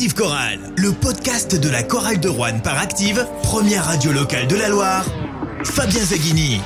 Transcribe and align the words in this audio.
Active 0.00 0.14
Chorale, 0.14 0.60
le 0.78 0.92
podcast 0.92 1.60
de 1.60 1.68
la 1.68 1.82
chorale 1.82 2.18
de 2.20 2.28
Rouen 2.30 2.58
par 2.60 2.78
Active, 2.78 3.28
première 3.42 3.84
radio 3.84 4.12
locale 4.12 4.46
de 4.48 4.56
la 4.56 4.70
Loire. 4.70 5.04
Fabien 5.62 6.00
Zaghini. 6.00 6.62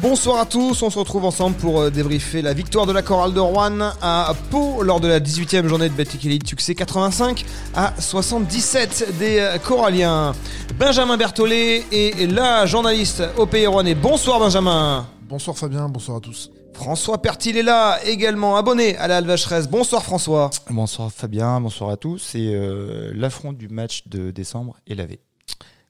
Bonsoir 0.00 0.40
à 0.40 0.46
tous, 0.46 0.82
on 0.82 0.88
se 0.88 0.98
retrouve 0.98 1.26
ensemble 1.26 1.54
pour 1.56 1.82
euh, 1.82 1.90
débriefer 1.90 2.40
la 2.40 2.54
victoire 2.54 2.86
de 2.86 2.92
la 2.92 3.02
chorale 3.02 3.34
de 3.34 3.40
Rouen 3.40 3.92
à 4.00 4.32
Pau 4.50 4.82
lors 4.82 4.98
de 4.98 5.08
la 5.08 5.20
18e 5.20 5.66
journée 5.66 5.90
de 5.90 5.94
Betty 5.94 6.18
Elite, 6.26 6.48
succès 6.48 6.74
85 6.74 7.44
à 7.74 7.92
77 7.98 9.18
des 9.18 9.38
euh, 9.38 9.58
Coralliens. 9.58 10.32
Benjamin 10.78 11.18
Berthollet 11.18 11.84
est 11.92 12.32
la 12.32 12.64
journaliste 12.64 13.24
au 13.36 13.44
Pays 13.44 13.66
Rouennais. 13.66 13.94
Bonsoir 13.94 14.40
Benjamin. 14.40 15.06
Bonsoir 15.28 15.54
Fabien, 15.58 15.86
bonsoir 15.90 16.16
à 16.16 16.20
tous. 16.20 16.50
François 16.74 17.20
Pertil 17.20 17.56
est 17.56 17.62
là, 17.62 17.98
également 18.04 18.56
abonné 18.56 18.96
à 18.96 19.08
la 19.08 19.18
Alvacheresse. 19.18 19.68
Bonsoir 19.68 20.02
François. 20.02 20.50
Bonsoir 20.70 21.12
Fabien, 21.12 21.60
bonsoir 21.60 21.90
à 21.90 21.96
tous. 21.96 22.34
Et 22.34 22.54
euh, 22.54 23.12
l'affront 23.14 23.52
du 23.52 23.68
match 23.68 24.08
de 24.08 24.30
décembre 24.30 24.76
est 24.86 24.94
lavé. 24.94 25.20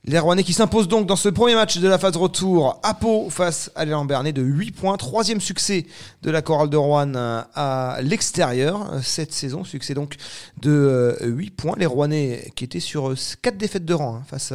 Les 0.04 0.18
Rouennais 0.18 0.42
qui 0.42 0.52
s'imposent 0.52 0.88
donc 0.88 1.06
dans 1.06 1.14
ce 1.14 1.28
premier 1.28 1.54
match 1.54 1.78
de 1.78 1.86
la 1.86 1.96
phase 1.96 2.16
retour 2.16 2.80
à 2.82 2.92
Pau 2.92 3.30
face 3.30 3.70
à 3.76 3.84
l'élan 3.84 4.04
Bernet 4.04 4.32
de 4.32 4.42
8 4.42 4.72
points. 4.72 4.96
Troisième 4.96 5.40
succès 5.40 5.86
de 6.22 6.30
la 6.32 6.42
chorale 6.42 6.68
de 6.70 6.76
Rouen 6.76 7.12
à 7.14 7.98
l'extérieur 8.02 8.98
cette 9.00 9.32
saison. 9.32 9.62
Succès 9.62 9.94
donc 9.94 10.16
de 10.60 11.16
8 11.22 11.50
points. 11.52 11.76
Les 11.78 11.86
Rouennais 11.86 12.50
qui 12.56 12.64
étaient 12.64 12.80
sur 12.80 13.14
4 13.42 13.56
défaites 13.56 13.84
de 13.84 13.94
rang 13.94 14.16
hein, 14.16 14.22
face 14.26 14.52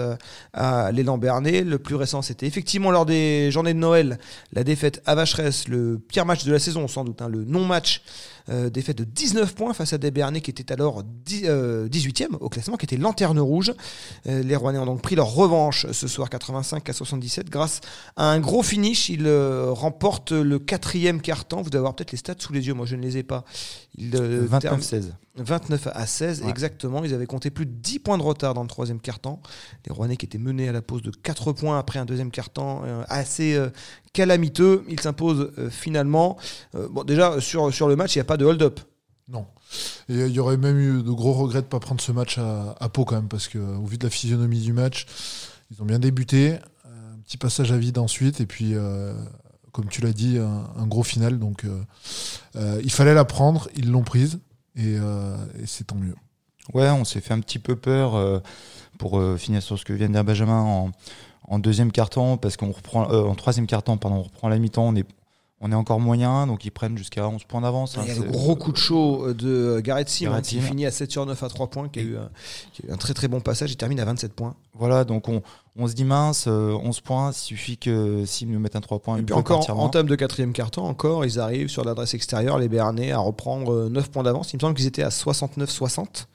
à 0.51 0.91
l'élan 0.91 1.17
Bernet. 1.17 1.63
Le 1.63 1.79
plus 1.79 1.95
récent 1.95 2.21
c'était 2.21 2.45
effectivement 2.45 2.91
lors 2.91 3.05
des 3.05 3.49
journées 3.49 3.73
de 3.73 3.79
Noël 3.79 4.19
la 4.51 4.65
défaite 4.65 5.01
à 5.05 5.15
Vacheresse, 5.15 5.69
le 5.69 5.97
pire 5.97 6.25
match 6.25 6.43
de 6.43 6.51
la 6.51 6.59
saison 6.59 6.89
sans 6.89 7.05
doute, 7.05 7.21
hein, 7.21 7.29
le 7.29 7.45
non-match 7.45 8.01
euh, 8.49 8.69
défaite 8.69 8.97
de 8.97 9.03
19 9.03 9.55
points 9.55 9.73
face 9.73 9.93
à 9.93 9.97
des 9.97 10.11
Bernais 10.11 10.41
qui 10.41 10.51
étaient 10.51 10.71
alors 10.71 11.03
18e 11.03 11.45
euh, 11.45 12.37
au 12.39 12.49
classement, 12.49 12.77
qui 12.77 12.85
était 12.85 12.97
lanterne 12.97 13.39
rouge. 13.39 13.73
Euh, 14.27 14.41
les 14.43 14.55
Rouennais 14.55 14.79
ont 14.79 14.85
donc 14.85 15.01
pris 15.01 15.15
leur 15.15 15.33
revanche 15.33 15.85
ce 15.91 16.07
soir 16.07 16.29
85 16.29 16.89
à 16.89 16.93
77 16.93 17.49
grâce 17.49 17.81
à 18.15 18.31
un 18.31 18.39
gros 18.39 18.63
finish. 18.63 19.09
Ils 19.09 19.27
remportent 19.27 20.31
le 20.31 20.59
quatrième 20.59 21.21
quart-temps. 21.21 21.61
Vous 21.61 21.69
devez 21.69 21.79
avoir 21.79 21.95
peut-être 21.95 22.11
les 22.11 22.17
stats 22.17 22.35
sous 22.37 22.53
les 22.53 22.67
yeux, 22.67 22.73
moi 22.73 22.85
je 22.85 22.95
ne 22.95 23.01
les 23.01 23.17
ai 23.17 23.23
pas. 23.23 23.43
29-16. 23.99 25.11
29 25.39 25.87
à 25.93 26.05
16, 26.05 26.43
exactement. 26.47 27.03
Ils 27.03 27.13
avaient 27.13 27.25
compté 27.25 27.49
plus 27.49 27.65
de 27.65 27.71
10 27.71 27.99
points 27.99 28.17
de 28.17 28.23
retard 28.23 28.53
dans 28.53 28.63
le 28.63 28.67
troisième 28.67 28.99
quart-temps. 28.99 29.41
Les 29.85 29.93
Rouennais 29.93 30.17
qui 30.17 30.25
étaient 30.25 30.37
menés 30.37 30.69
à 30.69 30.71
la 30.71 30.81
pause 30.81 31.01
de 31.01 31.11
4 31.11 31.53
points 31.53 31.77
après 31.79 31.99
un 31.99 32.05
deuxième 32.05 32.31
quart-temps 32.31 32.83
assez 33.07 33.59
calamiteux. 34.13 34.83
Ils 34.89 34.99
s'imposent 34.99 35.51
finalement. 35.69 36.37
bon, 36.73 37.03
déjà, 37.03 37.39
sur, 37.39 37.73
sur 37.73 37.87
le 37.87 37.95
match, 37.95 38.15
il 38.15 38.19
n'y 38.19 38.21
a 38.21 38.25
pas 38.25 38.37
de 38.37 38.45
hold-up. 38.45 38.79
Non. 39.29 39.45
Et 40.09 40.15
il 40.15 40.31
y 40.31 40.39
aurait 40.39 40.57
même 40.57 40.79
eu 40.79 41.03
de 41.03 41.11
gros 41.11 41.33
regrets 41.33 41.61
de 41.61 41.65
ne 41.65 41.69
pas 41.69 41.79
prendre 41.79 42.01
ce 42.01 42.11
match 42.11 42.37
à, 42.37 42.89
Pau 42.89 43.05
quand 43.05 43.15
même, 43.15 43.27
parce 43.27 43.47
qu'au 43.47 43.85
vu 43.85 43.97
de 43.97 44.03
la 44.03 44.09
physionomie 44.09 44.61
du 44.61 44.73
match, 44.73 45.05
ils 45.71 45.81
ont 45.81 45.85
bien 45.85 45.99
débuté. 45.99 46.57
Un 46.85 47.19
petit 47.25 47.37
passage 47.37 47.71
à 47.71 47.77
vide 47.77 47.97
ensuite, 47.97 48.39
et 48.39 48.45
puis, 48.45 48.71
euh, 48.73 49.13
comme 49.73 49.87
tu 49.89 50.01
l'as 50.01 50.13
dit, 50.13 50.37
un, 50.37 50.87
gros 50.87 51.03
final. 51.03 51.39
Donc 51.39 51.65
euh, 51.65 51.81
euh, 52.55 52.79
il 52.83 52.91
fallait 52.91 53.13
la 53.13 53.25
prendre, 53.25 53.67
ils 53.75 53.91
l'ont 53.91 54.03
prise, 54.03 54.39
et, 54.77 54.97
c'est 55.65 55.87
tant 55.87 55.95
mieux. 55.95 56.15
Ouais, 56.73 56.89
on 56.89 57.05
s'est 57.05 57.21
fait 57.21 57.33
un 57.33 57.39
petit 57.39 57.59
peu 57.59 57.75
peur 57.75 58.41
pour 58.97 59.21
finir 59.37 59.61
sur 59.61 59.77
ce 59.79 59.85
que 59.85 59.93
vient 59.93 60.07
de 60.07 60.13
dire 60.13 60.23
Benjamin 60.23 60.91
en, 61.47 61.59
deuxième 61.59 61.91
carton, 61.91 62.37
parce 62.37 62.57
qu'on 62.57 62.71
reprend 62.71 63.03
en 63.09 63.35
troisième 63.35 63.67
carton, 63.67 63.97
pardon, 63.97 64.17
on 64.17 64.23
reprend 64.23 64.49
la 64.49 64.59
mi-temps, 64.59 64.87
on 64.87 64.95
est 64.95 65.05
on 65.59 65.71
est 65.71 65.75
encore 65.75 65.99
moyen, 65.99 66.45
donc 66.45 66.65
ils 66.65 66.71
prennent 66.71 66.97
jusqu'à 66.97 67.27
11 67.27 67.43
points 67.45 67.61
d'avance. 67.61 67.97
Hein, 67.97 68.03
il 68.05 68.13
y 68.13 68.17
a 68.17 68.23
le 68.23 68.31
gros 68.31 68.55
coup 68.55 68.71
de 68.71 68.77
chaud 68.77 69.27
euh, 69.27 69.33
de 69.33 69.79
Gareth 69.79 70.09
Sim, 70.09 70.31
hein, 70.31 70.41
qui 70.41 70.59
finit 70.61 70.85
à 70.85 70.91
7 70.91 71.11
sur 71.11 71.25
9 71.25 71.41
à 71.41 71.49
3 71.49 71.67
points, 71.67 71.89
qui 71.89 71.99
a, 71.99 72.03
eu 72.03 72.17
un, 72.89 72.97
très 72.97 73.13
très 73.13 73.27
bon 73.27 73.41
passage, 73.41 73.71
il 73.71 73.77
termine 73.77 73.99
à 73.99 74.05
27 74.05 74.33
points. 74.33 74.55
Voilà, 74.73 75.03
donc 75.03 75.27
on, 75.29 75.41
on 75.77 75.87
se 75.87 75.93
dit 75.93 76.03
mince, 76.03 76.47
11 76.47 76.51
euh, 76.51 77.01
points, 77.03 77.31
il 77.31 77.35
suffit 77.35 77.77
que 77.77 78.25
Sim 78.25 78.47
nous 78.49 78.59
mette 78.59 78.75
un 78.75 78.81
3 78.81 78.99
points. 78.99 79.17
Et 79.17 79.21
puis 79.21 79.33
encore, 79.33 79.69
en 79.69 79.89
termes 79.89 80.07
de 80.07 80.15
quatrième 80.15 80.53
carton, 80.53 80.83
encore, 80.83 81.25
ils 81.25 81.39
arrivent 81.39 81.69
sur 81.69 81.83
l'adresse 81.83 82.13
extérieure, 82.13 82.57
les 82.57 82.67
Béarnais, 82.67 83.11
à 83.11 83.19
reprendre 83.19 83.89
9 83.89 84.03
euh, 84.03 84.07
points 84.11 84.23
d'avance. 84.23 84.53
Il 84.53 84.57
me 84.57 84.61
semble 84.61 84.75
qu'ils 84.75 84.87
étaient 84.87 85.03
à 85.03 85.09
69-60 85.09 86.25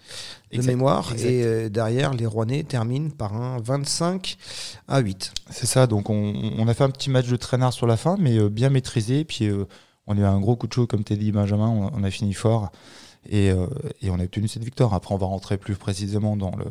de 0.58 0.66
mémoire. 0.66 1.12
Et 1.18 1.42
euh, 1.44 1.68
derrière, 1.68 2.14
les 2.14 2.26
Rouennais 2.26 2.62
terminent 2.62 3.10
par 3.10 3.34
un 3.34 3.58
25 3.60 4.36
à 4.88 5.00
8. 5.00 5.32
C'est 5.50 5.66
ça, 5.66 5.86
donc 5.86 6.10
on, 6.10 6.66
a 6.68 6.74
fait 6.74 6.84
un 6.84 6.90
petit 6.90 7.10
match 7.10 7.28
de 7.28 7.36
traînard 7.36 7.72
sur 7.72 7.86
la 7.86 7.96
fin, 7.96 8.16
mais 8.18 8.38
euh, 8.38 8.48
bien 8.48 8.70
maîtrisé. 8.70 9.24
Puis 9.24 9.46
euh, 9.46 9.64
on 10.06 10.16
a 10.16 10.20
eu 10.20 10.24
un 10.24 10.40
gros 10.40 10.56
coup 10.56 10.66
de 10.66 10.72
chaud, 10.72 10.86
comme 10.86 11.04
t'as 11.04 11.16
dit, 11.16 11.32
Benjamin. 11.32 11.68
On, 11.68 12.04
a 12.04 12.10
fini 12.10 12.34
fort 12.34 12.70
et, 13.28 13.52
on 13.52 14.18
a 14.18 14.24
obtenu 14.24 14.48
cette 14.48 14.64
victoire. 14.64 14.94
Après, 14.94 15.14
on 15.14 15.18
va 15.18 15.26
rentrer 15.26 15.56
plus 15.56 15.76
précisément 15.76 16.36
dans 16.36 16.54
le, 16.56 16.66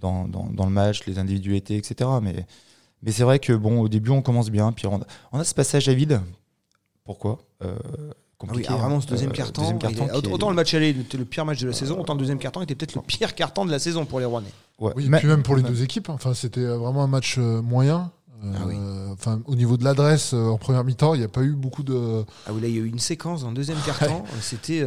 dans, 0.00 0.26
dans, 0.26 0.64
le 0.64 0.70
match, 0.70 1.04
les 1.06 1.18
individualités, 1.18 1.76
etc. 1.76 2.10
Mais, 2.22 2.46
mais 3.02 3.12
c'est 3.12 3.24
vrai 3.24 3.38
que 3.38 3.52
bon, 3.52 3.80
au 3.80 3.88
début, 3.88 4.10
on 4.10 4.22
commence 4.22 4.50
bien. 4.50 4.72
Puis 4.72 4.86
on, 4.86 5.00
a 5.38 5.44
ce 5.44 5.54
passage 5.54 5.88
à 5.88 5.94
vide. 5.94 6.20
Pourquoi 7.04 7.38
ah 8.48 8.52
oui, 8.54 8.62
vraiment 8.62 9.00
ce 9.00 9.06
deuxième 9.06 9.32
carton. 9.32 9.78
autant 10.32 10.48
le 10.48 10.56
match 10.56 10.72
aller 10.72 10.90
était 10.90 11.18
le 11.18 11.24
pire 11.24 11.44
match 11.44 11.60
de 11.60 11.66
la 11.66 11.72
saison, 11.72 12.00
autant 12.00 12.14
le 12.14 12.20
deuxième 12.20 12.38
carton 12.38 12.62
était 12.62 12.74
peut-être 12.74 12.94
le 12.94 13.02
pire 13.02 13.34
carton 13.34 13.64
de 13.64 13.70
la 13.70 13.78
saison 13.78 14.06
pour 14.06 14.18
les 14.18 14.24
Rouennais. 14.24 14.52
oui, 14.78 15.10
puis 15.10 15.26
même 15.26 15.42
pour 15.42 15.56
les 15.56 15.62
deux 15.62 15.82
équipes. 15.82 16.08
Hein. 16.08 16.14
Enfin, 16.14 16.34
c'était 16.34 16.60
euh, 16.60 16.78
vraiment 16.78 17.04
un 17.04 17.08
match 17.08 17.36
euh, 17.38 17.60
moyen. 17.60 18.10
Euh, 18.42 18.52
ah 18.56 19.12
enfin, 19.12 19.42
au 19.44 19.54
niveau 19.54 19.76
de 19.76 19.84
l'adresse 19.84 20.32
en 20.32 20.56
première 20.56 20.84
mi-temps, 20.84 21.12
il 21.12 21.18
n'y 21.18 21.24
a 21.24 21.28
pas 21.28 21.42
eu 21.42 21.52
beaucoup 21.52 21.82
de. 21.82 22.24
Ah 22.46 22.52
oui, 22.54 22.62
là, 22.62 22.68
il 22.68 22.74
y 22.74 22.78
a 22.78 22.80
eu 22.80 22.88
une 22.88 22.98
séquence 22.98 23.44
le 23.44 23.52
deuxième 23.52 23.78
carton. 23.84 24.22
c'était, 24.40 24.82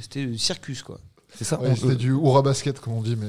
c'était 0.00 0.24
le 0.24 0.36
circus, 0.36 0.82
quoi. 0.82 0.98
C'est 1.38 1.44
ça. 1.44 1.60
c'était 1.76 1.94
du 1.94 2.10
hurrah 2.10 2.42
basket, 2.42 2.80
comme 2.80 2.94
on 2.94 3.02
dit, 3.02 3.14
mais. 3.14 3.28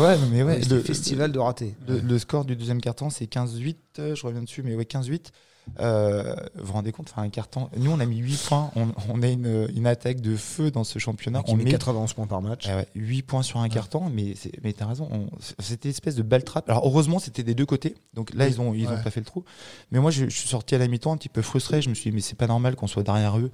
Ouais, 0.00 0.16
mais 0.30 0.44
ouais. 0.44 0.60
le 0.60 0.80
festival 0.80 1.32
de 1.32 1.40
raté. 1.40 1.74
Le, 1.88 2.18
score 2.18 2.44
du 2.44 2.54
deuxième 2.54 2.80
carton, 2.80 3.10
c'est 3.10 3.24
15-8. 3.24 4.14
Je 4.14 4.26
reviens 4.26 4.42
dessus, 4.42 4.62
mais 4.62 4.76
ouais, 4.76 4.84
15-8. 4.84 5.32
Euh, 5.80 6.34
vous 6.54 6.66
vous 6.66 6.72
rendez 6.72 6.92
compte, 6.92 7.08
faire 7.08 7.18
un 7.18 7.28
carton. 7.30 7.68
Nous, 7.76 7.90
on 7.90 7.98
a 7.98 8.06
mis 8.06 8.18
8 8.18 8.46
points. 8.48 8.70
On, 8.76 8.86
on 9.12 9.22
a 9.22 9.26
une, 9.26 9.68
une, 9.74 9.88
attaque 9.88 10.20
de 10.20 10.36
feu 10.36 10.70
dans 10.70 10.84
ce 10.84 11.00
championnat. 11.00 11.42
on 11.48 11.56
met 11.56 11.64
91 11.64 12.12
points 12.12 12.28
par 12.28 12.42
match. 12.42 12.68
8 12.94 13.22
points 13.22 13.42
sur 13.42 13.58
un 13.58 13.68
carton, 13.68 14.08
mais, 14.08 14.34
mais 14.62 14.72
t'as 14.72 14.86
raison. 14.86 15.28
C'était 15.58 15.88
une 15.88 15.94
espèce 15.94 16.14
de 16.14 16.22
belle 16.22 16.44
trappe. 16.44 16.70
Alors, 16.70 16.86
heureusement, 16.86 17.18
c'était 17.18 17.42
des 17.42 17.56
deux 17.56 17.66
côtés. 17.66 17.96
Donc 18.14 18.32
là, 18.34 18.46
ils 18.46 18.60
ont, 18.60 18.72
ils 18.72 18.86
ont 18.86 19.02
pas 19.02 19.10
fait 19.10 19.20
le 19.20 19.26
trou. 19.26 19.42
Mais 19.90 19.98
moi, 19.98 20.12
je, 20.12 20.26
je 20.26 20.38
suis 20.38 20.48
sorti 20.48 20.76
à 20.76 20.78
la 20.78 20.86
mi-temps 20.86 21.12
un 21.12 21.16
petit 21.16 21.28
peu 21.28 21.42
frustré. 21.42 21.82
Je 21.82 21.88
me 21.88 21.94
suis 21.94 22.10
dit, 22.10 22.14
mais 22.14 22.22
c'est 22.22 22.38
pas 22.38 22.46
normal 22.46 22.76
qu'on 22.76 22.86
soit 22.86 23.02
derrière 23.02 23.36
eux. 23.36 23.50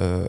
Euh, 0.00 0.28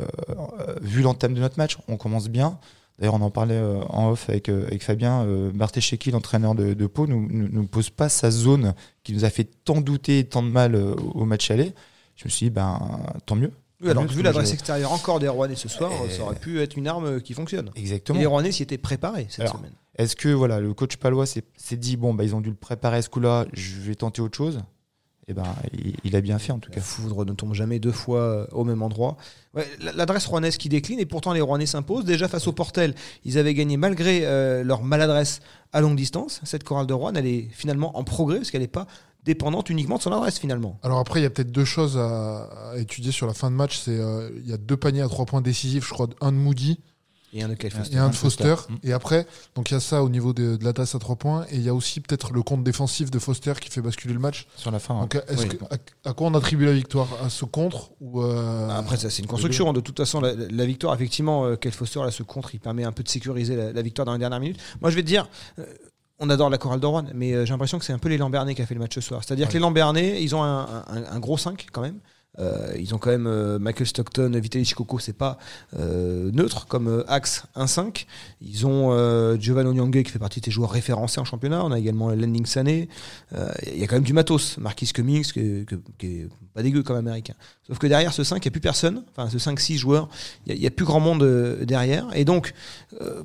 vu 0.82 1.04
l'entame 1.04 1.36
de 1.36 1.42
notre 1.42 1.60
match, 1.60 1.78
on 1.88 1.98
commence 1.98 2.28
bien. 2.28 2.58
D'ailleurs, 3.00 3.16
on 3.16 3.22
en 3.22 3.32
parlait 3.32 3.56
euh, 3.56 3.82
en 3.90 4.12
off 4.12 4.30
avec, 4.30 4.50
euh, 4.50 4.68
avec 4.68 4.84
Fabien. 4.84 5.24
Euh, 5.26 5.52
Barthécheki, 5.54 6.12
l'entraîneur 6.12 6.54
de, 6.54 6.74
de 6.74 6.88
Pau, 6.88 7.08
ne 7.08 7.16
nous, 7.16 7.48
nous, 7.50 7.66
pose 7.66 7.90
pas 7.90 8.10
sa 8.10 8.30
zone 8.30 8.74
qui 9.04 9.14
nous 9.14 9.24
a 9.24 9.30
fait 9.30 9.46
tant 9.64 9.80
douter, 9.80 10.26
tant 10.26 10.44
de 10.44 10.50
mal 10.50 10.76
au 10.76 11.24
match 11.24 11.50
aller. 11.50 11.74
Je 12.18 12.26
me 12.26 12.30
suis 12.30 12.48
dit, 12.48 12.50
ben, 12.50 12.78
tant 13.26 13.36
mieux. 13.36 13.52
Oui, 13.82 13.90
alors, 13.90 14.06
vu 14.06 14.22
l'adresse 14.22 14.52
extérieure 14.52 14.92
encore 14.92 15.22
des 15.22 15.30
Rouennais 15.30 15.56
ce 15.56 15.70
soir, 15.70 15.92
ça 16.10 16.24
aurait 16.24 16.36
pu 16.36 16.60
être 16.60 16.76
une 16.76 16.88
arme 16.88 17.22
qui 17.22 17.34
fonctionne. 17.34 17.72
Exactement. 17.76 18.18
Et 18.18 18.22
les 18.22 18.26
Rouennais 18.26 18.52
s'y 18.52 18.64
étaient 18.64 18.78
préparés 18.78 19.28
cette 19.30 19.48
semaine. 19.48 19.72
Est-ce 19.98 20.18
que 20.18 20.30
voilà, 20.30 20.60
le 20.60 20.74
coach 20.74 20.98
palois 20.98 21.26
s'est 21.26 21.44
dit, 21.78 21.96
bon, 21.96 22.14
bah, 22.14 22.26
ils 22.26 22.36
ont 22.36 22.42
dû 22.42 22.50
le 22.50 22.56
préparer 22.56 23.02
ce 23.02 23.10
coup-là, 23.10 23.46
je 23.54 23.80
vais 23.80 23.96
tenter 23.96 24.22
autre 24.22 24.38
chose? 24.38 24.62
Eh 25.30 25.34
ben, 25.34 25.46
il, 26.04 26.16
a 26.16 26.22
bien 26.22 26.40
fait 26.40 26.52
en 26.52 26.58
tout 26.58 26.72
cas. 26.72 26.78
La 26.78 26.82
foudre 26.82 27.24
ne 27.24 27.34
tombe 27.34 27.54
jamais 27.54 27.78
deux 27.78 27.92
fois 27.92 28.20
euh, 28.20 28.48
au 28.52 28.64
même 28.64 28.82
endroit. 28.82 29.16
L'adresse 29.80 30.26
rouennaise 30.26 30.58
qui 30.58 30.70
décline 30.70 31.00
et 31.00 31.06
pourtant 31.06 31.34
les 31.34 31.42
Rouennais 31.42 31.68
s'imposent. 31.68 32.04
Déjà 32.04 32.28
face 32.28 32.48
au 32.48 32.52
Portel, 32.52 32.96
ils 33.26 33.38
avaient 33.38 33.54
gagné 33.54 33.78
malgré 33.78 34.22
euh, 34.24 34.64
leur 34.64 34.82
maladresse 34.82 35.42
à 35.72 35.82
longue 35.82 35.96
distance. 35.96 36.42
Cette 36.46 36.64
chorale 36.64 36.88
de 36.88 36.94
Rouen, 36.94 37.14
elle 37.14 37.28
est 37.28 37.48
finalement 37.52 37.96
en 37.96 38.04
progrès 38.04 38.38
parce 38.38 38.50
qu'elle 38.50 38.62
n'est 38.62 38.68
pas 38.68 38.88
dépendante 39.24 39.70
uniquement 39.70 39.98
de 39.98 40.02
son 40.02 40.12
adresse 40.12 40.40
finalement. 40.40 40.80
Alors 40.82 40.98
après, 40.98 41.20
il 41.20 41.24
y 41.24 41.28
a 41.28 41.30
peut-être 41.30 41.52
deux 41.52 41.66
choses 41.66 41.98
à, 41.98 42.74
étudier 42.78 43.12
sur 43.12 43.28
la 43.28 43.36
fin 43.36 43.52
de 43.52 43.56
match. 43.56 43.78
C'est 43.78 44.00
euh, 44.00 44.32
il 44.36 44.50
y 44.50 44.54
a 44.54 44.58
deux 44.58 44.78
paniers 44.78 45.02
à 45.02 45.08
trois 45.08 45.26
points 45.26 45.42
décisifs, 45.42 45.88
je 45.88 45.94
crois, 45.94 46.08
un 46.22 46.32
de 46.32 46.38
Moody 46.38 46.80
et 47.34 47.44
un 47.44 47.50
de 47.50 47.56
Foster. 47.56 47.96
Et 47.96 47.98
un 47.98 48.10
de 48.10 48.16
Foster. 48.16 48.56
Et 48.84 48.94
après, 48.94 49.28
donc 49.56 49.70
il 49.70 49.74
y 49.74 49.78
a 49.78 49.80
ça 49.80 50.04
au 50.04 50.10
niveau 50.10 50.34
de, 50.34 50.58
la 50.62 50.74
tasse 50.74 50.96
à 50.96 51.00
3 51.00 51.16
points. 51.16 51.46
Et 51.52 51.56
il 51.56 51.62
y 51.62 51.70
a 51.70 51.74
aussi 51.74 52.00
peut-être 52.00 52.34
le 52.34 52.42
compte 52.42 52.64
défensif 52.64 53.12
de 53.12 53.20
Foster 53.20 53.54
qui 53.60 53.70
fait 53.70 53.82
basculer 53.82 54.14
le 54.14 54.20
match. 54.20 54.48
Sur 54.56 54.72
la 54.72 54.80
fin. 54.80 55.00
Donc, 55.00 55.16
à, 55.16 56.14
quoi 56.14 56.28
on 56.28 56.34
attribue 56.34 56.66
la 56.66 56.74
victoire? 56.74 57.08
À 57.24 57.30
ce 57.30 57.46
contre 57.46 57.92
ou 58.02 58.22
euh, 58.22 58.70
Après, 58.70 58.98
ça, 58.98 59.10
c'est 59.10 59.22
une 59.22 59.28
construction. 59.28 59.72
De 59.74 59.82
toute 59.82 59.98
façon, 59.98 60.22
la, 60.22 60.66
victoire, 60.66 60.94
effectivement, 60.94 61.46
euh, 61.46 61.56
Foster, 61.72 62.00
là, 62.00 62.12
ce 62.12 62.24
contre, 62.24 62.56
il 62.56 62.60
permet 62.60 62.84
un 62.84 62.92
peu 62.92 63.04
de 63.04 63.10
sécuriser 63.10 63.56
la, 63.56 63.82
victoire 63.82 64.06
dans 64.06 64.14
les 64.14 64.20
dernières 64.20 64.40
minutes. 64.40 64.60
Moi, 64.82 64.90
je 64.90 64.96
vais 64.96 65.04
te 65.04 65.08
dire. 65.08 65.28
Euh, 65.60 65.66
on 66.22 66.30
adore 66.30 66.50
la 66.50 66.58
chorale 66.58 66.82
d'Oran, 66.82 67.06
mais 67.14 67.32
j'ai 67.46 67.54
l'impression 67.54 67.80
que 67.80 67.86
c'est 67.86 67.94
un 67.94 67.98
peu 67.98 68.10
les 68.10 68.18
Lambernais 68.18 68.54
qui 68.54 68.62
a 68.62 68.66
fait 68.66 68.74
le 68.74 68.82
match 68.82 68.94
ce 68.94 69.00
soir. 69.00 69.24
C'est-à-dire 69.24 69.48
que 69.48 69.54
les 69.54 69.60
Lambernais, 69.60 70.22
ils 70.22 70.36
ont 70.36 70.44
un, 70.44 70.84
un, 70.86 71.20
gros 71.22 71.38
5 71.38 71.68
quand 71.72 71.80
même. 71.80 72.02
Euh, 72.38 72.74
ils 72.80 72.94
ont 72.94 72.98
quand 72.98 73.10
même 73.10 73.28
euh, 73.28 73.60
Michael 73.60 73.88
Stockton, 73.88 74.32
Vitaly 74.36 74.64
Chikoko, 74.64 75.00
c'est 75.00 75.14
pas 75.14 75.38
euh, 75.78 76.32
neutre 76.32 76.68
comme 76.68 76.88
euh, 76.88 77.04
axe 77.08 77.44
1-5. 77.56 78.06
Ils 78.42 78.66
ont 78.66 78.90
Giovanni 79.38 79.70
Onyangé 79.70 80.04
qui 80.04 80.12
fait 80.12 80.20
partie 80.20 80.40
des 80.40 80.52
joueurs 80.52 80.72
référencés 80.72 81.20
en 81.20 81.26
championnat. 81.26 81.64
On 81.66 81.72
a 81.72 81.80
également 81.80 82.10
Landing 82.10 82.46
Sané. 82.46 82.88
Il 83.68 83.78
y 83.78 83.84
a 83.84 83.88
quand 83.88 83.96
même 83.96 84.04
du 84.04 84.14
matos. 84.14 84.58
Marquis 84.58 84.88
Cummings 84.88 85.32
qui, 85.32 85.66
qui 85.98 86.08
est 86.08 86.28
pas 86.54 86.64
dégueu 86.64 86.84
comme 86.84 86.96
américain. 86.96 87.34
Sauf 87.68 87.78
que 87.78 87.88
derrière 87.88 88.14
ce 88.14 88.24
5, 88.24 88.38
il 88.38 88.48
n'y 88.48 88.48
a 88.48 88.52
plus 88.52 88.62
personne. 88.62 89.04
Enfin, 89.12 89.30
ce 89.30 89.38
5-6 89.38 89.78
joueurs, 89.78 90.10
il 90.48 90.60
n'y 90.60 90.68
a, 90.68 90.72
plus 90.72 90.86
grand 90.86 91.00
monde 91.00 91.24
derrière. 91.64 92.08
Et 92.14 92.26
donc, 92.26 92.54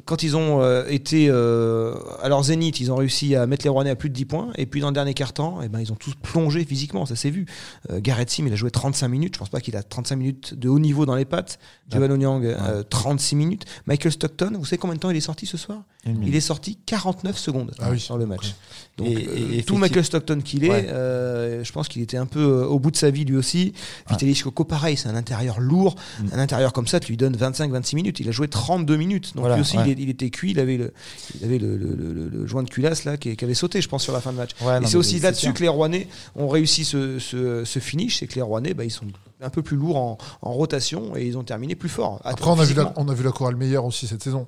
quand 0.05 0.23
ils 0.23 0.37
ont 0.37 0.85
été 0.87 1.31
à 1.31 2.29
leur 2.29 2.43
zénith, 2.43 2.81
ils 2.81 2.91
ont 2.91 2.97
réussi 2.97 3.37
à 3.37 3.47
mettre 3.47 3.65
les 3.65 3.71
Rouennais 3.71 3.91
à 3.91 3.97
plus 3.97 4.11
de 4.11 4.15
10 4.15 4.25
points. 4.25 4.53
Et 4.57 4.67
puis 4.67 4.81
dans 4.81 4.89
le 4.89 4.95
dernier 4.95 5.15
quart-temps, 5.15 5.61
eh 5.63 5.69
ben, 5.69 5.81
ils 5.81 5.93
ont 5.93 5.97
tous 5.97 6.15
plongé 6.23 6.65
physiquement, 6.65 7.07
ça 7.07 7.17
s'est 7.17 7.31
vu. 7.31 7.47
Garrett 7.91 8.29
Sim, 8.29 8.47
il 8.47 8.53
a 8.53 8.57
joué 8.57 8.71
35 8.95 9.09
minutes. 9.09 9.35
Je 9.35 9.39
pense 9.41 9.49
pas 9.49 9.61
qu'il 9.61 9.77
a 9.77 9.83
35 9.83 10.17
minutes 10.17 10.55
de 10.55 10.69
haut 10.69 10.79
niveau 10.79 11.05
dans 11.07 11.17
les 11.17 11.25
pattes. 11.25 11.59
Giovanni 11.91 12.15
Onyang, 12.15 12.45
euh, 12.45 12.83
36 12.89 13.37
minutes. 13.37 13.65
Michael 13.87 14.13
Stockton, 14.13 14.53
vous 14.59 14.65
savez 14.65 14.79
combien 14.79 14.95
de 14.95 15.01
temps 15.01 15.11
il 15.11 15.17
est 15.17 15.21
sorti 15.21 15.47
ce 15.47 15.57
soir 15.59 15.83
Il 16.07 16.35
est 16.35 16.41
sorti 16.41 16.79
49 16.87 17.37
secondes 17.37 17.73
Ah 17.81 17.89
oui, 17.91 17.99
sur 18.01 18.17
le 18.17 18.27
match. 18.27 18.55
Donc, 18.97 19.09
Et- 19.09 19.13
et 19.57 19.59
euh, 19.61 19.63
tout 19.67 19.77
Michael 19.77 20.05
Stockton 20.05 20.41
qu'il 20.43 20.65
est, 20.65 20.71
Ouais. 20.71 20.87
euh, 20.89 21.65
je 21.65 21.73
pense 21.73 21.89
qu'il 21.89 22.01
était 22.01 22.17
un 22.17 22.27
peu 22.27 22.41
euh, 22.41 22.67
au 22.67 22.79
bout 22.79 22.91
de 22.93 22.97
sa 22.97 23.11
vie 23.11 23.25
lui 23.25 23.37
aussi. 23.37 23.73
Vitaly 24.09 24.35
Chikoko, 24.35 24.65
pareil, 24.65 24.97
c'est 24.97 25.09
un 25.09 25.17
intérieur 25.17 25.59
lourd. 25.61 25.97
Mm. 26.21 26.27
Un 26.33 26.39
intérieur 26.39 26.73
comme 26.73 26.87
ça, 26.87 27.01
tu 27.01 27.09
lui 27.13 27.17
donnes 27.17 27.37
25-26 27.37 27.97
minutes. 27.97 28.21
Il 28.21 28.29
a 28.29 28.33
joué 28.33 28.47
32 28.49 28.97
minutes. 28.97 29.33
Donc 29.35 29.41
Voilà, 29.43 29.57
lui 29.57 29.63
aussi, 29.63 29.77
ouais. 29.77 29.95
il, 29.99 30.09
était 30.09 30.31
cuit. 30.31 30.53
Il 30.53 30.61
avait 30.61 30.77
le, 30.77 30.93
il 31.39 31.45
avait 31.45 31.59
le, 31.59 31.77
le- 31.77 31.95
le- 31.95 32.13
le- 32.13 32.29
le 32.29 32.47
joint 32.47 32.63
de 32.63 32.71
culasse 32.71 33.05
là, 33.05 33.17
qui, 33.17 33.37
qui 33.37 33.45
avait 33.45 33.55
sauté, 33.55 33.81
je 33.83 33.89
pense, 33.89 34.03
sur 34.05 34.13
la 34.13 34.21
fin 34.21 34.33
de 34.33 34.37
match. 34.39 34.51
Et 34.83 34.87
c'est 34.87 34.97
aussi 34.97 35.19
là-dessus 35.19 35.53
que 35.53 35.63
les 35.63 35.69
Rouennais 35.69 36.07
ont 36.37 36.49
réussi 36.49 36.85
ce, 36.85 37.19
ce, 37.19 37.65
ce 37.65 37.79
finish. 37.81 38.19
C'est 38.21 38.27
que 38.27 38.37
les 38.37 38.43
Rouennais, 38.43 38.75
bah, 38.75 38.84
ils 38.85 38.91
sont 38.91 39.07
un 39.41 39.51
peu 39.51 39.63
plus 39.63 39.77
lourds 39.77 39.97
en, 39.97 40.19
en 40.43 40.53
rotation 40.53 41.17
et 41.17 41.25
ils 41.27 41.37
ont 41.37 41.45
terminé 41.45 41.75
plus 41.75 41.89
fort. 41.89 42.21
Après, 42.25 42.51
on 42.51 42.59
a, 42.59 42.65
vu 42.65 42.75
la, 42.75 42.93
on 42.97 43.09
a 43.09 43.15
vu 43.15 43.25
la 43.25 43.33
chorale 43.33 43.57
meilleure 43.57 43.85
aussi 43.85 44.07
cette 44.07 44.23
saison. 44.23 44.47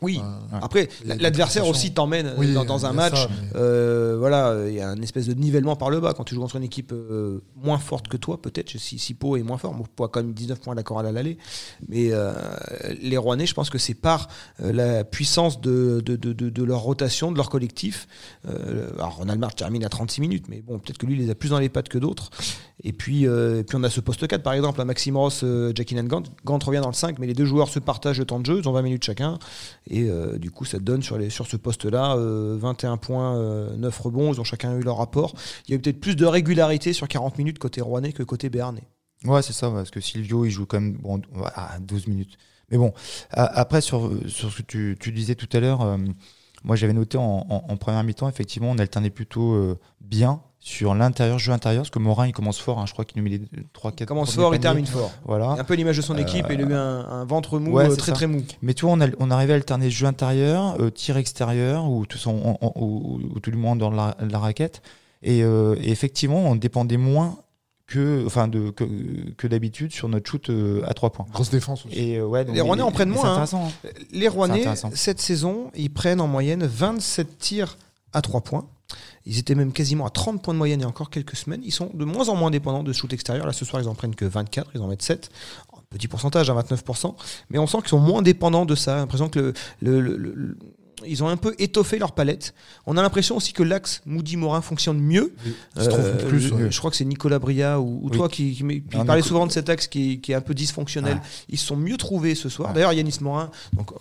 Oui. 0.00 0.20
Euh, 0.22 0.58
Après, 0.62 0.88
l'adversaire 1.04 1.66
aussi 1.66 1.92
t'emmène 1.92 2.32
Oui, 2.38 2.54
dans, 2.54 2.64
dans 2.64 2.86
un 2.86 2.92
match. 2.92 3.14
ça, 3.22 3.28
mais- 3.28 3.48
Euh, 3.56 4.16
voilà, 4.18 4.54
il 4.68 4.74
y 4.74 4.80
a 4.80 4.88
un 4.88 5.00
espèce 5.02 5.26
de 5.26 5.34
nivellement 5.34 5.74
par 5.74 5.90
le 5.90 5.98
bas 6.00 6.14
quand 6.14 6.22
tu 6.24 6.34
joues 6.36 6.40
contre 6.40 6.54
une 6.56 6.62
équipe 6.62 6.92
euh, 6.92 7.40
moins 7.56 7.78
forte 7.78 8.06
que 8.08 8.16
toi, 8.16 8.40
peut-être. 8.40 8.76
Si, 8.78 8.98
si 8.98 9.14
Pau 9.14 9.36
est 9.36 9.42
moins 9.42 9.58
fort, 9.58 9.74
Pau 9.96 10.04
a 10.04 10.08
quand 10.08 10.22
même 10.22 10.32
19 10.34 10.60
points 10.60 10.74
à 10.74 10.76
la 10.76 10.82
chorale 10.84 11.06
à 11.06 11.12
l'aller. 11.12 11.36
Mais 11.88 12.08
euh, 12.12 12.32
les 13.02 13.16
Rouennais, 13.16 13.46
je 13.46 13.54
pense 13.54 13.70
que 13.70 13.78
c'est 13.78 13.94
par 13.94 14.28
euh, 14.62 14.72
la 14.72 15.02
puissance 15.04 15.60
de, 15.60 16.00
de, 16.04 16.14
de, 16.16 16.32
de- 16.32 16.50
de 16.50 16.62
leur 16.62 16.80
rotation, 16.80 17.32
de 17.32 17.36
leur 17.36 17.50
collectif. 17.50 18.06
Euh, 18.48 18.90
alors, 18.98 19.16
Ronald 19.16 19.40
March 19.40 19.56
termine 19.56 19.84
à 19.84 19.88
36 19.88 20.20
minutes, 20.20 20.44
mais 20.48 20.60
bon, 20.60 20.78
peut-être 20.78 20.98
que 20.98 21.06
lui, 21.06 21.14
il 21.14 21.20
les 21.24 21.30
a 21.30 21.34
plus 21.34 21.48
dans 21.50 21.58
les 21.58 21.68
pattes 21.68 21.88
que 21.88 21.98
d'autres. 21.98 22.30
Et 22.84 22.92
puis, 22.92 23.26
euh, 23.26 23.60
et 23.60 23.64
puis 23.64 23.76
on 23.76 23.82
a 23.82 23.90
ce 23.90 24.00
poste 24.00 24.26
4, 24.28 24.42
par 24.44 24.52
exemple, 24.52 24.80
à 24.80 24.84
Maxime 24.84 25.16
Ross, 25.16 25.40
euh, 25.42 25.72
Jackie 25.74 25.96
Gant. 25.96 26.22
Gant 26.44 26.58
revient 26.64 26.80
dans 26.80 26.86
le 26.88 26.94
5, 26.94 27.18
mais 27.18 27.26
les 27.26 27.34
deux 27.34 27.44
joueurs 27.46 27.68
se 27.68 27.80
partagent 27.80 28.20
le 28.20 28.24
temps 28.24 28.38
de 28.38 28.46
jeu, 28.46 28.60
ils 28.62 28.68
ont 28.68 28.72
20 28.72 28.82
minutes 28.82 29.02
chacun. 29.04 29.38
Et 29.88 30.08
euh, 30.08 30.38
du 30.38 30.50
coup, 30.50 30.64
ça 30.64 30.78
donne 30.78 31.02
sur, 31.02 31.18
les, 31.18 31.30
sur 31.30 31.46
ce 31.46 31.56
poste-là 31.56 32.16
euh, 32.16 32.56
21 32.60 32.96
points, 32.98 33.38
euh, 33.38 33.76
9 33.76 33.98
rebonds, 34.00 34.32
ils 34.32 34.40
ont 34.40 34.44
chacun 34.44 34.76
eu 34.76 34.82
leur 34.82 34.98
rapport. 34.98 35.34
Il 35.66 35.70
y 35.70 35.74
a 35.74 35.76
eu 35.76 35.80
peut-être 35.80 36.00
plus 36.00 36.16
de 36.16 36.26
régularité 36.26 36.92
sur 36.92 37.08
40 37.08 37.38
minutes 37.38 37.58
côté 37.58 37.80
Rouennais 37.80 38.12
que 38.12 38.22
côté 38.22 38.50
Béarnais. 38.50 38.88
Ouais, 39.24 39.42
c'est 39.42 39.52
ça, 39.52 39.70
parce 39.70 39.90
que 39.90 40.00
Silvio, 40.00 40.44
il 40.44 40.50
joue 40.50 40.66
quand 40.66 40.80
même 40.80 40.92
bon, 40.92 41.20
à 41.54 41.78
12 41.80 42.06
minutes. 42.06 42.36
Mais 42.70 42.76
bon, 42.76 42.92
après, 43.30 43.80
sur, 43.80 44.12
sur 44.28 44.52
ce 44.52 44.62
que 44.62 44.94
tu, 44.94 45.12
disais 45.12 45.34
tout 45.34 45.48
à 45.52 45.60
l'heure, 45.60 45.82
euh, 45.82 45.96
moi 46.64 46.76
j'avais 46.76 46.92
noté 46.92 47.18
en, 47.18 47.46
en- 47.48 47.64
en 47.68 47.76
première 47.76 48.02
mi-temps, 48.04 48.28
effectivement, 48.28 48.70
on 48.70 48.78
alternait 48.78 49.10
plutôt 49.10 49.52
euh, 49.54 49.78
bien 50.00 50.40
sur 50.60 50.94
l'intérieur, 50.94 51.38
jeu 51.38 51.52
intérieur, 51.52 51.82
parce 51.82 51.90
que 51.90 52.00
Morin, 52.00 52.26
il 52.26 52.32
commence 52.32 52.58
fort, 52.58 52.78
hein, 52.80 52.84
je 52.86 52.92
crois 52.92 53.04
qu'il 53.04 53.22
nous 53.22 53.28
met 53.30 53.36
les 53.38 53.42
3 53.72 53.92
Il 53.92 53.94
4 53.94 54.08
commence 54.08 54.34
fort, 54.34 54.54
il 54.54 54.60
termine 54.60 54.86
fort. 54.86 55.12
Voilà. 55.24 55.50
Un 55.50 55.62
peu 55.64 55.74
l'image 55.74 55.96
de 55.96 56.02
son 56.02 56.16
équipe, 56.18 56.46
il 56.50 56.60
a 56.60 56.64
eu 56.64 56.74
un, 56.74 57.06
un 57.08 57.24
ventre 57.24 57.58
mou, 57.60 57.70
Ouais, 57.72 57.88
euh, 57.88 57.94
très 57.94 58.06
ça. 58.06 58.12
très 58.12 58.26
mou. 58.26 58.42
Mais 58.60 58.74
tu 58.74 58.84
vois, 58.84 58.94
on, 58.94 59.00
a, 59.00 59.06
on 59.20 59.30
arrivait 59.30 59.52
à 59.52 59.56
alterner 59.56 59.88
jeu 59.88 60.06
intérieur, 60.06 60.76
euh, 60.80 60.90
tir 60.90 61.16
extérieur, 61.16 61.88
ou, 61.88 62.04
tout, 62.06 62.18
on- 62.26 62.58
on- 62.60 62.72
ou, 62.74 63.20
ou 63.34 63.40
tout 63.40 63.52
du 63.52 63.56
moins 63.56 63.76
dans 63.76 63.90
la, 63.90 64.16
la 64.20 64.38
raquette. 64.38 64.82
Et, 65.22 65.42
euh, 65.44 65.76
et 65.80 65.90
effectivement, 65.90 66.38
on 66.40 66.56
dépendait 66.56 66.96
moins 66.96 67.38
que, 67.88 68.24
enfin 68.26 68.46
de, 68.46 68.70
que, 68.70 68.84
que 69.36 69.46
d'habitude 69.48 69.92
sur 69.92 70.08
notre 70.08 70.30
shoot 70.30 70.48
euh, 70.50 70.82
à 70.86 70.94
3 70.94 71.10
points. 71.10 71.26
Grosse 71.32 71.50
défense 71.50 71.84
aussi. 71.86 71.98
Et, 71.98 72.16
euh, 72.18 72.26
ouais, 72.26 72.44
donc, 72.44 72.54
Les 72.54 72.60
Rouennais 72.60 72.82
en 72.82 72.92
prennent 72.92 73.08
moins, 73.08 73.42
hein. 73.42 73.44
hein. 73.52 73.88
Les 74.12 74.28
Rouennais, 74.28 74.62
cette 74.94 75.20
saison, 75.20 75.70
ils 75.74 75.90
prennent 75.90 76.20
en 76.20 76.28
moyenne 76.28 76.64
27 76.64 77.38
tirs 77.38 77.78
à 78.12 78.20
3 78.22 78.42
points. 78.42 78.66
Ils 79.26 79.38
étaient 79.38 79.54
même 79.54 79.72
quasiment 79.72 80.06
à 80.06 80.10
30 80.10 80.42
points 80.42 80.54
de 80.54 80.58
moyenne 80.58 80.80
il 80.80 80.82
y 80.82 80.86
a 80.86 80.88
encore 80.88 81.10
quelques 81.10 81.36
semaines. 81.36 81.60
Ils 81.64 81.72
sont 81.72 81.90
de 81.92 82.04
moins 82.04 82.28
en 82.28 82.36
moins 82.36 82.50
dépendants 82.50 82.82
de 82.82 82.92
shoot 82.92 83.12
extérieur. 83.12 83.46
Là, 83.46 83.52
ce 83.52 83.64
soir, 83.64 83.82
ils 83.82 83.88
en 83.88 83.94
prennent 83.94 84.14
que 84.14 84.24
24, 84.24 84.70
ils 84.74 84.80
en 84.80 84.86
mettent 84.88 85.02
7. 85.02 85.30
Un 85.76 85.80
petit 85.90 86.08
pourcentage 86.08 86.48
à 86.50 86.54
29%. 86.54 87.14
Mais 87.50 87.58
on 87.58 87.66
sent 87.66 87.78
qu'ils 87.78 87.88
sont 87.88 87.98
moins 87.98 88.22
dépendants 88.22 88.64
de 88.66 88.74
ça. 88.74 88.94
J'ai 88.94 89.00
l'impression 89.00 89.28
que 89.28 89.52
le, 89.80 90.00
le- 90.00 90.16
le- 90.16 90.32
le- 90.34 90.56
ils 91.06 91.22
ont 91.22 91.28
un 91.28 91.36
peu 91.36 91.54
étoffé 91.58 91.98
leur 91.98 92.12
palette. 92.12 92.54
On 92.86 92.96
a 92.96 93.02
l'impression 93.02 93.36
aussi 93.36 93.52
que 93.52 93.62
l'axe 93.62 94.00
Moody-Morin 94.06 94.60
fonctionne 94.60 94.98
mieux. 94.98 95.34
Euh, 95.78 96.28
plus. 96.28 96.40
je, 96.70 96.78
crois 96.78 96.90
que 96.90 96.96
c'est 96.96 97.04
Nicolas 97.04 97.38
Bria 97.38 97.80
ou, 97.80 98.00
ou 98.02 98.08
Oui. 98.10 98.16
toi 98.16 98.28
qui, 98.28 98.54
qui, 98.54 98.64
Nico- 98.64 99.22
souvent 99.22 99.46
de 99.46 99.52
cet 99.52 99.68
axe 99.68 99.86
qui, 99.86 100.12
est- 100.12 100.16
qui 100.18 100.32
est 100.32 100.34
un 100.34 100.40
peu 100.40 100.54
dysfonctionnel. 100.54 101.18
Ah. 101.22 101.26
Ils 101.48 101.58
se 101.58 101.66
sont 101.66 101.76
mieux 101.76 101.96
trouvés 101.96 102.34
ce 102.34 102.48
soir. 102.48 102.68
Ouais. 102.70 102.74
D'ailleurs, 102.74 102.92
Yanis 102.92 103.18
Morin, 103.20 103.50
donc, 103.72 103.92
euh, 103.92 103.96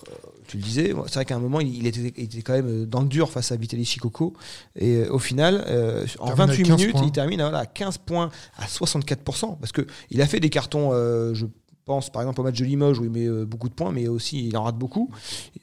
tu 0.47 0.57
le 0.57 0.63
disais, 0.63 0.93
c'est 1.07 1.13
vrai 1.15 1.25
qu'à 1.25 1.35
un 1.35 1.39
moment, 1.39 1.59
il, 1.59 1.85
était, 1.87 2.13
il 2.17 2.23
était 2.23 2.41
quand 2.41 2.53
même 2.53 2.85
dans 2.85 3.01
le 3.01 3.07
dur 3.07 3.29
face 3.29 3.51
à 3.51 3.57
Vitaly 3.57 3.83
Chikoko. 3.85 4.33
Et 4.77 4.95
euh, 4.97 5.11
au 5.11 5.19
final, 5.19 5.63
euh, 5.67 6.05
en 6.19 6.27
Termine 6.27 6.41
avec 6.43 6.57
28 6.57 6.63
15 6.63 6.77
minutes, 6.79 6.91
points. 6.93 7.03
il 7.05 7.11
termine 7.11 7.41
à, 7.41 7.43
voilà, 7.49 7.59
à 7.59 7.65
15 7.65 7.97
points 7.99 8.29
à 8.57 8.65
64%. 8.65 9.57
Parce 9.59 9.71
qu'il 9.71 10.21
a 10.21 10.25
fait 10.25 10.39
des 10.39 10.49
cartons, 10.49 10.91
euh, 10.93 11.33
je 11.33 11.45
pense 11.87 12.11
par 12.11 12.21
exemple 12.21 12.41
au 12.41 12.43
match 12.43 12.59
de 12.59 12.65
Limoges 12.65 12.99
où 12.99 13.05
il 13.05 13.09
met 13.09 13.25
euh, 13.25 13.45
beaucoup 13.45 13.69
de 13.69 13.73
points, 13.73 13.91
mais 13.91 14.07
aussi 14.07 14.47
il 14.47 14.55
en 14.57 14.63
rate 14.63 14.77
beaucoup. 14.77 15.09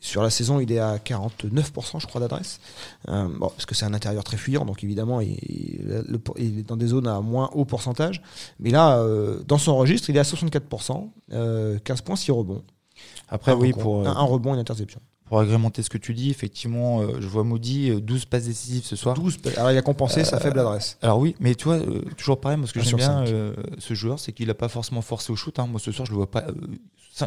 Sur 0.00 0.22
la 0.22 0.30
saison, 0.30 0.58
il 0.58 0.72
est 0.72 0.78
à 0.80 0.96
49%, 0.98 2.00
je 2.00 2.06
crois, 2.06 2.20
d'adresse. 2.20 2.58
Euh, 3.08 3.28
bon, 3.28 3.48
parce 3.48 3.66
que 3.66 3.74
c'est 3.74 3.84
un 3.84 3.94
intérieur 3.94 4.24
très 4.24 4.36
fuyant, 4.36 4.64
donc 4.64 4.82
évidemment, 4.82 5.20
il, 5.20 5.32
il- 5.48 5.84
le- 5.86 6.20
il 6.38 6.58
est 6.58 6.62
dans 6.62 6.76
des 6.76 6.88
zones 6.88 7.06
à 7.06 7.20
moins 7.20 7.50
haut 7.54 7.64
pourcentage. 7.64 8.22
Mais 8.58 8.70
là, 8.70 8.98
euh, 8.98 9.42
dans 9.46 9.58
son 9.58 9.76
registre, 9.76 10.10
il 10.10 10.16
est 10.16 10.20
à 10.20 10.24
64%, 10.24 11.10
euh, 11.32 11.78
15 11.84 12.00
points, 12.00 12.16
6 12.16 12.30
rebonds. 12.32 12.62
Après, 13.28 13.52
Un 13.52 13.56
oui, 13.56 13.70
rebond. 13.72 13.82
pour, 13.82 14.08
un, 14.08 14.16
un 14.16 14.22
rebond, 14.24 14.54
une 14.54 14.60
interception. 14.60 15.00
Pour 15.26 15.40
agrémenter 15.40 15.82
ce 15.82 15.88
que 15.90 15.98
tu 15.98 16.12
dis, 16.14 16.30
effectivement, 16.30 17.00
euh, 17.00 17.16
je 17.20 17.26
vois 17.26 17.44
Maudit, 17.44 17.90
euh, 17.90 18.00
12 18.00 18.26
passes 18.26 18.44
décisives 18.44 18.84
ce 18.84 18.94
soir. 18.96 19.14
12, 19.16 19.38
alors 19.56 19.70
il 19.70 19.78
a 19.78 19.82
compensé 19.82 20.22
sa 20.24 20.38
faible 20.38 20.58
adresse. 20.60 20.98
Alors 21.00 21.18
oui, 21.18 21.34
mais 21.40 21.54
tu 21.54 21.64
vois, 21.64 21.76
euh, 21.76 22.02
toujours 22.16 22.40
pareil, 22.40 22.58
moi 22.58 22.66
ce 22.66 22.72
que 22.74 22.80
j'aime 22.80 22.96
bien 22.96 23.24
euh, 23.26 23.54
ce 23.78 23.94
joueur, 23.94 24.18
c'est 24.18 24.32
qu'il 24.32 24.48
n'a 24.48 24.54
pas 24.54 24.68
forcément 24.68 25.00
forcé 25.02 25.32
au 25.32 25.36
shoot. 25.36 25.58
hein. 25.58 25.66
Moi 25.66 25.80
ce 25.80 25.92
soir, 25.92 26.04
je 26.06 26.12
le 26.12 26.16
vois 26.16 26.30
pas. 26.30 26.44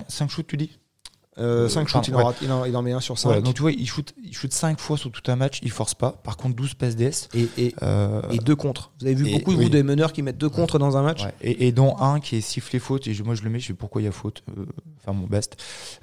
5 0.08 0.30
shoots, 0.30 0.48
tu 0.48 0.58
dis? 0.58 0.78
5 1.38 1.44
euh, 1.44 1.68
shoots, 1.70 2.12
pardon, 2.12 2.34
il, 2.42 2.52
en 2.52 2.56
ouais. 2.56 2.62
en, 2.62 2.66
il 2.66 2.76
en 2.76 2.82
met 2.82 2.92
un 2.94 3.00
sur 3.00 3.18
5. 3.18 3.30
Voilà, 3.30 3.42
donc 3.42 3.54
tu 3.56 3.62
vois, 3.62 3.72
il 3.72 3.88
shoot, 3.88 4.14
il 4.24 4.34
shoot 4.36 4.52
5 4.52 4.80
fois 4.80 4.98
sur 4.98 5.12
tout 5.12 5.22
un 5.32 5.36
match, 5.36 5.60
il 5.64 5.72
force 5.72 5.94
pas. 5.94 6.12
Par 6.24 6.36
contre, 6.38 6.56
12 6.56 6.74
passes 6.74 6.96
DS. 6.96 7.30
et, 7.34 7.48
et, 7.58 7.76
euh, 7.84 8.22
et 8.32 8.40
deux 8.40 8.56
contre. 8.56 8.92
Vous 9.00 9.06
avez 9.06 9.16
vu 9.16 9.28
et- 9.30 9.34
beaucoup 9.40 9.52
oui. 9.52 9.64
vous, 9.66 9.70
des 9.70 9.84
meneurs 9.84 10.14
qui 10.14 10.22
mettent 10.24 10.38
deux 10.38 10.50
contre 10.50 10.80
dans 10.80 10.98
un 10.98 11.04
match 11.04 11.24
ouais, 11.24 11.34
et, 11.42 11.68
et 11.68 11.72
dont 11.72 11.96
un 12.00 12.20
qui 12.20 12.38
est 12.38 12.42
sifflé 12.42 12.80
faute, 12.80 13.08
et 13.08 13.14
je- 13.14 13.24
moi 13.24 13.36
je 13.36 13.44
le 13.44 13.50
mets, 13.50 13.60
je 13.60 13.68
sais 13.68 13.74
pourquoi 13.74 14.02
il 14.02 14.06
y 14.06 14.08
a 14.08 14.12
faute, 14.12 14.44
euh, 14.58 14.66
enfin 15.04 15.14
mon 15.14 15.28
best. 15.28 15.58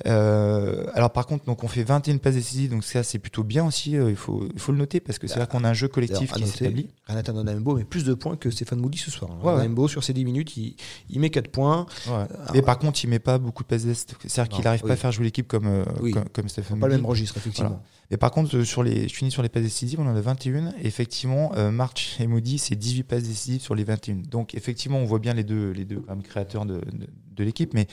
Euh, 0.06 0.86
alors 0.94 1.10
par 1.10 1.26
contre, 1.26 1.44
donc 1.44 1.64
on 1.64 1.68
fait 1.68 1.82
21 1.82 2.18
passes 2.18 2.34
décisives, 2.34 2.70
donc 2.70 2.84
ça 2.84 3.02
c'est 3.02 3.18
plutôt 3.18 3.42
bien 3.44 3.64
aussi, 3.66 3.96
euh, 3.96 4.10
il, 4.10 4.16
faut, 4.16 4.46
il 4.52 4.60
faut 4.60 4.72
le 4.72 4.78
noter, 4.78 5.00
parce 5.00 5.18
que 5.18 5.26
c'est 5.26 5.38
là 5.38 5.46
qu'on 5.46 5.64
a 5.64 5.68
un 5.70 5.74
jeu 5.74 5.88
collectif 5.88 6.32
qui 6.32 6.46
s'établit. 6.46 6.88
Renata 7.06 7.32
Nonambo 7.32 7.76
met 7.76 7.84
plus 7.84 8.04
de 8.04 8.14
points 8.14 8.36
que 8.36 8.50
Stéphane 8.50 8.80
Moody 8.80 8.98
ce 8.98 9.10
soir. 9.10 9.30
Ouais, 9.42 9.52
ouais. 9.52 9.58
Nonambo, 9.58 9.88
sur 9.88 10.02
ses 10.02 10.12
10 10.12 10.24
minutes, 10.24 10.56
il, 10.56 10.74
il 11.10 11.20
met 11.20 11.30
4 11.30 11.48
points. 11.48 11.86
Ouais. 12.08 12.24
Mais 12.54 12.62
par 12.62 12.78
contre, 12.78 13.02
il 13.04 13.08
met 13.08 13.18
pas 13.18 13.38
beaucoup 13.38 13.62
de 13.62 13.68
passes 13.68 13.84
DS, 13.84 14.06
c'est-à-dire 14.26 14.48
qu'il 14.54 14.64
n'arrive 14.64 14.80
oui. 14.84 14.88
pas 14.88 14.94
à 14.94 14.96
faire 14.96 15.12
jouer 15.12 15.23
l'équipe 15.24 15.48
comme, 15.48 15.66
euh, 15.66 15.84
Oui. 16.00 16.12
comme, 16.12 16.28
comme 16.32 16.48
Stéphane 16.48 16.78
Pas 16.78 16.88
le 16.88 16.94
même 16.96 17.06
registre, 17.06 17.36
effectivement. 17.36 17.70
Voilà. 17.70 17.82
Et 18.10 18.16
par 18.16 18.30
contre, 18.30 18.56
euh, 18.56 18.64
sur 18.64 18.82
les, 18.82 19.08
je 19.08 19.14
finis 19.14 19.30
sur 19.30 19.42
les 19.42 19.48
passes 19.48 19.62
décisives, 19.62 19.98
on 19.98 20.06
en 20.06 20.14
a 20.14 20.20
21. 20.20 20.68
Et 20.82 20.86
effectivement, 20.86 21.52
euh, 21.56 21.70
March 21.70 22.16
et 22.20 22.26
Moody, 22.26 22.58
c'est 22.58 22.74
18 22.76 23.02
passes 23.04 23.22
décisives 23.24 23.62
sur 23.62 23.74
les 23.74 23.82
21. 23.84 24.16
Donc 24.30 24.54
effectivement, 24.54 24.98
on 24.98 25.04
voit 25.04 25.18
bien 25.18 25.34
les 25.34 25.42
deux, 25.44 25.70
les 25.70 25.84
deux 25.84 26.00
quand 26.00 26.14
même, 26.14 26.22
créateurs 26.22 26.66
de, 26.66 26.74
de, 26.74 27.06
de 27.36 27.44
l'équipe. 27.44 27.72
Mais, 27.74 27.86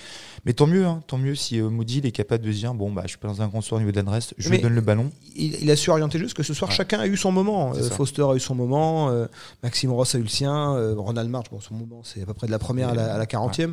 mais 0.46 0.54
tant 0.54 0.68
mieux, 0.68 0.86
hein, 0.86 1.02
tant 1.08 1.18
mieux 1.18 1.34
si 1.34 1.60
euh, 1.62 1.70
Moody 1.70 2.00
il 2.00 2.06
est 2.06 2.12
capable 2.12 2.44
de 2.46 2.52
se 2.52 2.58
dire, 2.58 2.74
bon, 2.74 2.92
bah, 2.92 3.04
je 3.06 3.10
suis 3.10 3.18
pas 3.18 3.30
dans 3.30 3.42
un 3.42 3.48
grand 3.48 3.62
soir 3.62 3.78
au 3.78 3.82
niveau 3.82 3.94
d'adresse, 3.94 4.34
je 4.38 4.50
Mais- 4.50 4.58
lui 4.58 4.64
donne 4.64 4.76
le 4.76 4.82
ballon. 4.82 5.10
Il, 5.36 5.56
il 5.64 5.72
a 5.72 5.76
su 5.78 5.90
orienter 5.90 6.20
juste 6.20 6.34
que 6.36 6.44
ce 6.44 6.54
soir, 6.54 6.70
Ouais. 6.70 6.76
chacun 6.76 7.00
a 7.00 7.08
eu 7.08 7.16
son 7.16 7.32
moment. 7.32 7.74
Euh. 7.74 7.90
Foster 7.90 8.24
a 8.30 8.36
eu 8.36 8.40
son 8.40 8.54
moment, 8.54 9.10
Maxime 9.64 9.92
Ross 9.92 10.14
a 10.14 10.20
eu 10.20 10.24
le 10.24 10.28
sien, 10.28 10.94
Ronald 10.98 11.30
March, 11.30 11.46
bon, 11.50 11.60
son 11.62 11.74
moment, 11.74 12.02
c'est 12.04 12.22
à 12.22 12.26
peu 12.26 12.34
près 12.34 12.48
de 12.48 12.52
la 12.52 12.60
première 12.60 12.90
à 12.90 12.94
la, 12.96 13.16
à 13.16 13.18
la 13.18 13.26
40e. 13.26 13.72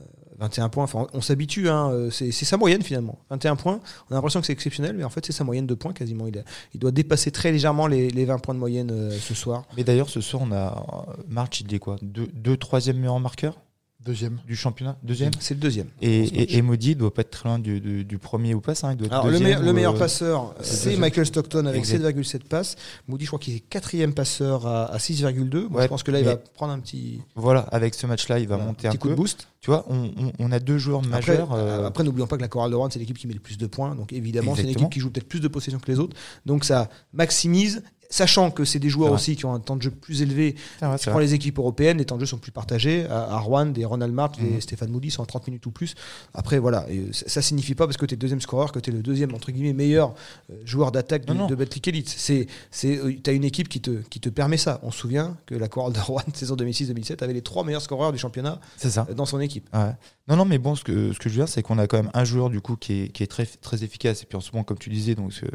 Euh, 0.00 0.04
21 0.38 0.68
points, 0.68 0.84
enfin, 0.84 1.06
on, 1.12 1.20
s'habitue, 1.20 1.68
hein, 1.68 1.90
euh, 1.90 2.10
c'est 2.10 2.32
sa 2.32 2.56
moyenne 2.56 2.82
finalement. 2.82 3.18
21 3.30 3.56
points, 3.56 3.80
on 4.08 4.12
a 4.12 4.14
l'impression 4.14 4.40
que 4.40 4.46
c'est 4.46 4.52
exceptionnel, 4.52 4.94
mais 4.96 5.04
en 5.04 5.10
fait, 5.10 5.24
c'est 5.24 5.32
sa 5.32 5.44
moyenne 5.44 5.66
de 5.66 5.74
points 5.74 5.92
quasiment. 5.92 6.26
Il, 6.74 6.80
doit 6.80 6.90
dépasser 6.90 7.30
très 7.30 7.52
légèrement 7.52 7.86
les, 7.86 8.10
les 8.10 8.24
20 8.24 8.38
points 8.38 8.54
de 8.54 8.60
moyenne 8.60 8.90
euh, 8.90 9.10
ce 9.10 9.34
soir. 9.34 9.64
Mais 9.76 9.84
d'ailleurs, 9.84 10.08
ce 10.08 10.20
soir, 10.20 10.42
on 10.46 10.52
a 10.52 11.06
euh, 11.08 11.22
March, 11.28 11.60
il 11.60 11.72
est 11.74 11.78
quoi? 11.78 11.96
Deux, 12.02 12.28
deux 12.34 12.56
troisième 12.56 12.98
meilleur 12.98 13.20
marqueur? 13.20 13.58
Deuxième. 14.04 14.38
du 14.46 14.54
championnat. 14.56 14.96
Deuxième. 15.02 15.32
C'est 15.40 15.54
le 15.54 15.60
deuxième. 15.60 15.86
Et, 16.02 16.20
et, 16.24 16.56
et 16.56 16.62
Maudit 16.62 16.94
doit 16.94 17.12
pas 17.12 17.22
être 17.22 17.30
très 17.30 17.48
loin 17.48 17.58
du, 17.58 17.80
du, 17.80 18.04
du 18.04 18.18
premier 18.18 18.54
ou 18.54 18.60
pas, 18.60 18.74
ça, 18.74 18.92
il 18.92 18.96
doit 18.96 19.06
être 19.06 19.12
Alors, 19.14 19.28
le, 19.28 19.38
meilleur, 19.38 19.62
le 19.62 19.70
ou, 19.70 19.74
meilleur 19.74 19.94
euh, 19.94 19.98
passeur, 19.98 20.54
c'est. 20.60 20.96
Michael 20.96 21.26
Stockton 21.26 21.66
avec 21.66 21.80
Exact. 21.80 22.16
7,7 22.16 22.44
passes. 22.44 22.76
Moody, 23.08 23.24
je 23.24 23.30
crois 23.30 23.38
qu'il 23.38 23.54
est 23.56 23.60
quatrième 23.60 24.12
passeur 24.14 24.66
à, 24.66 24.84
à 24.92 24.98
6,2. 24.98 25.68
Moi, 25.68 25.78
Ouais, 25.78 25.82
je 25.84 25.88
pense 25.88 26.02
que 26.02 26.10
là, 26.10 26.18
il 26.20 26.24
va 26.24 26.36
prendre 26.36 26.72
un 26.72 26.80
petit, 26.80 27.20
Voilà, 27.34 27.60
avec 27.60 27.94
ce 27.94 28.06
match-là, 28.06 28.38
il 28.38 28.46
va 28.48 28.56
voilà, 28.56 28.68
monter 28.70 28.88
petit 28.88 28.96
un 28.96 28.98
coup 28.98 29.08
peu. 29.08 29.14
de 29.14 29.16
boost. 29.16 29.48
Tu 29.60 29.70
vois, 29.70 29.86
on, 29.88 30.10
on, 30.18 30.32
on 30.38 30.52
a 30.52 30.58
deux 30.60 30.76
joueurs 30.76 31.00
Après, 31.10 31.32
majeurs. 31.32 31.52
euh, 31.54 31.86
après, 31.86 32.04
n'oublions 32.04 32.26
pas 32.26 32.36
que 32.36 32.42
la 32.42 32.48
Chorale 32.48 32.70
de 32.70 32.76
Rouen, 32.76 32.90
c'est 32.90 32.98
l'équipe 32.98 33.16
qui 33.16 33.26
met 33.26 33.32
le 33.34 33.40
plus 33.40 33.56
de 33.56 33.66
points. 33.66 33.94
Donc, 33.94 34.12
évidemment, 34.12 34.54
c'est 34.54 34.60
une 34.62 34.68
Exactement. 34.68 34.88
équipe 34.88 34.92
qui 34.94 35.00
joue 35.00 35.10
peut-être 35.10 35.28
plus 35.28 35.40
de 35.40 35.48
possession 35.48 35.78
que 35.78 35.90
les 35.90 35.98
autres. 35.98 36.14
Donc, 36.44 36.64
ça 36.64 36.90
maximise, 37.14 37.82
sachant 38.14 38.50
que 38.50 38.64
c'est 38.64 38.78
des 38.78 38.88
joueurs 38.88 39.12
aussi 39.12 39.34
qui 39.36 39.44
ont 39.44 39.54
un 39.54 39.60
temps 39.60 39.76
de 39.76 39.82
jeu 39.82 39.90
plus 39.90 40.22
élevé. 40.22 40.54
c'est 40.78 40.86
vrai, 40.86 40.98
Tu 40.98 41.04
c'est 41.04 41.10
prends 41.10 41.18
les 41.18 41.34
équipes 41.34 41.58
européennes, 41.58 41.98
les 41.98 42.04
temps 42.04 42.14
de 42.16 42.20
jeu 42.20 42.26
sont 42.26 42.38
plus 42.38 42.52
partagés. 42.52 43.06
À, 43.06 43.34
à 43.34 43.38
Rouen, 43.38 43.66
des 43.66 43.84
Ronald 43.84 44.12
March, 44.14 44.38
des 44.38 44.44
Mhm. 44.44 44.60
Stéphane 44.60 44.90
Moody 44.90 45.10
sont 45.10 45.22
à 45.22 45.26
30 45.26 45.46
minutes 45.48 45.66
ou 45.66 45.70
plus. 45.70 45.94
Après, 46.32 46.58
voilà, 46.58 46.86
et 46.90 47.12
ça, 47.12 47.28
ça 47.28 47.42
signifie 47.42 47.74
pas 47.74 47.86
parce 47.86 47.96
que 47.96 48.06
tu 48.06 48.14
es 48.14 48.16
deuxième 48.16 48.40
scoreur 48.40 48.70
que 48.72 48.78
tu 48.78 48.90
es 48.90 48.92
le 48.92 49.00
deuxième, 49.02 49.34
entre 49.34 49.50
guillemets, 49.52 49.72
meilleur 49.72 50.14
euh, 50.50 50.54
joueur 50.64 50.92
d'attaque 50.92 51.24
de, 51.26 51.34
de 51.48 51.54
Betclic 51.54 51.88
Elite. 51.88 52.08
C'est, 52.08 52.46
c'est, 52.70 53.00
tu 53.22 53.30
as 53.30 53.32
une 53.32 53.44
équipe 53.44 53.68
qui 53.68 53.80
te, 53.80 53.90
qui 54.08 54.20
te 54.20 54.28
permet 54.28 54.56
ça. 54.56 54.80
On 54.82 54.90
se 54.90 54.98
souvient 54.98 55.36
que 55.46 55.54
la 55.54 55.68
Chorale 55.68 55.92
de 55.92 56.00
Rouen, 56.00 56.22
saison 56.34 56.54
2006-2007, 56.56 57.22
avait 57.24 57.32
les 57.32 57.42
trois 57.42 57.64
meilleurs 57.64 57.82
scoreurs 57.82 58.12
du 58.12 58.18
championnat 58.18 58.60
C'est 58.76 58.90
ça. 58.90 59.06
euh, 59.10 59.14
dans 59.14 59.26
son 59.26 59.40
équipe. 59.40 59.68
Ouais. 59.74 59.90
Non, 60.28 60.36
non, 60.36 60.44
mais 60.44 60.58
bon, 60.58 60.74
ce 60.74 60.84
que, 60.84 61.12
ce 61.12 61.18
que 61.18 61.28
je 61.28 61.34
veux 61.34 61.40
dire, 61.44 61.48
c'est 61.48 61.62
qu'on 61.62 61.78
a 61.78 61.86
quand 61.86 61.96
même 61.96 62.10
un 62.14 62.24
joueur 62.24 62.48
du 62.50 62.60
coup 62.60 62.76
qui 62.76 63.02
est, 63.02 63.08
qui 63.08 63.22
est 63.22 63.26
très, 63.26 63.44
très 63.46 63.82
efficace. 63.84 64.22
Et 64.22 64.26
puis 64.26 64.36
en 64.36 64.40
ce 64.40 64.50
moment, 64.52 64.62
comme 64.64 64.78
tu 64.78 64.88
disais, 64.90 65.14
donc 65.14 65.32
euh, 65.42 65.48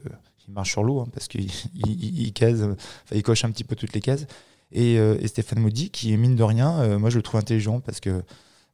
il 0.50 0.54
marche 0.54 0.72
sur 0.72 0.84
l'eau 0.84 1.00
hein, 1.00 1.08
parce 1.14 1.28
qu'il 1.28 1.46
il, 1.76 1.88
il- 2.04 2.22
il 2.28 2.34
case, 2.34 2.64
enfin, 2.64 2.76
il 3.16 3.24
coche 3.24 3.46
un 3.46 3.52
petit 3.52 3.64
peu 3.64 3.76
toutes 3.76 3.94
les 3.94 4.02
cases. 4.02 4.26
Et, 4.72 5.00
euh, 5.00 5.18
et 5.20 5.28
Stéphane 5.28 5.60
Maudit, 5.60 5.90
qui 5.90 6.16
mine 6.18 6.36
de 6.36 6.44
rien, 6.44 6.80
euh, 6.82 7.00
moi 7.00 7.10
je 7.10 7.18
le 7.18 7.24
trouve 7.24 7.40
intelligent 7.40 7.80
parce 7.80 8.00
que 8.00 8.22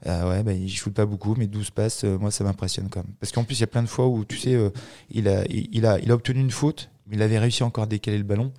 euh, 0.07 0.29
ouais, 0.29 0.43
bah, 0.43 0.51
il 0.53 0.69
shoot 0.69 0.93
pas 0.93 1.05
beaucoup, 1.05 1.35
mais 1.37 1.47
12 1.47 1.69
passes, 1.71 2.03
euh, 2.03 2.17
moi 2.17 2.31
ça 2.31 2.43
m'impressionne 2.43 2.89
quand 2.89 3.01
même. 3.03 3.13
Parce 3.19 3.31
qu'en 3.31 3.43
plus, 3.45 3.55
il 3.57 3.61
y 3.61 3.63
a 3.63 3.67
plein 3.67 3.81
de 3.83 3.87
fois 3.87 4.07
où 4.07 4.25
tu 4.25 4.37
sais, 4.37 4.53
euh, 4.53 4.69
il, 5.09 5.27
a, 5.29 5.45
il, 5.49 5.69
il 5.71 5.85
a, 5.85 5.97
il 5.99 6.11
a 6.11 6.15
obtenu 6.15 6.39
une 6.41 6.51
faute, 6.51 6.89
mais 7.07 7.15
il 7.15 7.21
avait 7.21 7.39
réussi 7.39 7.63
encore 7.63 7.85
à 7.85 7.87
décaler 7.87 8.17
le 8.17 8.23
ballon. 8.23 8.51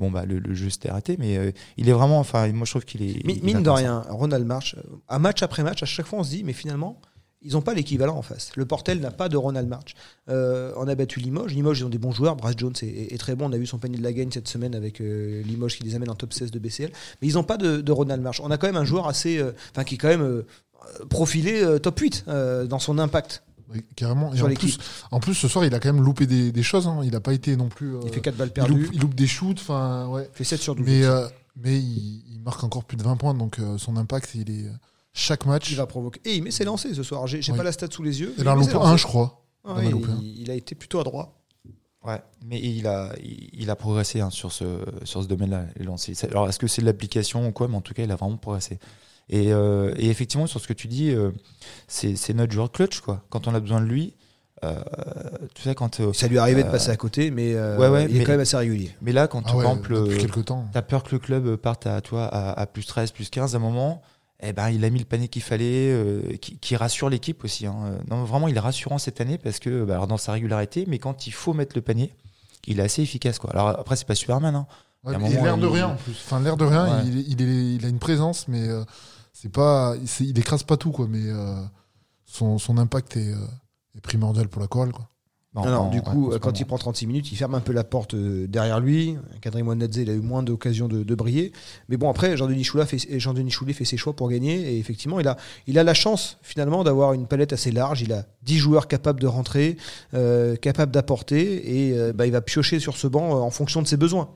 Bon, 0.00 0.10
bah 0.10 0.26
le, 0.26 0.38
le 0.38 0.54
jeu 0.54 0.68
s'était 0.70 0.90
raté, 0.90 1.16
mais 1.18 1.54
il 1.78 1.88
est 1.88 1.92
vraiment, 1.92 2.18
enfin, 2.18 2.46
moi 2.52 2.66
je 2.66 2.72
trouve 2.72 2.84
qu'il 2.84 3.00
est. 3.02 3.24
Mine 3.42 3.62
de 3.62 3.70
rien, 3.70 4.04
Ronald 4.10 4.44
March, 4.44 4.76
à 5.06 5.18
match 5.18 5.42
après 5.42 5.62
match, 5.62 5.82
à 5.82 5.86
chaque 5.86 6.04
fois 6.06 6.18
on 6.18 6.24
se 6.24 6.30
dit, 6.30 6.44
mais 6.44 6.52
finalement, 6.52 7.00
ils 7.42 7.52
n'ont 7.52 7.62
pas 7.62 7.74
l'équivalent 7.74 8.16
en 8.16 8.22
face. 8.22 8.50
Le 8.56 8.64
Portel 8.66 9.00
n'a 9.00 9.10
pas 9.10 9.28
de 9.28 9.36
Ronald 9.36 9.68
March. 9.68 9.94
Euh, 10.28 10.72
on 10.76 10.88
a 10.88 10.94
battu 10.94 11.20
Limoges. 11.20 11.54
Limoges, 11.54 11.80
ils 11.80 11.84
ont 11.84 11.88
des 11.88 11.98
bons 11.98 12.10
joueurs. 12.12 12.34
Brass 12.36 12.54
Jones 12.56 12.72
est, 12.82 12.86
est- 12.86 13.14
est 13.14 13.18
très 13.18 13.34
bon. 13.36 13.46
On 13.48 13.52
a 13.52 13.58
vu 13.58 13.66
son 13.66 13.78
panier 13.78 13.96
de 13.98 14.02
la 14.02 14.12
gagne 14.12 14.30
cette 14.32 14.48
semaine 14.48 14.74
avec 14.74 15.00
euh, 15.00 15.42
Limoges 15.42 15.76
qui 15.76 15.84
les 15.84 15.94
amène 15.94 16.10
en 16.10 16.14
top 16.16 16.32
16 16.32 16.50
de 16.50 16.58
BCL. 16.58 16.90
Mais 17.22 17.28
ils 17.28 17.34
n'ont 17.34 17.44
pas 17.44 17.56
de, 17.56 17.80
de 17.80 17.92
Ronald 17.92 18.20
March. 18.22 18.40
On 18.42 18.50
a 18.50 18.58
quand 18.58 18.66
même 18.66 18.76
un 18.76 18.84
joueur 18.84 19.06
assez. 19.06 19.38
euh, 19.38 19.52
Enfin, 19.72 19.84
qui 19.84 19.94
est 19.94 19.98
quand 19.98 20.08
même 20.08 20.42
profilé 21.10 21.64
top 21.82 21.98
8 21.98 22.24
euh, 22.28 22.66
dans 22.66 22.78
son 22.78 22.98
impact 22.98 23.42
Oui, 23.72 23.84
carrément. 23.96 24.32
Et 24.34 24.42
en 24.42 24.48
plus, 24.54 24.78
en 25.10 25.20
plus, 25.20 25.34
ce 25.34 25.48
soir, 25.48 25.64
il 25.64 25.74
a 25.74 25.80
quand 25.80 25.92
même 25.92 26.02
loupé 26.04 26.26
des, 26.26 26.50
des 26.52 26.62
choses. 26.62 26.86
hein. 26.86 27.00
Il 27.04 27.12
n'a 27.12 27.20
pas 27.20 27.34
été 27.34 27.56
non 27.56 27.68
plus. 27.68 27.92
Il 28.04 28.12
fait 28.12 28.20
4 28.20 28.36
balles 28.36 28.48
il 28.48 28.52
perdues. 28.52 28.72
loupe, 28.84 28.90
il 28.94 29.00
loupe 29.00 29.14
des 29.14 29.26
shoots. 29.26 29.58
Enfin, 29.60 30.06
ouais. 30.08 30.28
Il 30.34 30.36
fait 30.36 30.44
7 30.44 30.60
sur 30.60 30.74
12. 30.74 30.86
Mais, 30.86 31.02
mais 31.56 31.78
il, 31.78 32.22
il 32.32 32.40
marque 32.40 32.64
encore 32.64 32.84
plus 32.84 32.96
de 32.96 33.02
20 33.02 33.16
points. 33.16 33.34
Donc 33.34 33.58
son 33.78 33.96
impact, 33.96 34.34
il 34.34 34.50
est 34.50 34.66
chaque 35.18 35.46
match. 35.46 35.70
il 35.70 35.76
va 35.76 35.86
provoquer. 35.86 36.20
Et 36.24 36.36
il 36.36 36.42
met 36.42 36.50
ses 36.50 36.64
lancers 36.64 36.94
ce 36.94 37.02
soir. 37.02 37.26
J'ai 37.26 37.40
Oui. 37.50 37.56
pas 37.56 37.62
la 37.64 37.72
stat 37.72 37.88
sous 37.90 38.02
les 38.02 38.20
yeux. 38.20 38.34
Il 38.38 38.48
en 38.48 38.54
loupe 38.54 38.74
un, 38.74 38.96
je 38.96 39.04
crois. 39.04 39.44
Ah 39.64 39.74
Il 39.82 40.50
a 40.50 40.54
il, 40.54 40.58
été 40.58 40.74
plutôt 40.74 41.00
adroit. 41.00 41.34
Ouais, 42.06 42.22
mais 42.46 42.58
il 42.60 42.86
a, 42.86 43.12
il 43.22 43.50
il 43.52 43.70
a 43.70 43.76
progressé 43.76 44.20
hein, 44.20 44.30
sur 44.30 44.52
ce, 44.52 44.64
sur 45.04 45.22
ce 45.22 45.28
domaine-là, 45.28 45.64
les 45.76 45.84
lancers. 45.84 46.14
Alors, 46.30 46.48
est-ce 46.48 46.58
que 46.58 46.66
c'est 46.68 46.80
de 46.80 46.86
l'application 46.86 47.46
ou 47.48 47.52
quoi 47.52 47.66
Mais 47.68 47.76
en 47.76 47.80
tout 47.80 47.92
cas, 47.92 48.04
il 48.04 48.10
a 48.12 48.16
vraiment 48.16 48.36
progressé. 48.36 48.78
Et, 49.28 49.52
euh, 49.52 49.92
et 49.98 50.08
effectivement, 50.08 50.46
sur 50.46 50.60
ce 50.60 50.68
que 50.68 50.72
tu 50.72 50.86
dis, 50.88 51.10
euh, 51.10 51.32
c'est 51.86 52.16
c'est 52.16 52.32
notre 52.32 52.52
joueur 52.52 52.70
clutch, 52.70 53.00
quoi. 53.00 53.24
Quand 53.30 53.46
on 53.48 53.54
a 53.54 53.60
besoin 53.60 53.80
de 53.82 53.86
lui, 53.86 54.14
euh, 54.64 54.80
tu 55.54 55.62
sais, 55.62 55.74
quand. 55.74 56.00
euh, 56.00 56.12
Ça 56.14 56.28
lui 56.28 56.38
arrivait 56.38 56.62
de 56.62 56.70
passer 56.70 56.90
à 56.90 56.96
côté, 56.96 57.30
mais 57.30 57.52
euh, 57.54 57.76
ouais, 57.76 57.88
ouais, 57.88 58.04
il 58.08 58.14
est 58.16 58.18
mais- 58.20 58.24
quand 58.24 58.32
même 58.32 58.40
assez 58.40 58.56
régulier. 58.56 58.92
mais 59.02 59.12
là, 59.12 59.26
quand 59.28 59.42
Ah 59.46 59.56
ouais, 59.56 59.64
temps. 60.44 60.64
t'as 60.72 60.82
peur 60.82 61.02
que 61.02 61.10
le 61.12 61.18
club 61.18 61.56
parte 61.56 61.86
à, 61.86 62.00
toi, 62.00 62.24
à, 62.26 62.58
à 62.58 62.66
plus 62.66 62.86
13, 62.86 63.10
plus 63.10 63.28
15 63.28 63.54
à 63.54 63.58
un 63.58 63.60
moment, 63.60 64.00
eh 64.40 64.52
ben, 64.52 64.70
il 64.70 64.84
a 64.84 64.90
mis 64.90 64.98
le 65.00 65.04
panier 65.04 65.28
qu'il 65.28 65.42
fallait, 65.42 65.90
euh, 65.92 66.36
qui, 66.40 66.58
qui 66.58 66.76
rassure 66.76 67.08
l'équipe 67.10 67.42
aussi. 67.44 67.66
hein. 67.66 67.98
Non, 68.10 68.24
vraiment, 68.24 68.46
il 68.48 68.56
est 68.56 68.60
rassurant 68.60 68.98
cette 68.98 69.20
année 69.20 69.38
parce 69.38 69.58
que, 69.58 69.84
bah, 69.84 69.94
alors, 69.94 70.06
dans 70.06 70.16
sa 70.16 70.32
régularité, 70.32 70.84
mais 70.86 70.98
quand 70.98 71.26
il 71.26 71.32
faut 71.32 71.52
mettre 71.54 71.74
le 71.74 71.82
panier, 71.82 72.12
il 72.66 72.78
est 72.80 72.82
assez 72.82 73.02
efficace. 73.02 73.38
Quoi. 73.38 73.50
Alors 73.50 73.68
après, 73.68 73.96
c'est 73.96 74.06
pas 74.06 74.14
Superman, 74.14 74.54
hein. 74.54 74.66
Ouais, 75.04 75.14
et 75.14 75.18
moment, 75.18 75.42
l'air 75.44 75.56
de 75.56 75.66
il- 75.66 75.72
rien 75.72 75.88
en 75.88 75.96
plus. 75.96 76.12
Enfin, 76.26 76.40
l'air 76.40 76.56
de 76.56 76.64
rien, 76.64 76.98
Ouais. 76.98 77.02
il, 77.06 77.18
il, 77.32 77.42
est- 77.42 77.74
il 77.76 77.84
a 77.84 77.88
une 77.88 77.98
présence, 78.00 78.48
mais 78.48 78.68
euh, 78.68 78.84
c'est 79.32 79.50
pas, 79.52 79.94
il 80.20 80.38
écrase 80.38 80.62
pas 80.64 80.76
tout, 80.76 80.90
quoi. 80.90 81.06
Mais 81.08 81.22
euh, 81.24 81.54
son, 82.26 82.58
son 82.58 82.78
impact 82.78 83.16
est, 83.16 83.32
est 83.96 84.00
primordial 84.02 84.48
pour 84.48 84.60
la 84.60 84.68
chorale, 84.68 84.92
quoi. 84.92 85.08
Non, 85.54 85.88
du 85.88 86.02
coup, 86.02 86.30
ce 86.32 86.38
quand 86.38 86.60
il 86.60 86.66
prend 86.66 86.78
36 86.78 87.06
minutes, 87.06 87.32
il 87.32 87.36
ferme 87.36 87.54
un 87.54 87.60
peu 87.60 87.72
la 87.72 87.82
porte 87.82 88.14
euh, 88.14 88.46
derrière 88.46 88.80
lui. 88.80 89.16
Kadri 89.40 89.62
Mwanadze, 89.62 89.96
il 89.96 90.10
a 90.10 90.12
eu 90.12 90.20
moins 90.20 90.42
d'occasions 90.42 90.88
de, 90.88 91.02
de 91.02 91.14
briller. 91.14 91.52
Mais 91.88 91.96
bon, 91.96 92.10
après, 92.10 92.36
Jean-Denis 92.36 92.64
Choulet 92.64 92.84
fait 92.86 93.84
ses 93.84 93.96
choix 93.96 94.14
pour 94.14 94.28
gagner. 94.28 94.72
Et 94.72 94.78
effectivement, 94.78 95.18
il 95.20 95.26
a, 95.26 95.36
il 95.66 95.78
a 95.78 95.84
la 95.84 95.94
chance, 95.94 96.38
finalement, 96.42 96.84
d'avoir 96.84 97.14
une 97.14 97.26
palette 97.26 97.52
assez 97.52 97.72
large. 97.72 98.02
Il 98.02 98.12
a 98.12 98.24
10 98.42 98.58
joueurs 98.58 98.88
capables 98.88 99.20
de 99.20 99.26
rentrer, 99.26 99.76
euh, 100.14 100.56
capables 100.56 100.92
d'apporter. 100.92 101.88
Et 101.88 101.98
euh, 101.98 102.12
bah, 102.12 102.26
il 102.26 102.32
va 102.32 102.42
piocher 102.42 102.78
sur 102.78 102.96
ce 102.96 103.06
banc 103.06 103.36
euh, 103.36 103.40
en 103.40 103.50
fonction 103.50 103.80
de 103.82 103.86
ses 103.86 103.96
besoins. 103.96 104.28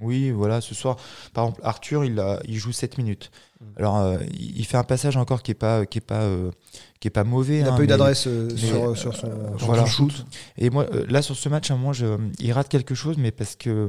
Oui, 0.00 0.30
voilà, 0.30 0.60
ce 0.60 0.74
soir, 0.74 0.96
par 1.32 1.44
exemple, 1.44 1.60
Arthur, 1.64 2.04
il, 2.04 2.18
a, 2.18 2.40
il 2.46 2.56
joue 2.56 2.72
7 2.72 2.98
minutes. 2.98 3.30
Mm. 3.60 3.64
Alors, 3.76 3.96
euh, 3.98 4.18
il 4.32 4.58
il 4.60 4.66
fait 4.66 4.76
un 4.76 4.84
passage 4.84 5.16
encore 5.16 5.42
qui 5.42 5.50
est 5.50 5.54
pas, 5.54 5.86
qui 5.86 5.98
est 5.98 6.02
pas, 6.02 6.22
euh, 6.22 6.50
qui 7.00 7.08
est 7.08 7.10
pas 7.10 7.24
mauvais. 7.24 7.58
Il 7.58 7.64
n'a 7.64 7.72
hein, 7.72 7.76
pas 7.76 7.82
eu 7.82 7.86
d'adresse 7.86 8.26
euh, 8.26 8.48
sur, 8.56 8.96
sur 8.96 9.14
son, 9.14 9.58
sur 9.58 9.66
voilà. 9.66 9.82
son 9.82 10.08
shoot. 10.08 10.26
Et 10.58 10.70
moi, 10.70 10.86
là, 11.08 11.22
sur 11.22 11.36
ce 11.36 11.48
match, 11.48 11.70
à 11.70 11.74
un 11.74 11.76
moment, 11.76 11.92
je, 11.92 12.18
il 12.38 12.52
rate 12.52 12.68
quelque 12.68 12.94
chose, 12.94 13.16
mais 13.18 13.30
parce 13.30 13.56
que 13.56 13.88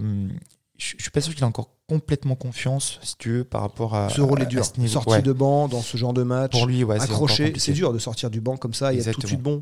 je, 0.78 0.96
je 0.98 1.02
suis 1.02 1.12
pas 1.12 1.22
sûr 1.22 1.34
qu'il 1.36 1.44
a 1.44 1.48
encore 1.48 1.70
complètement 1.88 2.36
confiance, 2.36 3.00
si 3.02 3.18
tu 3.18 3.30
veux, 3.32 3.44
par 3.44 3.62
rapport 3.62 3.96
à. 3.96 4.10
Ce 4.10 4.22
rôle 4.22 4.42
est 4.42 4.46
dur. 4.46 4.64
Sortie 4.66 5.10
Ouais. 5.10 5.22
de 5.22 5.34
banc 5.34 5.68
dans 5.68 5.82
ce 5.82 5.98
genre 5.98 6.14
de 6.14 6.24
match. 6.24 6.52
Pour 6.52 6.66
lui, 6.66 6.84
ouais, 6.84 7.02
accroché, 7.02 7.54
c'est 7.58 7.74
dur 7.74 7.92
de 7.94 8.00
sortir 8.00 8.30
du 8.30 8.40
banc 8.40 8.56
comme 8.56 8.74
ça 8.74 8.94
et 8.94 9.00
être 9.00 9.12
tout 9.12 9.22
de 9.22 9.28
suite 9.28 9.42
bon. 9.42 9.62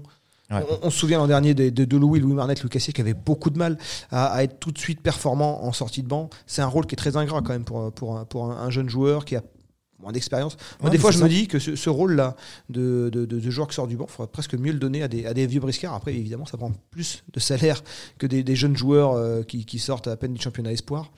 On, 0.51 0.89
se 0.89 0.98
souvient 0.98 1.20
l'an 1.20 1.27
dernier 1.27 1.53
de, 1.53 1.98
Louis, 1.98 2.20
Louis 2.20 2.34
Marnet, 2.34 2.56
Louis 2.63 2.70
qui 2.70 3.01
avait 3.01 3.13
beaucoup 3.13 3.50
de 3.50 3.58
mal 3.58 3.77
à, 4.12 4.44
être 4.44 4.60
tout 4.60 4.72
de 4.72 4.79
suite 4.79 5.01
performant 5.01 5.63
en 5.63 5.72
sortie 5.74 6.01
de 6.01 6.08
banc. 6.08 6.29
C'est 6.48 6.62
un 6.62 6.68
rôle 6.68 6.86
qui 6.86 6.96
est 6.96 6.98
très 6.98 7.18
ingrat 7.18 7.41
quand 7.41 7.53
même 7.53 7.65
pour, 7.65 8.51
un 8.51 8.70
jeune 8.70 8.89
joueur 8.89 9.25
qui 9.25 9.36
a 9.36 9.44
moins 10.00 10.12
d'expérience. 10.12 10.56
Moi, 10.79 10.89
Ouais, 10.89 10.96
des 10.96 10.98
fois, 11.01 11.12
je 11.12 11.18
me 11.24 11.29
dis 11.29 11.48
que 11.48 11.60
ce, 11.60 11.75
ce 11.75 11.89
rôle-là 11.89 12.36
de, 12.70 13.10
de, 13.12 13.25
de, 13.25 13.39
de 13.39 13.50
joueur 13.51 13.68
qui 13.68 13.75
sort 13.75 13.88
du 13.88 13.98
banc, 13.98 14.06
il 14.08 14.12
faudrait 14.12 14.32
presque 14.32 14.53
mieux 14.56 14.72
le 14.72 14.79
donner 14.79 15.03
à 15.03 15.08
des, 15.08 15.25
à 15.25 15.34
des 15.34 15.46
vieux 15.48 15.60
briscards. 15.60 15.94
Après, 15.94 16.13
évidemment, 16.15 16.46
ça 16.46 16.58
prend 16.58 16.72
plus 16.91 17.24
de 17.34 17.39
salaire 17.39 17.84
que 18.18 18.25
des, 18.27 18.44
des 18.44 18.56
jeunes 18.56 18.77
joueurs 18.77 19.13
euh, 19.13 19.44
qui, 19.44 19.65
qui 19.65 19.79
sortent 19.79 20.08
à 20.08 20.15
peine 20.18 20.34
du 20.34 20.41
championnat 20.41 20.72
espoir. 20.72 21.12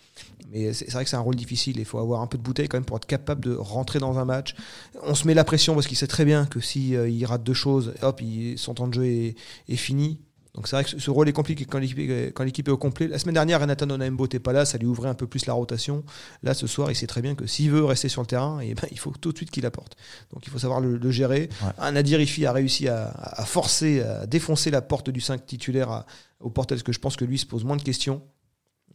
Mais 0.51 0.73
c'est 0.73 0.91
vrai 0.91 1.03
que 1.03 1.09
c'est 1.09 1.15
un 1.15 1.19
rôle 1.21 1.35
difficile. 1.35 1.77
Il 1.79 1.85
faut 1.85 1.99
avoir 1.99 2.21
un 2.21 2.27
peu 2.27 2.37
de 2.37 2.43
bouteille 2.43 2.67
quand 2.67 2.77
même 2.77 2.85
pour 2.85 2.97
être 2.97 3.05
capable 3.05 3.41
de 3.43 3.53
rentrer 3.55 3.99
dans 3.99 4.17
un 4.19 4.25
match. 4.25 4.55
On 5.03 5.15
se 5.15 5.25
met 5.27 5.33
la 5.33 5.43
pression 5.45 5.75
parce 5.75 5.87
qu'il 5.87 5.95
sait 5.97 6.07
très 6.07 6.25
bien 6.25 6.45
que 6.45 6.59
si 6.59 6.95
euh, 6.95 7.07
il 7.07 7.23
rate 7.25 7.43
deux 7.43 7.53
choses, 7.53 7.93
hop, 8.01 8.19
il- 8.21 8.57
son 8.57 8.73
temps 8.73 8.87
de 8.87 8.93
jeu 8.95 9.05
est, 9.05 9.35
est 9.69 9.75
fini. 9.77 10.19
Donc 10.53 10.67
c'est 10.67 10.75
vrai 10.75 10.83
que 10.83 10.99
ce- 10.99 11.09
rôle 11.11 11.29
est 11.29 11.33
compliqué 11.33 11.63
quand 11.65 11.79
l'équipe 11.79 11.97
est, 11.99 12.33
quand 12.33 12.43
l'équipe 12.43 12.67
est 12.67 12.71
au 12.71 12.77
complet. 12.77 13.07
La 13.07 13.17
semaine 13.19 13.35
dernière, 13.35 13.61
Renatan 13.61 13.89
Onaembo 13.89 14.25
n'était 14.25 14.39
pas 14.39 14.51
là, 14.51 14.65
ça 14.65 14.77
lui 14.77 14.85
ouvrait 14.85 15.07
un 15.09 15.13
peu 15.13 15.25
plus 15.27 15.45
la 15.45 15.53
rotation. 15.53 16.03
Là, 16.43 16.53
ce 16.53 16.67
soir, 16.67 16.91
il 16.91 16.95
sait 16.95 17.07
très 17.07 17.21
bien 17.21 17.35
que 17.35 17.47
s'il 17.47 17.71
veut 17.71 17.85
rester 17.85 18.09
sur 18.09 18.21
le 18.21 18.27
terrain, 18.27 18.59
eh 18.61 18.73
ben, 18.75 18.87
il 18.91 18.99
faut 18.99 19.11
tout 19.11 19.31
de 19.31 19.37
suite 19.37 19.49
qu'il 19.49 19.65
apporte. 19.65 19.95
Donc 20.33 20.45
il 20.45 20.49
faut 20.49 20.59
savoir 20.59 20.81
le, 20.81 20.97
le 20.97 21.11
gérer. 21.11 21.47
Ouais. 21.79 21.91
Nadir 21.91 22.19
Ifi 22.19 22.45
a 22.45 22.51
réussi 22.51 22.87
à, 22.89 23.07
à 23.11 23.45
forcer, 23.45 24.01
à 24.01 24.25
défoncer 24.27 24.71
la 24.71 24.81
porte 24.81 25.09
du 25.09 25.21
5 25.21 25.45
titulaire 25.45 25.89
à- 25.89 26.05
au 26.41 26.49
portel, 26.49 26.77
parce 26.77 26.83
que 26.83 26.91
je 26.91 26.99
pense 26.99 27.15
que 27.15 27.23
lui 27.23 27.37
se 27.37 27.45
pose 27.45 27.63
moins 27.63 27.77
de 27.77 27.83
questions. 27.83 28.21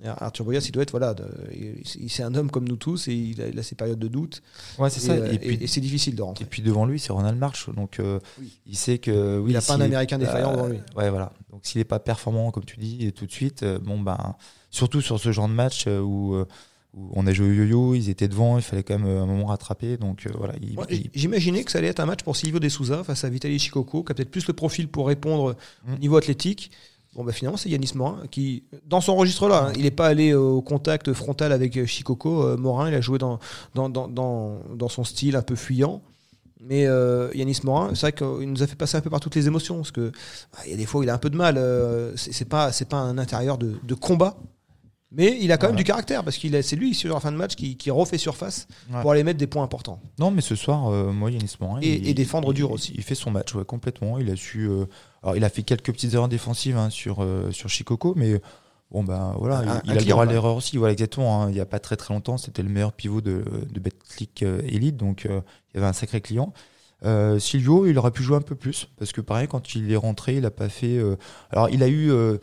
Et 0.05 0.09
Arthur 0.09 0.45
Boyas, 0.45 0.61
il 0.67 0.73
doit 0.73 0.83
être, 0.83 0.91
voilà, 0.91 1.15
de- 1.15 1.25
il- 1.55 1.83
il- 2.03 2.11
c'est 2.11 2.23
un 2.23 2.35
homme 2.35 2.50
comme 2.50 2.69
nous 2.69 2.76
tous 2.76 3.09
et 3.09 3.15
il 3.15 3.41
a, 3.41 3.49
il 3.49 3.59
a 3.59 3.62
ses 3.62 3.75
périodes 3.75 3.99
de 3.99 4.09
doute. 4.09 4.43
Ouais, 4.79 4.91
c'est 4.91 5.03
Et, 5.03 5.07
ça. 5.07 5.12
euh, 5.12 5.33
Et 5.33 5.38
puis, 5.38 5.55
et- 5.55 5.65
et 5.65 5.67
c'est 5.67 5.81
difficile 5.81 6.15
de 6.15 6.21
et 6.21 6.25
rentrer. 6.25 6.45
puis 6.45 6.61
devant 6.61 6.85
lui, 6.85 7.00
c'est 7.00 7.12
Ronald 7.12 7.38
March. 7.38 7.71
Donc, 7.71 7.99
euh, 7.99 8.21
Oui. 8.38 8.53
il 8.67 8.76
sait 8.76 8.99
que. 8.99 9.38
Oui, 9.38 9.50
Il 9.50 9.55
n'a 9.55 9.62
pas 9.62 9.75
un 9.75 9.81
Américain 9.81 10.19
défaillant 10.19 10.50
euh, 10.53 10.57
devant 10.57 10.67
lui. 10.69 10.79
Ouais, 10.97 11.09
voilà. 11.09 11.33
Donc, 11.50 11.61
s'il 11.65 11.79
n'est 11.81 11.85
pas 11.85 11.99
performant, 11.99 12.50
comme 12.50 12.65
tu 12.67 12.76
dis, 12.79 13.07
et 13.07 13.12
tout 13.12 13.25
de 13.26 13.33
suite, 13.33 13.62
euh, 13.62 13.79
bon, 13.79 13.99
ben, 14.00 14.35
surtout 14.71 15.00
sur 15.00 15.19
ce 15.19 15.33
genre 15.33 15.49
de 15.49 15.55
match 15.55 15.85
euh, 15.87 16.00
où, 16.00 16.35
euh, 16.35 16.45
où 16.93 17.11
on 17.15 17.26
a 17.26 17.33
joué 17.33 17.49
au 17.49 17.53
yo-yo, 17.53 17.95
ils 17.95 18.11
étaient 18.11 18.29
devant, 18.29 18.59
il 18.59 18.62
fallait 18.62 18.83
quand 18.83 18.99
même 18.99 19.07
euh, 19.09 19.23
un 19.23 19.26
moment 19.26 19.47
rattraper. 19.47 19.97
Donc, 19.97 20.26
euh, 20.26 20.31
voilà. 20.37 20.55
il- 20.61 20.75
Moi, 20.75 20.87
il- 20.91 21.11
J'imaginais 21.15 21.65
que 21.65 21.71
ça 21.71 21.79
allait 21.79 21.88
être 21.88 22.00
un 22.00 22.07
match 22.07 22.23
pour 22.23 22.37
Silvio 22.37 22.59
De 22.59 22.69
Souza 22.69 23.03
face 23.03 23.25
à 23.25 23.31
Vitaly 23.31 23.59
Chikoko, 23.59 24.03
qui 24.03 24.12
a 24.12 24.15
peut-être 24.15 24.31
plus 24.31 24.47
le 24.47 24.53
profil 24.53 24.88
pour 24.88 25.07
répondre 25.07 25.57
au 25.88 25.91
Mm. 25.93 25.99
niveau 26.00 26.17
athlétique. 26.19 26.71
Bon, 27.16 27.25
bah, 27.25 27.32
finalement, 27.32 27.56
c'est 27.56 27.70
Yanis 27.70 27.92
Morin 27.94 28.23
qui, 28.30 28.64
dans 28.85 29.00
son 29.00 29.16
registre-là, 29.16 29.68
hein, 29.68 29.73
il 29.75 29.85
n'est 29.85 29.90
pas 29.90 30.06
allé 30.06 30.35
au 30.35 30.61
contact 30.61 31.14
frontal 31.14 31.50
avec 31.50 31.76
euh, 31.78 31.87
Chikoko. 31.87 32.44
Euh, 32.44 32.56
Morin, 32.58 32.90
il 32.90 32.94
a 32.94 33.00
joué 33.00 33.16
dans, 33.18 33.38
dans, 33.75 33.88
dans, 33.88 34.06
dans, 34.06 34.58
dans 34.75 34.88
son 34.88 35.02
style 35.02 35.35
un 35.35 35.42
peu 35.42 35.56
fuyant. 35.56 36.02
Mais 36.61 36.87
euh, 36.87 37.30
Yanis 37.35 37.61
Morin, 37.64 37.94
c'est 37.94 38.02
vrai 38.02 38.12
qu'il 38.12 38.50
nous 38.50 38.62
a 38.62 38.66
fait 38.66 38.76
passer 38.76 38.99
un 38.99 39.00
peu 39.00 39.08
par 39.08 39.20
toutes 39.20 39.35
les 39.35 39.46
émotions. 39.46 39.76
Parce 39.76 39.92
que 39.92 40.12
bah, 40.52 40.58
y 40.66 40.75
a 40.75 40.76
des 40.76 40.85
fois 40.85 41.02
il 41.04 41.08
a 41.08 41.14
un 41.14 41.18
peu 41.18 41.30
de 41.30 41.37
mal. 41.37 41.56
euh, 41.56 42.12
c'est 42.16 42.49
pas, 42.49 42.70
pas 42.88 42.96
un 42.99 43.16
intérieur 43.16 43.56
de 43.56 43.94
combat. 43.94 44.37
Mais 45.13 45.39
il 45.41 45.53
a 45.53 45.57
quand 45.57 45.67
même 45.67 45.73
Voilà. 45.73 45.77
du 45.77 45.85
caractère 45.85 46.25
parce 46.25 46.37
qu'il 46.37 46.61
c'est 46.65 46.75
lui 46.77 46.93
sur 46.93 47.15
la 47.15 47.21
fin 47.21 47.31
de 47.31 47.37
match 47.37 47.55
qui, 47.55 47.77
qui 47.77 47.91
refait 47.93 48.19
surface 48.19 48.67
Ouais. 48.93 49.01
pour 49.03 49.13
aller 49.13 49.23
mettre 49.23 49.39
des 49.39 49.47
points 49.47 49.63
importants. 49.63 50.01
Non, 50.19 50.31
mais 50.33 50.41
ce 50.41 50.57
soir, 50.57 50.89
euh, 50.89 51.13
moi, 51.13 51.31
Yanis 51.31 51.55
Morin. 51.61 51.81
Et- 51.81 51.95
il- 51.97 52.09
et 52.09 52.15
défendre 52.15 52.51
il- 52.53 52.57
dur 52.57 52.73
aussi. 52.73 52.93
Il 52.97 53.03
fait 53.05 53.15
son 53.15 53.31
match, 53.31 53.55
ouais, 53.55 53.65
complètement. 53.65 54.19
Il 54.19 54.29
a 54.31 54.37
su. 54.37 54.69
euh, 54.69 54.87
alors, 55.23 55.37
il 55.37 55.45
a 55.45 55.49
fait 55.49 55.63
quelques 55.63 55.93
petites 55.93 56.13
erreurs 56.15 56.29
défensives 56.29 56.77
hein, 56.77 56.91
sur, 56.91 57.19
euh, 57.23 57.53
sur 57.53 57.69
Chicoco, 57.69 58.15
mais 58.17 58.41
bon, 58.91 59.05
ben 59.05 59.35
voilà, 59.39 59.59
Un- 59.59 59.63
il, 59.65 59.69
un 59.69 59.81
il 59.85 59.91
a 59.93 59.95
le 59.95 60.05
droit 60.07 60.25
l'erreur 60.27 60.57
aussi. 60.57 60.77
Voilà, 60.77 60.93
exactement. 60.93 61.43
hein. 61.45 61.51
Il 61.51 61.55
n'y 61.55 61.61
a 61.61 61.67
pas 61.67 61.79
très 61.79 61.97
très 61.97 62.13
longtemps, 62.13 62.37
c'était 62.37 62.63
le 62.65 62.69
meilleur 62.69 62.93
pivot 62.93 63.21
de, 63.21 63.45
de 63.73 63.81
BetClick 63.81 64.43
euh, 64.43 64.61
Elite, 64.67 64.97
donc 64.97 65.27
euh, 65.27 65.41
il 65.73 65.77
y 65.77 65.79
avait 65.79 65.87
un 65.89 65.93
sacré 65.93 66.21
client. 66.21 66.53
Euh, 67.05 67.39
Silvio, 67.39 67.87
il 67.87 67.97
aurait 67.99 68.11
pu 68.11 68.23
jouer 68.23 68.39
un 68.39 68.43
peu 68.43 68.55
plus 68.57 68.89
parce 68.99 69.13
que 69.13 69.21
pareil, 69.21 69.47
quand 69.49 69.75
il 69.75 69.93
est 69.93 69.97
rentré, 69.97 70.37
il 70.37 70.47
a 70.47 70.51
pas 70.51 70.69
fait. 70.71 70.97
euh, 70.97 71.17
alors, 71.51 71.69
il 71.69 71.83
a 71.83 71.89
eu 71.89 72.11
euh, 72.11 72.39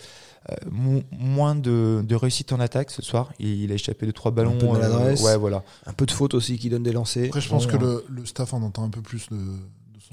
moins 1.12 1.55
de, 1.55 2.03
de 2.05 2.15
réussite 2.15 2.51
en 2.53 2.59
attaque 2.59 2.91
ce 2.91 3.01
soir. 3.01 3.31
Il, 3.39 3.63
il 3.63 3.71
a 3.71 3.75
échappé 3.75 4.05
de 4.05 4.12
trois 4.12 4.31
ballons. 4.31 4.57
peu 4.57 4.65
de 4.67 4.71
maladresse. 4.71 5.21
ouais, 5.23 5.38
voilà. 5.38 5.63
Un 5.85 5.93
peu 5.93 6.05
de 6.05 6.12
faute 6.12 6.33
aussi 6.33 6.57
qui 6.57 6.69
donne 6.69 6.83
des 6.83 6.91
lancers. 6.91 7.25
Après, 7.27 7.41
je 7.41 7.50
pense 7.50 7.65
Bon, 7.67 7.71
que 7.71 7.77
hein. 7.77 7.79
le, 7.81 8.05
le 8.09 8.25
staff 8.25 8.53
en 8.53 8.62
entend 8.62 8.83
un 8.83 8.89
peu 8.89 9.01
plus 9.01 9.27
de, 9.29 9.38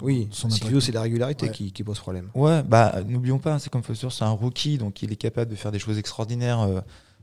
Oui, 0.02 0.28
c'est 0.32 0.92
la 0.92 1.02
régularité 1.02 1.46
Ouais. 1.46 1.52
qui, 1.52 1.72
qui 1.72 1.82
pose 1.84 1.98
problème. 1.98 2.28
Ouais, 2.34 2.62
bah 2.62 3.00
n'oublions 3.06 3.38
pas, 3.38 3.54
hein, 3.54 3.58
c'est 3.58 3.70
comme 3.70 3.82
Foster, 3.82 4.08
c'est 4.10 4.24
un 4.24 4.30
rookie, 4.30 4.78
donc 4.78 5.02
il 5.02 5.12
est 5.12 5.16
capable 5.16 5.50
de 5.50 5.56
faire 5.56 5.72
des 5.72 5.78
choses 5.78 5.98
extraordinaires. 5.98 6.60
euh, 6.60 6.80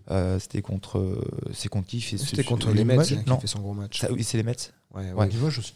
euh, 0.09 0.39
c'était 0.39 0.61
contre, 0.61 0.99
euh, 0.99 1.21
c'est 1.53 1.67
contre 1.67 1.87
qui 1.87 1.99
C'était 2.01 2.43
contre 2.43 2.71
les 2.71 2.85
Mets 2.85 2.97
hein, 2.97 3.03
qui 3.03 3.17
Non, 3.29 3.39
fait 3.39 3.47
son 3.47 3.59
gros 3.59 3.73
match. 3.73 3.99
Ça, 3.99 4.11
oui, 4.11 4.23
c'est 4.23 4.37
les 4.37 4.43
Mets. 4.43 4.55
Ouais, 4.93 5.03
Ouais. 5.03 5.11
ouais. 5.13 5.27
Limoges 5.27 5.59
aussi. 5.59 5.73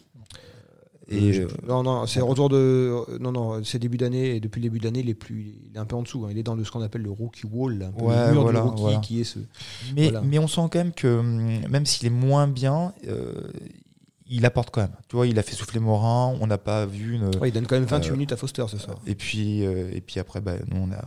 Et 1.12 1.34
Je- 1.34 1.44
euh, 1.44 1.48
non, 1.68 1.84
non, 1.84 2.06
c'est 2.08 2.22
retour 2.22 2.50
de. 2.50 2.96
Non, 3.20 3.32
non, 3.32 3.64
c'est 3.64 3.80
début 3.80 3.98
d'année 3.98 4.36
et 4.36 4.40
depuis 4.40 4.60
le 4.62 4.70
début 4.70 4.80
d'année, 4.80 5.02
il 5.02 5.10
est 5.10 5.14
plus, 5.14 5.54
il 5.70 5.76
est 5.76 5.80
un 5.80 5.86
peu 5.86 5.96
en 5.96 6.02
dessous. 6.04 6.26
hein. 6.26 6.30
Il 6.32 6.38
est 6.38 6.44
dans 6.44 6.56
le, 6.56 6.64
ce 6.64 6.72
qu'on 6.72 6.82
appelle 6.82 7.02
le 7.02 7.12
rookie 7.12 7.46
wall, 7.46 7.78
là, 7.80 7.88
un 7.88 7.92
peu 7.92 8.06
Ouais, 8.06 8.28
le 8.28 8.32
mur 8.34 8.42
voilà, 8.44 8.62
du 8.62 8.68
rookie 8.68 8.82
voilà. 8.82 8.98
qui 9.00 9.22
est 9.22 9.24
ce. 9.26 9.40
mais, 9.96 10.04
voilà. 10.04 10.22
mais 10.22 10.40
on 10.40 10.48
sent 10.48 10.62
quand 10.72 10.76
même 10.80 10.94
que 10.94 11.20
hum, 11.20 11.60
même 11.70 11.86
s'il 11.86 12.08
est 12.08 12.12
moins 12.12 12.48
bien, 12.48 12.94
euh, 13.08 13.34
il 14.34 14.46
apporte 14.46 14.70
quand 14.72 14.82
même. 14.82 14.96
Tu 15.10 15.16
vois, 15.18 15.28
il 15.28 15.38
a 15.38 15.44
fait 15.44 15.56
souffler 15.56 15.80
Morin, 15.82 16.38
on 16.40 16.48
n'a 16.48 16.58
pas 16.58 16.86
vu 16.86 17.16
une. 17.16 17.26
Ouais, 17.42 17.50
il 17.50 17.52
donne 17.52 17.68
quand 17.68 17.76
même 17.76 17.84
28 17.86 18.10
Euh, 18.10 18.14
minutes 18.14 18.32
à 18.32 18.38
Foster 18.38 18.64
ce 18.70 18.78
soir. 18.78 18.98
Et 19.06 19.16
puis, 19.16 19.66
euh, 19.66 19.92
et 19.94 20.00
puis 20.00 20.20
après, 20.20 20.40
bah, 20.40 20.54
nous, 20.70 20.78
on 20.88 20.92
a, 20.94 21.04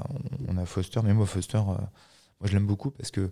on 0.48 0.58
a 0.58 0.66
Foster, 0.66 1.00
mais 1.02 1.14
moi, 1.14 1.24
Foster, 1.24 1.56
euh, 1.56 1.60
moi, 1.62 1.78
je 2.44 2.52
l'aime 2.52 2.66
beaucoup 2.66 2.90
parce 2.90 3.10
que. 3.10 3.30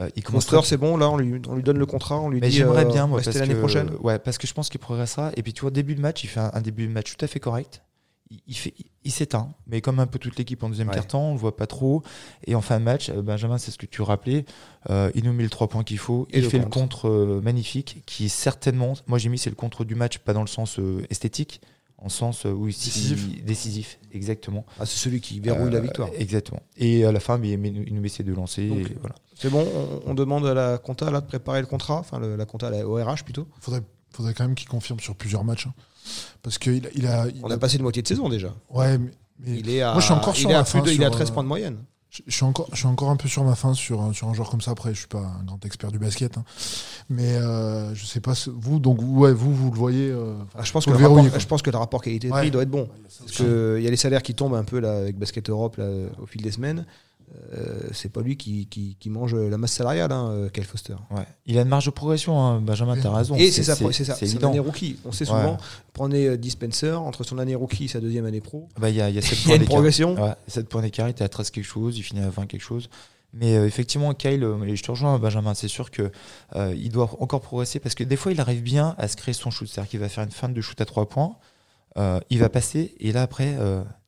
Euh, 0.00 0.08
il 0.16 0.22
commence 0.22 0.44
Foster, 0.46 0.68
c'est 0.68 0.76
bon, 0.76 0.96
là, 0.96 1.08
on 1.10 1.16
lui, 1.16 1.40
on 1.48 1.54
lui 1.54 1.62
donne 1.62 1.78
le 1.78 1.86
contrat, 1.86 2.20
on 2.20 2.28
lui 2.28 2.40
Mais 2.40 2.48
dit. 2.50 2.56
j'aimerais 2.56 2.84
euh, 2.84 2.88
bien, 2.88 3.06
moi, 3.06 3.20
parce 3.22 3.34
l'année 3.36 3.54
que, 3.54 3.58
prochaine. 3.58 3.90
Ouais, 4.02 4.18
parce 4.18 4.36
que 4.38 4.46
je 4.46 4.52
pense 4.54 4.68
qu'il 4.68 4.80
progressera. 4.80 5.30
Et 5.36 5.42
puis, 5.42 5.52
tu 5.52 5.62
vois, 5.62 5.70
début 5.70 5.94
de 5.94 6.00
match, 6.00 6.22
il 6.24 6.28
fait 6.28 6.40
un, 6.40 6.50
un 6.52 6.60
début 6.60 6.86
de 6.86 6.92
match 6.92 7.16
tout 7.16 7.24
à 7.24 7.28
fait 7.28 7.40
correct. 7.40 7.82
Il, 8.30 8.40
il 8.46 8.54
fait, 8.56 8.74
il 9.04 9.10
s'éteint, 9.12 9.54
mais 9.68 9.80
comme 9.80 10.00
un 10.00 10.06
peu 10.06 10.18
toute 10.18 10.36
l'équipe 10.36 10.62
en 10.64 10.68
deuxième 10.68 10.88
Ouais. 10.88 10.94
quart-temps, 10.94 11.28
on 11.30 11.32
le 11.34 11.38
voit 11.38 11.56
pas 11.56 11.66
trop. 11.68 12.02
Et 12.46 12.54
en 12.56 12.60
fin 12.60 12.78
de 12.80 12.84
match, 12.84 13.08
euh, 13.08 13.22
Benjamin, 13.22 13.56
c'est 13.56 13.70
ce 13.70 13.78
que 13.78 13.86
tu 13.86 14.02
rappelais, 14.02 14.44
euh, 14.90 15.10
il 15.14 15.24
nous 15.24 15.32
met 15.32 15.44
le 15.44 15.48
3 15.48 15.68
points 15.68 15.84
qu'il 15.84 15.98
faut. 15.98 16.26
Et 16.30 16.38
il 16.38 16.42
le 16.44 16.50
fait 16.50 16.58
contre. 16.58 16.66
le 16.68 16.80
contre 16.82 17.08
euh, 17.08 17.40
magnifique, 17.42 18.02
qui 18.04 18.26
est 18.26 18.28
certainement, 18.28 18.94
moi 19.06 19.18
j'ai 19.18 19.28
mis 19.28 19.38
c'est 19.38 19.48
le 19.50 19.56
contre 19.56 19.84
du 19.84 19.94
match, 19.94 20.18
pas 20.18 20.32
dans 20.32 20.40
le 20.42 20.46
sens 20.48 20.78
esthétique, 21.08 21.60
en 22.06 22.08
sens 22.08 22.46
euh, 22.46 22.50
où 22.52 22.68
il 22.68 22.72
Décisif. 22.74 23.44
décisif, 23.44 23.98
exactement. 24.12 24.64
Ah, 24.80 24.86
c'est 24.86 24.96
celui 24.96 25.20
qui 25.20 25.40
verrouille 25.40 25.70
la 25.70 25.78
Euh, 25.78 25.82
victoire. 25.82 26.08
Exactement. 26.16 26.60
Et 26.76 27.04
à 27.04 27.12
la 27.12 27.20
fin, 27.20 27.36
mais, 27.36 27.56
mais 27.56 27.68
il 27.68 27.94
nous 27.94 28.00
met 28.00 28.08
ses 28.08 28.22
deux 28.22 28.34
lancers. 28.34 28.68
Donc, 28.68 28.78
et 28.90 28.96
voilà. 29.00 29.14
C'est 29.34 29.50
bon, 29.50 29.66
on, 30.06 30.10
on 30.10 30.14
demande 30.14 30.46
à 30.46 30.54
la 30.54 30.78
compta 30.78 31.10
là, 31.10 31.20
de 31.20 31.26
préparer 31.26 31.60
le 31.60 31.66
contrat, 31.66 31.96
enfin 31.98 32.18
le- 32.20 32.36
la 32.36 32.46
compta 32.46 32.68
à 32.68 32.70
la 32.70 32.86
ORH 32.88 33.24
plutôt. 33.24 33.46
Faudrait, 33.60 33.82
faudrait 34.10 34.32
quand 34.34 34.44
même 34.44 34.54
qu'il 34.54 34.68
confirme 34.68 35.00
sur 35.00 35.14
plusieurs 35.16 35.44
matchs. 35.44 35.66
hein. 35.66 35.74
Parce 36.42 36.58
qu'il 36.58 36.86
a, 36.86 36.90
il 36.94 37.06
a, 37.06 37.26
il 37.28 37.40
On 37.44 37.50
a- 37.50 37.54
a 37.54 37.58
passé 37.58 37.76
une 37.76 37.82
moitié 37.82 38.00
de 38.02 38.08
saison 38.08 38.28
déjà. 38.28 38.54
Ouais, 38.70 38.96
mais, 38.98 39.10
mais 39.40 39.58
Il 39.58 39.68
est 39.68 39.82
à, 39.82 39.90
Moi, 39.92 40.00
je 40.00 40.04
suis 40.06 40.14
encore 40.14 40.34
il 40.36 40.40
sur 40.40 40.50
est 40.50 40.54
à 40.54 40.58
la 40.58 40.62
plus 40.64 40.70
fin 40.72 40.82
de- 40.82 40.90
il 40.92 41.02
est 41.02 41.04
à 41.04 41.08
sur, 41.08 41.16
13 41.16 41.30
euh, 41.30 41.32
points 41.34 41.42
de 41.42 41.48
moyenne. 41.48 41.78
Je, 42.26 42.34
suis 42.34 42.44
encore, 42.44 42.68
je 42.72 42.76
suis 42.78 42.86
encore 42.86 43.10
un 43.10 43.16
peu 43.16 43.28
sur 43.28 43.44
ma 43.44 43.54
fin 43.54 43.74
sur, 43.74 44.00
un- 44.02 44.12
sur 44.12 44.28
un 44.28 44.34
joueur 44.34 44.50
comme 44.50 44.60
ça. 44.60 44.70
Après, 44.72 44.92
je 44.94 44.98
suis 45.00 45.08
pas 45.08 45.18
un 45.40 45.44
grand 45.44 45.64
expert 45.64 45.90
du 45.92 45.98
basket. 45.98 46.38
hein. 46.38 46.44
Mais 47.10 47.34
euh, 47.36 47.94
je 47.94 48.04
sais 48.06 48.20
pas, 48.20 48.32
vous, 48.54 48.78
donc, 48.78 48.98
ouais, 49.02 49.32
vous, 49.32 49.54
vous 49.54 49.70
le 49.70 49.76
voyez. 49.76 50.10
euh, 50.10 50.34
Ah, 50.54 50.62
je, 50.64 50.72
pense 50.72 50.84
que 50.84 50.90
le 50.90 50.96
rapport, 50.96 51.10
verrouiller, 51.10 51.30
quoi. 51.30 51.38
je 51.38 51.46
pense 51.46 51.62
que 51.62 51.70
le 51.70 51.78
rapport 51.78 52.02
qualité-prix 52.02 52.40
Ouais. 52.46 52.50
doit 52.50 52.62
être 52.62 52.70
bon. 52.70 52.88
Parce 53.18 53.32
qu'il 53.32 53.82
y 53.82 53.86
a 53.86 53.90
les 53.90 53.96
salaires 53.96 54.22
qui 54.22 54.34
tombent 54.34 54.54
un 54.54 54.64
peu 54.64 54.78
là, 54.80 54.96
avec 54.98 55.18
Basket 55.18 55.48
Europe 55.50 55.76
là, 55.76 55.88
au 56.20 56.26
fil 56.26 56.42
des 56.42 56.50
semaines. 56.52 56.86
Euh, 57.54 57.80
c'est 57.92 58.10
pas 58.10 58.20
lui 58.22 58.36
qui, 58.36 58.66
qui, 58.66 58.96
qui 58.98 59.10
mange 59.10 59.34
la 59.34 59.58
masse 59.58 59.72
salariale, 59.72 60.12
hein, 60.12 60.30
euh, 60.30 60.48
Kyle 60.48 60.64
Foster. 60.64 60.94
Ouais. 61.10 61.24
Il 61.46 61.58
a 61.58 61.62
une 61.62 61.68
marge 61.68 61.86
de 61.86 61.90
progression, 61.90 62.40
hein, 62.40 62.60
Benjamin, 62.60 62.94
Oui. 62.94 63.00
tu 63.00 63.06
as 63.06 63.12
raison. 63.12 63.34
Et 63.36 63.50
c'est 63.50 63.62
ça, 63.62 63.74
c'est 63.76 64.04
ça, 64.04 64.14
c'est 64.14 64.40
l'année 64.40 64.58
rookie. 64.60 64.96
On 65.04 65.12
sait 65.12 65.24
Ouais. 65.24 65.30
souvent, 65.40 65.58
prenez 65.92 66.26
euh, 66.28 66.36
Dispenser, 66.36 66.92
entre 66.92 67.24
son 67.24 67.38
année 67.38 67.54
rookie 67.54 67.84
et 67.86 67.88
sa 67.88 68.00
deuxième 68.00 68.26
année 68.26 68.40
pro, 68.40 68.68
Bah, 68.78 68.90
Il 68.90 68.96
y 68.96 69.00
a, 69.00 69.08
il 69.10 69.14
y 69.16 69.18
a 69.18 69.22
7 69.22 69.30
y 69.30 69.42
a 69.42 69.44
points 69.44 69.54
une 69.54 69.60
d'écart. 69.60 69.74
progression. 69.74 70.14
Ouais, 70.22 70.32
7 70.46 70.68
points 70.68 70.82
d'écart, 70.82 71.08
il 71.08 71.10
était 71.12 71.24
à 71.24 71.28
13 71.28 71.50
quelque 71.50 71.64
chose, 71.64 71.98
il 71.98 72.02
finit 72.02 72.20
à 72.20 72.30
20 72.30 72.46
quelque 72.46 72.60
chose. 72.62 72.88
Mais 73.32 73.56
euh, 73.56 73.66
effectivement, 73.66 74.14
Kyle, 74.14 74.44
euh, 74.44 74.62
et 74.64 74.76
je 74.76 74.82
te 74.82 74.90
rejoins, 74.92 75.18
Benjamin, 75.18 75.52
c'est 75.54 75.68
sûr 75.68 75.90
euh, 76.54 76.74
il 76.76 76.90
doit 76.90 77.10
encore 77.20 77.40
progresser 77.42 77.80
parce 77.80 77.94
que 77.94 78.04
des 78.04 78.16
fois, 78.16 78.32
il 78.32 78.40
arrive 78.40 78.62
bien 78.62 78.94
à 78.98 79.08
se 79.08 79.16
créer 79.16 79.34
son 79.34 79.50
shoot. 79.50 79.68
C'est-à-dire 79.68 79.90
qu'il 79.90 80.00
va 80.00 80.08
faire 80.08 80.24
une 80.24 80.30
fin 80.30 80.48
de 80.48 80.60
shoot 80.60 80.80
à 80.80 80.84
3 80.86 81.08
points, 81.08 81.36
il 82.30 82.38
va 82.38 82.48
passer, 82.48 82.94
et 83.00 83.10
là, 83.12 83.22
après, 83.22 83.56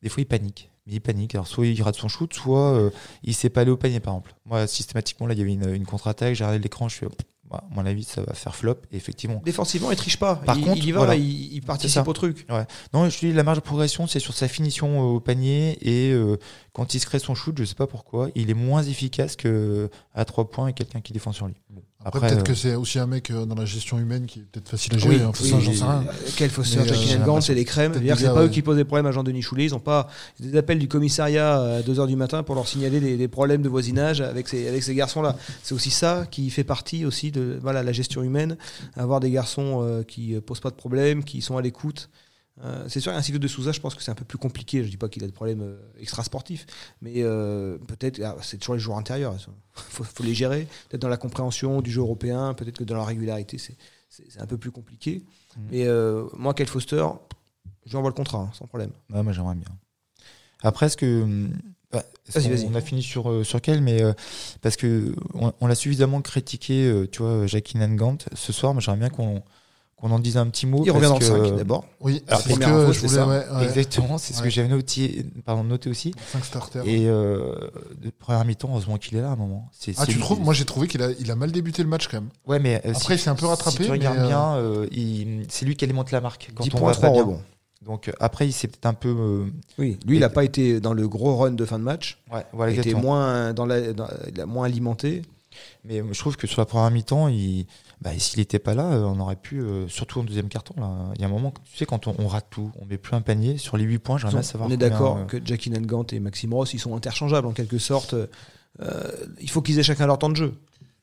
des 0.01 0.09
fois, 0.09 0.21
il 0.21 0.25
panique. 0.25 0.71
Mais 0.89 0.95
il 0.95 1.01
panique. 1.01 1.35
Alors, 1.35 1.47
soit 1.47 1.67
il 1.67 1.81
rate 1.83 1.95
son 1.95 2.07
shoot, 2.07 2.33
soit 2.33 2.73
euh, 2.73 2.89
il 3.23 3.35
sait 3.35 3.49
pas 3.49 3.61
aller 3.61 3.71
au 3.71 3.77
panier, 3.77 3.99
par 3.99 4.13
exemple. 4.15 4.33
Moi, 4.45 4.65
systématiquement, 4.65 5.27
là, 5.27 5.33
il 5.33 5.39
y 5.39 5.41
avait 5.41 5.53
une, 5.53 5.73
une 5.73 5.85
contre-attaque, 5.85 6.33
j'ai 6.33 6.43
regardé 6.43 6.59
l'écran, 6.63 6.89
je 6.89 6.99
pff, 7.05 7.11
bah, 7.49 7.63
à 7.69 7.75
mon 7.75 7.85
avis, 7.85 8.03
ça 8.03 8.21
va 8.21 8.33
faire 8.33 8.55
flop. 8.55 8.75
Et 8.91 8.97
effectivement, 8.97 9.41
Défensivement, 9.43 9.91
il 9.91 9.97
triche 9.97 10.17
pas. 10.17 10.35
Par 10.35 10.57
il, 10.57 10.63
contre, 10.63 10.77
il 10.77 10.85
y 10.85 10.91
va, 10.91 10.99
voilà. 10.99 11.15
il, 11.15 11.53
il 11.53 11.61
participe 11.61 12.07
au 12.07 12.13
truc. 12.13 12.47
Non, 12.93 13.09
je 13.09 13.19
te 13.19 13.25
dis, 13.25 13.33
la 13.33 13.43
marge 13.43 13.57
de 13.57 13.63
progression, 13.63 14.05
c'est 14.07 14.19
sur 14.19 14.33
sa 14.33 14.47
finition 14.47 14.99
euh, 14.99 15.15
au 15.15 15.19
panier 15.19 15.77
et 15.81 16.11
euh, 16.11 16.37
quand 16.73 16.93
il 16.93 16.99
se 16.99 17.05
crée 17.05 17.19
son 17.19 17.33
shoot, 17.35 17.57
je 17.57 17.63
sais 17.65 17.75
pas 17.75 17.87
pourquoi, 17.87 18.29
il 18.35 18.49
est 18.49 18.55
moins 18.55 18.83
efficace 18.83 19.35
que 19.35 19.89
à 20.13 20.25
3 20.25 20.49
points 20.49 20.67
et 20.67 20.73
quelqu'un 20.73 21.01
qui 21.01 21.11
défend 21.11 21.31
sur 21.31 21.47
lui. 21.47 21.55
Bon, 21.69 21.81
Après, 22.05 22.19
après, 22.19 22.29
peut-être 22.29 22.39
euh, 22.39 22.53
que 22.53 22.53
c'est 22.53 22.75
aussi 22.75 22.97
un 22.97 23.07
mec 23.07 23.29
euh, 23.29 23.45
dans 23.45 23.55
la 23.55 23.65
gestion 23.65 23.99
humaine 23.99 24.25
qui 24.25 24.39
est 24.39 24.43
peut-être 24.43 24.69
facile 24.69 24.95
à 24.95 24.97
gérer. 24.97 25.17
Oui, 25.17 25.21
hein, 25.21 25.31
oui, 25.41 25.49
ça, 25.49 25.59
j'en 25.59 25.73
sais 25.73 25.83
rien. 25.83 26.05
euh, 26.07 26.29
Kyle 26.37 26.49
Foster, 26.49 26.77
Mais, 26.77 26.83
euh, 26.83 26.87
Jackie 26.87 27.07
l'impression 27.09 27.41
c'est 27.41 27.53
les 27.55 27.65
crèmes. 27.65 27.93
C'est 27.93 28.25
pas 28.25 28.43
eux 28.43 28.47
qui 28.47 28.61
posent 28.61 28.77
des 28.77 28.85
problèmes 28.85 29.05
à 29.05 29.11
Jean-Denis 29.11 29.41
Choulet. 29.41 29.65
Ils 29.65 29.75
ont 29.75 29.79
pas 29.81 30.07
des 30.39 30.57
appels 30.57 30.79
du 30.79 30.87
commissariat 30.87 31.55
à 31.61 31.81
2h 31.81 32.07
du 32.07 32.15
matin 32.15 32.41
pour 32.43 32.55
leur 32.55 32.69
signaler 32.69 33.01
des, 33.01 33.17
des 33.17 33.27
problèmes 33.27 33.61
de 33.61 33.67
voisinage 33.67 34.21
avec 34.21 34.47
ces, 34.47 34.67
avec 34.69 34.81
ces 34.81 34.95
garçons-là. 34.95 35.35
C'est 35.61 35.75
aussi 35.75 35.91
ça 35.91 36.25
qui 36.31 36.49
fait 36.51 36.63
partie 36.63 37.05
aussi 37.05 37.31
de 37.31 37.59
voilà, 37.61 37.83
la 37.83 37.91
gestion 37.91 38.23
humaine. 38.23 38.55
Avoir 38.95 39.19
des 39.19 39.29
garçons 39.31 39.81
euh, 39.83 40.03
qui 40.03 40.35
euh, 40.35 40.39
posent 40.41 40.61
pas 40.61 40.69
de 40.69 40.75
problèmes, 40.75 41.25
qui 41.25 41.41
sont 41.41 41.57
à 41.57 41.61
l'écoute. 41.61 42.09
Euh, 42.63 42.85
c'est 42.89 42.99
sûr 42.99 43.13
qu'un 43.13 43.21
cycle 43.21 43.39
de 43.39 43.47
Souza, 43.47 43.71
je 43.71 43.79
pense 43.79 43.95
que 43.95 44.03
c'est 44.03 44.11
un 44.11 44.15
peu 44.15 44.25
plus 44.25 44.37
compliqué. 44.37 44.83
Je 44.83 44.89
dis 44.89 44.97
pas 44.97 45.07
qu'il 45.07 45.23
a 45.23 45.27
des 45.27 45.33
problèmes 45.33 45.61
euh, 45.61 45.77
extra-sportifs, 45.99 46.65
mais 47.01 47.13
euh, 47.17 47.77
peut-être, 47.77 48.21
ah, 48.21 48.35
c'est 48.41 48.57
toujours 48.57 48.75
les 48.75 48.81
joueurs 48.81 48.97
intérieurs. 48.97 49.33
Il 49.35 49.39
faut, 49.73 50.03
faut 50.03 50.23
les 50.23 50.33
gérer. 50.33 50.67
Peut-être 50.89 51.01
dans 51.01 51.09
la 51.09 51.17
compréhension 51.17 51.81
du 51.81 51.91
jeu 51.91 52.01
européen, 52.01 52.53
peut-être 52.53 52.77
que 52.77 52.83
dans 52.83 52.97
la 52.97 53.05
régularité, 53.05 53.57
c'est, 53.57 53.77
un 54.39 54.45
peu 54.45 54.57
plus 54.57 54.71
compliqué. 54.71 55.23
Mhm. 55.55 55.63
Mais 55.71 55.87
moi, 56.37 56.53
Kyle 56.53 56.67
Foster, 56.67 57.05
je 57.85 57.91
lui 57.91 57.97
envoie 57.97 58.09
le 58.09 58.15
contrat, 58.15 58.39
hein, 58.39 58.51
sans 58.53 58.67
problème. 58.67 58.91
ouais, 59.13 59.23
moi 59.23 59.33
j'aimerais 59.33 59.55
bien. 59.55 59.69
Après, 60.61 60.89
ce 60.89 60.97
que. 60.97 61.21
hum, 61.23 61.53
bah, 61.91 62.03
Vas-y, 62.27 62.65
on, 62.65 62.71
on 62.73 62.75
a 62.75 62.81
fini 62.81 63.01
sur, 63.01 63.43
sur 63.45 63.61
quel, 63.61 63.81
mais 63.81 64.03
parce 64.61 64.75
que 64.75 65.15
on, 65.33 65.53
on 65.59 65.67
l'a 65.67 65.75
suffisamment 65.75 66.21
critiqué, 66.21 67.07
tu 67.11 67.23
vois, 67.23 67.47
Jackie 67.47 67.77
Nangant 67.77 68.17
ce 68.33 68.51
soir, 68.51 68.73
mais 68.73 68.81
j'aimerais 68.81 68.99
bien 68.99 69.09
qu'on 69.09 69.41
qu'on 69.99 70.11
en 70.11 70.19
dise 70.19 70.37
un 70.37 70.47
petit 70.47 70.65
mot. 70.65 70.81
Il 70.85 70.91
revient 70.91 71.07
dans 71.07 71.13
le 71.15 71.19
que, 71.19 71.25
5 71.49 71.55
d'abord. 71.57 71.85
Oui, 71.99 72.23
Alors, 72.27 72.41
c'est 72.41 72.53
ce 72.53 72.59
que 72.59 72.63
info, 72.63 72.93
je 72.93 72.99
voulais. 72.99 73.13
ça. 73.13 73.27
Ouais, 73.27 73.45
ouais. 73.57 73.63
Exactement, 73.65 74.17
c'est 74.17 74.33
ce 74.33 74.39
Ouais. 74.39 74.45
que 74.45 74.49
j'avais 74.49 74.67
noté, 74.69 75.25
pardon, 75.45 75.63
noté 75.63 75.89
aussi. 75.89 76.13
5 76.31 76.45
starters. 76.45 76.83
Et 76.85 77.07
euh, 77.07 77.53
de 78.01 78.09
première 78.17 78.45
mi-temps, 78.45 78.69
heureusement 78.71 78.97
qu'il 78.97 79.17
est 79.17 79.21
là 79.21 79.29
à 79.29 79.33
un 79.33 79.35
moment. 79.35 79.69
C'est- 79.77 79.93
Ah, 79.97 80.01
c'est 80.01 80.11
tu 80.11 80.13
lui- 80.17 80.21
trouves 80.21 80.39
Moi, 80.39 80.53
j'ai 80.53 80.65
trouvé 80.65 80.87
qu'il 80.87 81.01
a, 81.03 81.09
il 81.19 81.29
a 81.31 81.35
mal 81.35 81.51
débuté 81.51 81.83
le 81.83 81.89
match 81.89 82.07
quand 82.07 82.17
même. 82.17 82.29
Ouais, 82.47 82.59
mais 82.59 82.81
euh, 82.85 82.93
Après, 82.95 83.15
il 83.15 83.19
s'est 83.19 83.29
un 83.29 83.35
peu 83.35 83.45
rattrapé, 83.45 83.77
Si 83.77 83.83
tu 83.83 83.91
mais, 83.91 83.97
regardes 83.97 84.25
bien, 84.25 84.55
euh, 84.55 84.87
il- 84.91 85.45
c'est 85.49 85.65
lui 85.65 85.75
qui 85.75 85.83
alimente 85.85 86.11
la 86.11 86.21
marque. 86.21 86.49
Quand 86.55 86.63
10 86.63 86.71
on 86.73 86.77
points, 86.77 86.91
va 86.91 86.97
pas 86.97 87.07
3 87.07 87.11
bien. 87.13 87.21
rebonds. 87.23 87.41
Donc 87.85 88.11
après, 88.19 88.45
il 88.47 88.51
s'est 88.51 88.67
peut-être 88.67 88.85
un 88.85 88.93
peu. 88.93 89.09
euh, 89.09 89.45
Oui, 89.77 89.97
lui, 90.05 90.17
il 90.17 90.19
n'a 90.19 90.29
pas 90.29 90.43
été 90.43 90.79
dans 90.81 90.93
le 90.93 91.07
gros 91.07 91.35
run 91.37 91.51
de 91.51 91.65
fin 91.65 91.79
de 91.79 91.83
match. 91.83 92.19
ouais, 92.33 92.45
voilà, 92.51 92.71
il 92.73 92.79
était 92.79 92.93
moins, 92.93 93.53
dans 93.53 93.65
la, 93.65 93.93
dans- 93.93 94.07
il 94.33 94.39
a 94.41 94.45
moins 94.45 94.65
alimenté. 94.65 95.21
Mais 95.83 96.03
je 96.11 96.19
trouve 96.19 96.37
que 96.37 96.47
sur 96.47 96.61
la 96.61 96.65
première 96.65 96.91
mi-temps, 96.91 97.27
il, 97.27 97.65
bah, 98.01 98.11
s'il 98.17 98.39
n'était 98.39 98.59
pas 98.59 98.73
là, 98.73 98.91
euh, 98.91 99.03
on 99.03 99.19
aurait 99.19 99.35
pu, 99.35 99.59
euh, 99.59 99.87
surtout 99.87 100.19
en 100.19 100.23
deuxième 100.23 100.49
carton, 100.49 100.73
là, 100.77 101.11
il 101.15 101.21
y 101.21 101.23
a 101.23 101.27
un 101.27 101.31
moment, 101.31 101.53
tu 101.65 101.77
sais, 101.77 101.85
quand 101.85 102.07
on, 102.07 102.15
on 102.17 102.27
rate 102.27 102.47
tout, 102.49 102.71
on 102.79 102.85
met 102.85 102.97
plus 102.97 103.15
un 103.15 103.21
panier 103.21 103.57
sur 103.57 103.77
les 103.77 103.83
8 103.83 103.99
points, 103.99 104.17
j'aimerais 104.17 104.35
bien 104.35 104.41
savoir. 104.43 104.69
on 104.69 104.71
est 104.73 104.77
d'accord 104.77 105.17
euh, 105.17 105.25
que 105.25 105.37
Jackie 105.43 105.69
Nangant 105.69 106.05
et 106.11 106.19
Maxime 106.19 106.53
Ross, 106.53 106.73
ils 106.73 106.79
sont 106.79 106.95
interchangeables 106.95 107.47
en 107.47 107.53
quelque 107.53 107.77
sorte. 107.77 108.15
Euh, 108.81 109.11
il 109.41 109.49
faut 109.49 109.61
qu'ils 109.61 109.79
aient 109.79 109.83
chacun 109.83 110.07
leur 110.07 110.17
temps 110.17 110.29
de 110.29 110.35
jeu. 110.35 110.53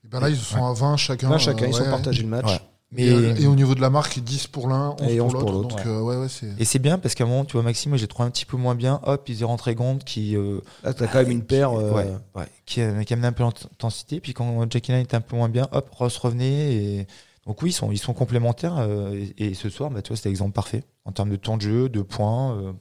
Et 0.05 0.09
ben 0.09 0.21
là, 0.21 0.31
ils 0.31 0.37
sont 0.37 0.64
à 0.64 0.73
20 0.73 0.97
chacun. 0.97 1.31
Là, 1.31 1.38
chacun, 1.38 1.64
euh, 1.64 1.69
ils 1.69 1.75
sont 1.75 1.83
ouais. 1.83 1.90
partagés 1.90 2.23
le 2.23 2.29
match. 2.29 2.61
Ouais. 2.96 3.04
Mais, 3.04 3.06
Et, 3.06 3.11
euh, 3.12 3.35
et 3.37 3.46
au 3.46 3.54
niveau 3.54 3.74
de 3.74 3.80
la 3.80 3.90
marque, 3.90 4.18
10 4.18 4.46
pour 4.46 4.68
l'un, 4.68 4.96
11 5.00 5.11
Et 5.11 5.20
11 5.20 5.32
pour 5.35 5.52
l'autre. 5.52 5.76
euh, 5.87 6.00
ouais, 6.00 6.16
ouais, 6.16 6.28
c'est. 6.28 6.48
et 6.59 6.64
c'est 6.64 6.78
bien 6.78 6.98
parce 6.98 7.14
qu'à 7.14 7.24
un 7.24 7.26
moment, 7.26 7.44
tu 7.44 7.52
vois, 7.52 7.62
Maxime, 7.62 7.96
j'ai 7.96 8.06
trouvé 8.09 8.26
un 8.26 8.30
petit 8.30 8.46
peu 8.46 8.56
moins 8.56 8.74
bien. 8.74 9.00
Hop, 9.04 9.28
ils 9.28 9.42
est 9.42 9.44
rentré 9.44 9.74
Gond 9.74 9.98
qui. 9.98 10.37
euh, 10.37 10.61
Là, 10.82 10.94
tu 10.94 11.02
as 11.02 11.06
quand 11.06 11.18
même 11.18 11.30
une 11.30 11.44
paire. 11.44 11.72
euh, 11.78 11.92
ouais, 11.92 12.12
ouais, 12.35 12.46
qui, 12.64 12.80
a- 12.80 13.04
qui 13.04 13.12
amenait 13.12 13.28
un 13.28 13.32
peu 13.32 13.44
d'intensité. 13.44 14.20
Puis 14.20 14.32
quand 14.35 14.70
Jackie 14.70 14.92
Nine 14.92 15.02
était 15.02 15.16
un 15.16 15.20
peu 15.20 15.37
moins 15.37 15.48
bien, 15.48 15.68
hop, 15.72 15.88
Ross 15.92 16.16
revenait. 16.18 16.74
Et... 16.74 17.06
Donc 17.46 17.62
oui, 17.62 17.70
ils 17.70 17.72
sont, 17.74 17.92
ils 17.92 17.98
sont 17.98 18.14
complémentaires. 18.14 18.76
euh, 18.78 19.14
et, 19.38 19.48
et 19.48 19.54
ce 19.54 19.68
soir, 19.68 19.90
bah, 19.90 20.02
tu 20.02 20.09
vois, 20.09 20.16
c'était 20.16 20.30
l'exemple 20.30 20.52
parfait 20.52 20.82
en 21.04 21.12
termes 21.12 21.30
de 21.30 21.37
temps 21.37 21.56
de 21.56 21.62
jeu, 21.62 21.88
de 21.88 22.02
points. 22.02 22.56
euh, 22.56 22.72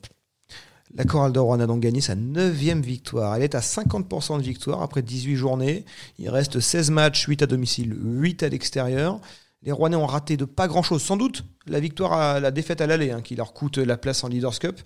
La 0.95 1.04
Chorale 1.04 1.34
de 1.34 1.39
Rouen 1.39 1.60
a 1.60 1.67
donc 1.67 1.82
gagné 1.82 1.99
sa 1.99 2.15
neuvième 2.15 2.82
victoire. 2.82 3.36
Elle 3.36 3.43
est 3.43 3.54
à 3.56 3.60
50% 3.60 4.38
de 4.38 4.43
victoire 4.43 4.82
après 4.82 5.01
18 5.01 5.36
journées. 5.36 5.84
Il 6.19 6.30
reste 6.30 6.60
16 6.62 6.89
matchs, 6.89 7.25
8 7.28 7.41
à 7.41 7.47
domicile, 7.47 7.93
8 8.01 8.43
à 8.43 8.49
l'extérieur. 8.49 9.19
Les 9.65 9.71
Rouennais 9.71 9.95
ont 9.95 10.06
raté 10.06 10.38
de 10.38 10.45
pas 10.45 10.67
grand-chose. 10.67 11.01
Sans 11.01 11.17
doute 11.17 11.43
la 11.65 11.80
victoire, 11.80 12.13
à, 12.13 12.39
la 12.39 12.51
défaite 12.51 12.82
à 12.82 12.88
l'aller, 12.88 13.12
hein, 13.12 13.21
qui 13.21 13.36
leur 13.36 13.54
coûte 13.54 13.78
la 13.78 13.97
place 13.97 14.23
en 14.23 14.28
Leaders 14.28 14.60
Cup. 14.60 14.80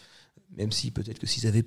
Même 0.57 0.71
si 0.71 0.89
peut-être 0.91 1.19
que 1.19 1.27
s'ils 1.27 1.47
avaient 1.47 1.65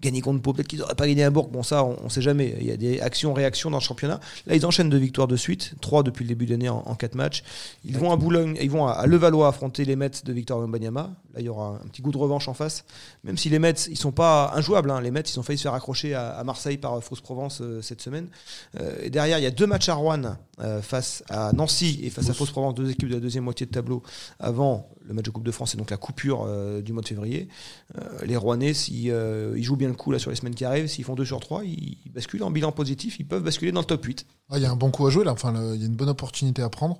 gagné 0.00 0.20
contre 0.20 0.40
Pau, 0.40 0.52
peut-être 0.52 0.68
qu'ils 0.68 0.78
n'auraient 0.78 0.94
pas 0.94 1.08
gagné 1.08 1.24
à 1.24 1.30
Bourg. 1.30 1.48
Bon, 1.48 1.64
ça, 1.64 1.82
on 1.82 2.04
ne 2.04 2.08
sait 2.08 2.22
jamais. 2.22 2.56
Il 2.60 2.66
y 2.66 2.70
a 2.70 2.76
des 2.76 3.00
actions-réactions 3.00 3.70
dans 3.70 3.78
le 3.78 3.82
championnat. 3.82 4.20
Là, 4.46 4.54
ils 4.54 4.64
enchaînent 4.64 4.90
deux 4.90 4.98
victoires 4.98 5.26
de 5.26 5.34
suite, 5.34 5.74
trois 5.80 6.04
depuis 6.04 6.24
le 6.24 6.28
début 6.28 6.46
de 6.46 6.52
l'année 6.52 6.68
en, 6.68 6.84
en, 6.86 6.94
quatre 6.94 7.16
matchs. 7.16 7.42
Ils 7.84 7.98
vont 7.98 8.12
à 8.12 8.16
Boulogne, 8.16 8.56
ils 8.60 8.70
vont 8.70 8.86
à, 8.86 9.06
Levallois 9.06 9.48
affronter 9.48 9.84
les 9.84 9.96
Mets 9.96 10.10
de 10.24 10.32
Victor 10.32 10.60
Wembanyama. 10.60 11.00
Là, 11.34 11.40
il 11.40 11.46
y 11.46 11.48
aura 11.48 11.80
un 11.82 11.88
petit 11.88 12.00
goût 12.00 12.12
de 12.12 12.18
revanche 12.18 12.46
en 12.46 12.54
face. 12.54 12.84
Même 13.24 13.36
si 13.36 13.48
les 13.48 13.58
Mets, 13.58 13.72
ils 13.88 13.98
sont 13.98 14.12
pas 14.12 14.52
injouables. 14.54 14.90
Hein. 14.92 15.00
Les 15.00 15.10
Mets, 15.10 15.22
ils 15.22 15.40
ont 15.40 15.42
failli 15.42 15.58
se 15.58 15.64
faire 15.64 15.74
accrocher 15.74 16.14
à, 16.14 16.30
à 16.30 16.44
Marseille 16.44 16.78
par 16.78 17.02
Fausse 17.02 17.20
Provence 17.20 17.60
euh, 17.60 17.82
cette 17.82 18.00
semaine. 18.00 18.28
Euh, 18.78 18.98
et 19.02 19.10
derrière, 19.10 19.38
il 19.38 19.42
y 19.42 19.46
a 19.46 19.50
deux 19.50 19.66
matchs 19.66 19.88
à 19.88 19.94
Rouen 19.94 20.36
euh, 20.60 20.80
face 20.80 21.24
à 21.28 21.52
Nancy 21.52 22.00
et 22.04 22.10
face 22.10 22.30
à 22.30 22.34
Fausse 22.34 22.52
Provence, 22.52 22.74
deux 22.74 22.90
équipes 22.90 23.08
de 23.08 23.14
la 23.14 23.20
deuxième 23.20 23.44
moitié 23.44 23.66
de 23.66 23.72
tableau 23.72 24.02
avant 24.38 24.88
le 25.08 25.14
match 25.14 25.24
de 25.24 25.30
Coupe 25.30 25.44
de 25.44 25.50
France 25.50 25.74
et 25.74 25.76
donc 25.78 25.90
la 25.90 25.96
coupure 25.96 26.44
euh, 26.46 26.82
du 26.82 26.92
mois 26.92 27.02
de 27.02 27.08
février. 27.08 27.48
Euh, 27.96 28.24
les 28.24 28.36
Rouennais, 28.36 28.74
s'ils 28.74 29.10
euh, 29.10 29.60
jouent 29.60 29.76
bien 29.76 29.88
le 29.88 29.94
coup 29.94 30.12
là 30.12 30.18
sur 30.18 30.30
les 30.30 30.36
semaines 30.36 30.54
qui 30.54 30.64
arrivent, 30.64 30.86
s'ils 30.86 31.04
font 31.04 31.14
2 31.14 31.24
sur 31.24 31.40
3, 31.40 31.64
ils, 31.64 31.98
basculent 32.12 32.42
en 32.42 32.50
bilan 32.50 32.72
positif, 32.72 33.18
ils 33.18 33.26
peuvent 33.26 33.42
basculer 33.42 33.72
dans 33.72 33.80
le 33.80 33.86
top 33.86 34.04
8. 34.04 34.26
Ah, 34.50 34.58
il 34.58 34.62
y 34.62 34.66
a 34.66 34.70
un 34.70 34.76
bon 34.76 34.90
coup 34.90 35.06
à 35.06 35.10
jouer 35.10 35.24
là, 35.24 35.32
enfin, 35.32 35.54
il 35.74 35.80
y 35.80 35.84
a 35.84 35.86
une 35.86 35.96
bonne 35.96 36.08
opportunité 36.08 36.62
à 36.62 36.68
prendre. 36.68 36.98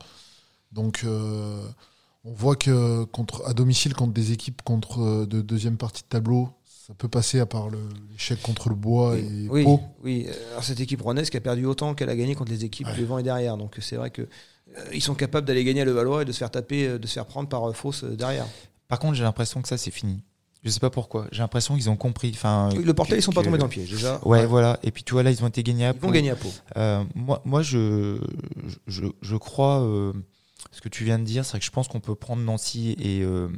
Donc 0.72 1.04
on 1.04 2.32
voit 2.32 2.56
que 2.56 3.04
contre, 3.04 3.42
à 3.46 3.54
domicile 3.54 3.94
contre 3.94 4.12
des 4.12 4.32
équipes 4.32 4.62
contre 4.62 5.26
de 5.26 5.40
deuxième 5.40 5.76
partie 5.76 6.02
de 6.02 6.08
tableau, 6.08 6.50
ça 6.88 6.94
peut 6.94 7.08
passer 7.08 7.38
à 7.38 7.46
part 7.46 7.68
l'échec 8.10 8.40
contre 8.42 8.68
le 8.70 8.74
bois 8.74 9.12
oui, 9.12 9.44
et 9.44 9.48
oui, 9.50 9.64
Pau. 9.64 9.80
Oui, 10.02 10.26
alors 10.52 10.64
cette 10.64 10.80
équipe 10.80 11.02
rouennaise 11.02 11.28
qui 11.30 11.36
a 11.36 11.40
perdu 11.40 11.66
autant 11.66 11.94
qu'elle 11.94 12.08
a 12.08 12.16
gagné 12.16 12.34
contre 12.34 12.50
les 12.50 12.64
équipes 12.64 12.86
Ouais. 12.86 12.96
devant 12.98 13.18
et 13.18 13.22
derrière. 13.22 13.56
Donc 13.58 13.76
c'est 13.80 13.96
vrai 13.96 14.10
que 14.10 14.22
euh, 14.22 14.84
ils 14.94 15.02
sont 15.02 15.14
capables 15.14 15.46
d'aller 15.46 15.64
gagner 15.64 15.82
à 15.82 15.84
Levallois 15.84 16.22
et 16.22 16.24
de 16.24 16.32
se 16.32 16.38
faire 16.38 16.50
taper, 16.50 16.86
euh, 16.88 16.98
de 16.98 17.06
se 17.06 17.12
faire 17.12 17.26
prendre 17.26 17.48
par 17.48 17.68
euh, 17.68 17.72
fausse 17.72 18.04
euh, 18.04 18.16
derrière. 18.16 18.46
Par 18.88 18.98
contre, 18.98 19.14
j'ai 19.14 19.22
l'impression 19.22 19.60
que 19.60 19.68
ça, 19.68 19.76
c'est 19.76 19.90
fini. 19.90 20.22
Je 20.64 20.70
sais 20.70 20.80
pas 20.80 20.90
pourquoi. 20.90 21.26
J'ai 21.30 21.38
l'impression 21.40 21.76
qu'ils 21.76 21.88
ont 21.90 21.96
compris. 21.96 22.30
Enfin, 22.34 22.70
Oui, 22.74 22.82
le 22.82 22.94
portail, 22.94 23.18
ils 23.18 23.22
sont 23.22 23.32
pas 23.32 23.42
que- 23.42 23.46
tombés 23.46 23.58
dans 23.58 23.66
le 23.66 23.70
piège 23.70 23.90
déjà. 23.90 24.18
Ouais, 24.26 24.44
voilà. 24.46 24.78
Et 24.82 24.90
puis 24.90 25.04
tu 25.04 25.12
vois, 25.12 25.22
là, 25.22 25.30
ils 25.30 25.44
ont 25.44 25.48
été 25.48 25.62
gagnés 25.62 25.84
à 25.86 25.90
Ils 25.90 26.00
vont 26.00 26.08
Pau. 26.08 26.12
gagner 26.12 26.30
à 26.30 26.36
Pau. 26.36 26.48
Euh, 26.76 27.04
moi, 27.14 27.40
moi 27.44 27.62
je, 27.62 28.18
je, 28.86 29.04
je 29.20 29.36
crois 29.36 29.82
euh, 29.82 30.12
ce 30.72 30.80
que 30.80 30.88
tu 30.88 31.04
viens 31.04 31.18
de 31.18 31.24
dire, 31.24 31.44
c'est 31.44 31.58
que 31.58 31.64
je 31.64 31.70
pense 31.70 31.88
qu'on 31.88 32.00
peut 32.00 32.14
prendre 32.14 32.42
Nancy 32.42 32.96
et, 33.00 33.22
euh, 33.22 33.48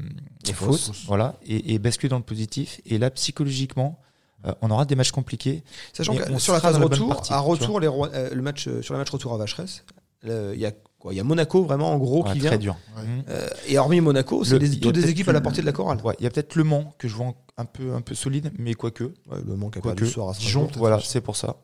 et 0.49 0.53
Fausse, 0.53 0.87
Fausse. 0.89 1.05
voilà, 1.07 1.37
et, 1.47 1.75
et 1.75 1.79
basculer 1.79 2.09
dans 2.11 2.19
le 2.19 2.23
positif. 2.25 2.81
Et 2.87 2.99
là, 2.99 3.11
psychologiquement, 3.11 3.99
euh, 4.47 4.53
on 4.63 4.71
aura 4.71 4.85
des 4.85 4.95
matchs 4.95 5.11
compliqués. 5.13 5.63
Sachant 5.93 6.15
que 6.15 6.39
sur 6.39 6.53
la 6.53 6.61
phase 6.61 6.77
retour, 6.77 7.09
partie, 7.09 7.33
à 7.33 7.39
retour, 7.41 7.81
les 7.81 7.89
Rouen- 7.89 8.11
euh, 8.15 8.31
le 8.33 8.43
match 8.43 8.69
euh, 8.69 8.83
sur 8.83 8.95
le 8.95 8.99
match 9.01 9.11
retour 9.11 9.33
à 9.35 9.37
Vacheresse, 9.39 9.85
il 10.25 10.31
y 10.61 10.67
a 10.67 10.73
Il 11.11 11.17
y 11.17 11.21
a 11.21 11.25
Monaco 11.25 11.65
vraiment 11.65 11.93
en 11.93 11.99
gros 11.99 12.23
Ouais, 12.25 12.33
qui 12.35 12.41
très 12.41 12.51
vient. 12.51 12.59
dur. 12.59 12.77
Ouais. 12.97 13.03
Mhm. 13.05 13.25
Euh, 13.31 13.49
et 13.69 13.79
hormis 13.79 14.03
Monaco, 14.03 14.45
c'est 14.45 14.57
a 14.57 14.59
toutes 14.59 14.93
des 14.95 15.09
équipes 15.09 15.29
à 15.29 15.33
la 15.33 15.41
portée 15.41 15.63
de 15.63 15.67
la 15.67 15.73
chorale. 15.73 15.99
Ouais, 16.05 16.15
il 16.21 16.25
y 16.25 16.27
a 16.27 16.31
peut-être 16.31 16.55
Le 16.57 16.65
Mans 16.65 16.93
que 16.99 17.09
je 17.09 17.15
vois 17.15 17.35
un 17.57 17.65
peu, 17.65 17.95
un 17.95 18.03
peu 18.03 18.15
solide, 18.15 18.53
mais 18.59 18.75
quoique. 18.75 19.05
Ouais, 19.05 19.39
le 19.47 19.57
manque 19.57 19.79
à 19.79 19.81
Quoique, 19.81 19.97
perdu 19.97 20.07
ce 20.07 20.13
soir 20.13 20.29
à 20.29 20.33
Dijon, 20.35 20.69
Voilà, 20.77 21.01
c'est 21.03 21.23
pour 21.23 21.37
ça. 21.37 21.57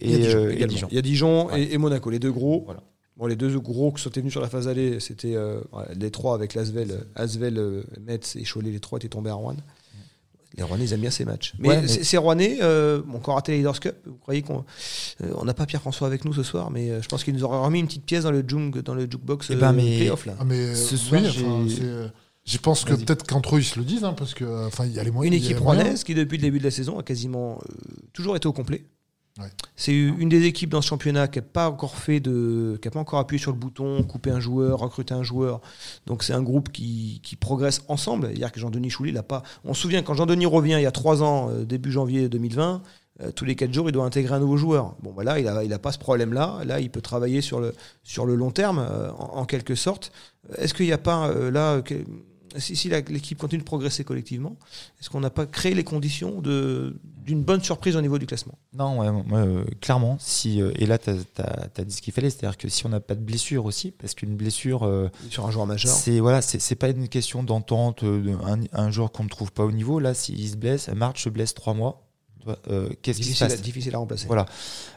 Il 0.00 0.10
y 0.10 0.14
a 0.14 0.18
Dijon 0.18 0.38
euh, 0.88 0.92
y 0.92 0.98
a 0.98 1.02
Dijon 1.02 1.50
et, 1.56 1.72
et 1.74 1.78
Monaco, 1.78 2.08
les 2.10 2.20
deux 2.20 2.30
gros. 2.32 2.62
Voilà. 2.64 2.80
Bon, 3.16 3.26
les 3.26 3.36
deux 3.36 3.58
gros 3.60 3.92
qui 3.92 4.02
sont 4.02 4.10
venus 4.14 4.32
sur 4.32 4.40
la 4.40 4.48
phase 4.48 4.66
allée, 4.66 4.98
c'était 4.98 5.36
euh, 5.36 5.60
les 5.96 6.10
trois 6.10 6.34
avec 6.34 6.54
l'Asvel, 6.54 7.06
Asvel, 7.14 7.58
euh, 7.58 7.82
Metz 8.04 8.34
et 8.36 8.42
Cholet, 8.44 8.70
les 8.72 8.80
trois 8.80 8.98
étaient 8.98 9.08
tombés 9.08 9.30
à 9.30 9.34
Rouen. 9.34 9.54
Les 10.56 10.62
Rouennais, 10.62 10.84
ils 10.84 10.92
aiment 10.92 11.00
bien 11.00 11.10
ces 11.10 11.24
matchs. 11.24 11.52
Mais, 11.58 11.68
Ouais, 11.68 11.80
mais- 11.82 11.88
ces- 11.88 12.16
Rouennais, 12.16 12.58
euh, 12.62 13.02
bon, 13.04 13.18
encore 13.18 13.34
raté 13.36 13.52
les 13.52 13.58
Leaders 13.58 13.78
Cup, 13.80 13.96
vous 14.06 14.14
croyez 14.14 14.42
qu'on 14.42 14.64
euh, 15.22 15.32
on 15.36 15.44
n'a 15.44 15.54
pas 15.54 15.66
Pierre-François 15.66 16.06
avec 16.06 16.24
nous 16.24 16.32
ce 16.32 16.42
soir, 16.44 16.70
mais 16.70 16.90
euh, 16.90 17.02
je 17.02 17.08
pense 17.08 17.22
qu'il 17.24 17.34
nous 17.34 17.42
aurait 17.44 17.58
remis 17.58 17.80
une 17.80 17.86
petite 17.86 18.04
pièce 18.04 18.22
dans 18.24 18.30
le, 18.32 18.44
jung, 18.46 18.80
dans 18.82 18.94
le 18.94 19.02
jukebox 19.02 19.48
Eh 19.50 19.56
ben, 19.56 19.72
mais- 19.72 19.96
playoff. 19.98 20.26
Là. 20.26 20.34
Ah, 20.38 20.44
mais 20.44 20.74
Ce 20.76 20.96
soir, 20.96 21.20
oui, 21.22 21.28
j'ai- 21.32 21.44
enfin, 21.44 21.66
c'est, 21.68 22.52
je 22.52 22.58
pense 22.58 22.84
que 22.84 22.94
peut-être 22.94 23.26
qu'entre 23.26 23.56
eux 23.56 23.60
ils 23.60 23.64
se 23.64 23.78
le 23.80 23.84
disent, 23.84 24.04
hein, 24.04 24.12
parce 24.16 24.34
que 24.34 24.66
enfin 24.66 24.84
il 24.86 24.92
y 24.92 24.98
a 25.00 25.02
les 25.02 25.08
Une 25.08 25.14
moyens. 25.14 25.34
a 25.34 25.44
équipe 25.44 25.58
rouennaise 25.58 26.04
qui, 26.04 26.14
depuis 26.14 26.36
le 26.38 26.42
début 26.42 26.58
de 26.58 26.64
la 26.64 26.70
saison, 26.70 26.98
a 26.98 27.02
quasiment 27.02 27.58
euh, 27.68 27.74
toujours 28.12 28.36
été 28.36 28.46
au 28.46 28.52
complet. 28.52 28.84
C'est 29.74 29.92
une 29.94 30.28
des 30.28 30.44
équipes 30.44 30.70
dans 30.70 30.80
ce 30.80 30.86
championnat 30.88 31.26
qui 31.26 31.38
n'a 31.38 31.42
pas 31.42 31.68
encore 31.68 31.96
fait 31.96 32.20
de, 32.20 32.78
qui 32.80 32.86
a 32.86 32.90
pas 32.92 33.00
encore 33.00 33.18
appuyé 33.18 33.40
sur 33.40 33.50
le 33.50 33.58
bouton, 33.58 34.02
coupé 34.04 34.30
un 34.30 34.38
joueur, 34.40 34.78
recruté 34.78 35.12
un 35.14 35.24
joueur. 35.24 35.60
Donc 36.06 36.22
c'est 36.22 36.32
un 36.32 36.42
groupe 36.42 36.70
qui, 36.70 37.20
qui 37.24 37.34
progresse 37.34 37.82
ensemble. 37.88 38.28
C'est-à-dire 38.28 38.52
que 38.52 38.60
Jean-Denis 38.60 38.90
Chouly, 38.90 39.10
il 39.10 39.18
a 39.18 39.22
pas. 39.24 39.42
On 39.64 39.74
se 39.74 39.82
souvient 39.82 40.02
quand 40.02 40.14
Jean-Denis 40.14 40.46
revient 40.46 40.76
il 40.78 40.82
y 40.82 40.86
a 40.86 40.92
trois 40.92 41.22
ans, 41.22 41.50
euh, 41.50 41.64
début 41.64 41.90
janvier 41.90 42.28
2020. 42.28 42.82
euh, 43.22 43.30
tous 43.32 43.44
les 43.44 43.54
quatre 43.56 43.72
jours, 43.72 43.88
il 43.88 43.92
doit 43.92 44.04
intégrer 44.04 44.34
un 44.36 44.40
nouveau 44.40 44.56
joueur. 44.56 44.94
Bon, 45.02 45.10
voilà, 45.12 45.38
il 45.40 45.46
a, 45.48 45.64
il 45.64 45.72
a 45.72 45.78
pas 45.80 45.90
ce 45.92 45.98
problème-là. 45.98 46.60
Là, 46.64 46.78
il 46.80 46.90
peut 46.90 47.00
travailler 47.00 47.40
sur 47.40 47.58
le, 47.60 47.72
sur 48.04 48.26
le 48.26 48.34
long 48.36 48.50
terme, 48.52 48.78
euh, 48.78 49.10
en, 49.12 49.44
quelque 49.46 49.74
sorte. 49.74 50.12
Est-ce 50.58 50.74
qu'il 50.74 50.86
n'y 50.86 50.92
a 50.92 50.98
pas 50.98 51.32
là, 51.50 51.80
que- 51.82 52.04
si, 52.56 52.76
si 52.76 52.88
la- 52.88 53.00
l'équipe 53.00 53.36
continue 53.38 53.60
de 53.60 53.64
progresser 53.66 54.04
collectivement, 54.04 54.56
est-ce 55.00 55.10
qu'on 55.10 55.18
n'a 55.20 55.30
pas 55.30 55.46
créé 55.46 55.74
les 55.74 55.82
conditions 55.84 56.40
de- 56.40 56.96
d'une 57.24 57.42
bonne 57.42 57.62
surprise 57.62 57.96
au 57.96 58.00
niveau 58.00 58.18
du 58.18 58.26
classement 58.26 58.58
Non, 58.72 58.98
ouais, 59.00 59.10
moi, 59.10 59.38
euh, 59.38 59.64
clairement. 59.80 60.16
Si, 60.20 60.60
euh, 60.60 60.72
et 60.76 60.86
là, 60.86 60.98
tu 60.98 61.10
as, 61.10 61.84
dit 61.84 61.94
ce 61.94 62.02
qu'il 62.02 62.12
fallait, 62.12 62.30
c'est-à-dire 62.30 62.56
que 62.58 62.68
si 62.68 62.84
on 62.86 62.90
n'a 62.90 63.00
pas 63.00 63.14
de 63.14 63.20
blessure 63.20 63.64
aussi, 63.64 63.90
parce 63.92 64.14
qu'une 64.14 64.36
blessure, 64.36 64.82
euh, 64.84 65.08
sur 65.30 65.46
un 65.46 65.50
joueur 65.50 65.66
majeur 65.66 65.92
c'est 65.94 66.20
voilà, 66.20 66.40
pas 66.78 66.88
une 66.90 67.08
question 67.08 67.42
d'entente, 67.42 68.04
de- 68.04 68.36
un, 68.44 68.60
un 68.72 68.90
joueur 68.90 69.10
qu'on 69.12 69.24
ne 69.24 69.28
trouve 69.28 69.52
pas 69.52 69.64
au 69.64 69.72
niveau. 69.72 69.98
Là, 70.00 70.14
s'il 70.14 70.48
se 70.48 70.56
blesse, 70.56 70.88
March 70.88 71.22
se 71.24 71.28
blesse 71.28 71.54
trois 71.54 71.74
mois. 71.74 72.00
euh, 72.68 72.90
Qu'est-ce 73.02 73.18
qui 73.18 73.24
se 73.24 73.28
difficile, 73.28 73.46
à, 73.46 73.48
passe 73.48 73.62
difficile 73.62 73.94
à 73.94 73.98
remplacer. 73.98 74.26
Voilà. 74.26 74.44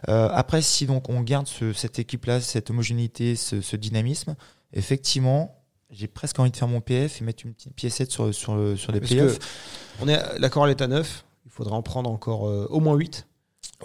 Euh, 0.09 0.27
après, 0.33 0.61
si 0.61 0.85
donc 0.85 1.07
on 1.09 1.21
garde 1.21 1.47
ce- 1.47 1.71
cette 1.71 1.97
équipe-là, 1.97 2.41
cette 2.41 2.69
homogénéité, 2.69 3.35
ce, 3.37 3.61
ce 3.61 3.77
dynamisme, 3.77 4.35
effectivement, 4.73 5.53
j'ai 5.89 6.07
presque 6.07 6.37
envie 6.39 6.51
de 6.51 6.57
faire 6.57 6.67
mon 6.67 6.81
PF 6.81 7.21
et 7.21 7.23
mettre 7.23 7.45
une 7.45 7.53
petite 7.53 7.73
piécette 7.73 8.11
sur, 8.11 8.33
sur, 8.35 8.55
le- 8.55 8.75
sur 8.75 8.91
les 8.91 8.99
Parce 8.99 9.11
playoffs. 9.13 9.39
que 9.39 9.43
on 10.01 10.07
est, 10.09 10.15
à- 10.15 10.37
la 10.37 10.49
chorale 10.49 10.71
est 10.71 10.81
à 10.81 10.87
9, 10.87 11.23
il 11.23 11.26
faudra 11.57 11.75
en 11.75 11.81
prendre 11.81 12.09
encore 12.09 12.47
euh, 12.47 12.67
au 12.69 12.79
moins 12.79 12.95
8. 12.95 13.27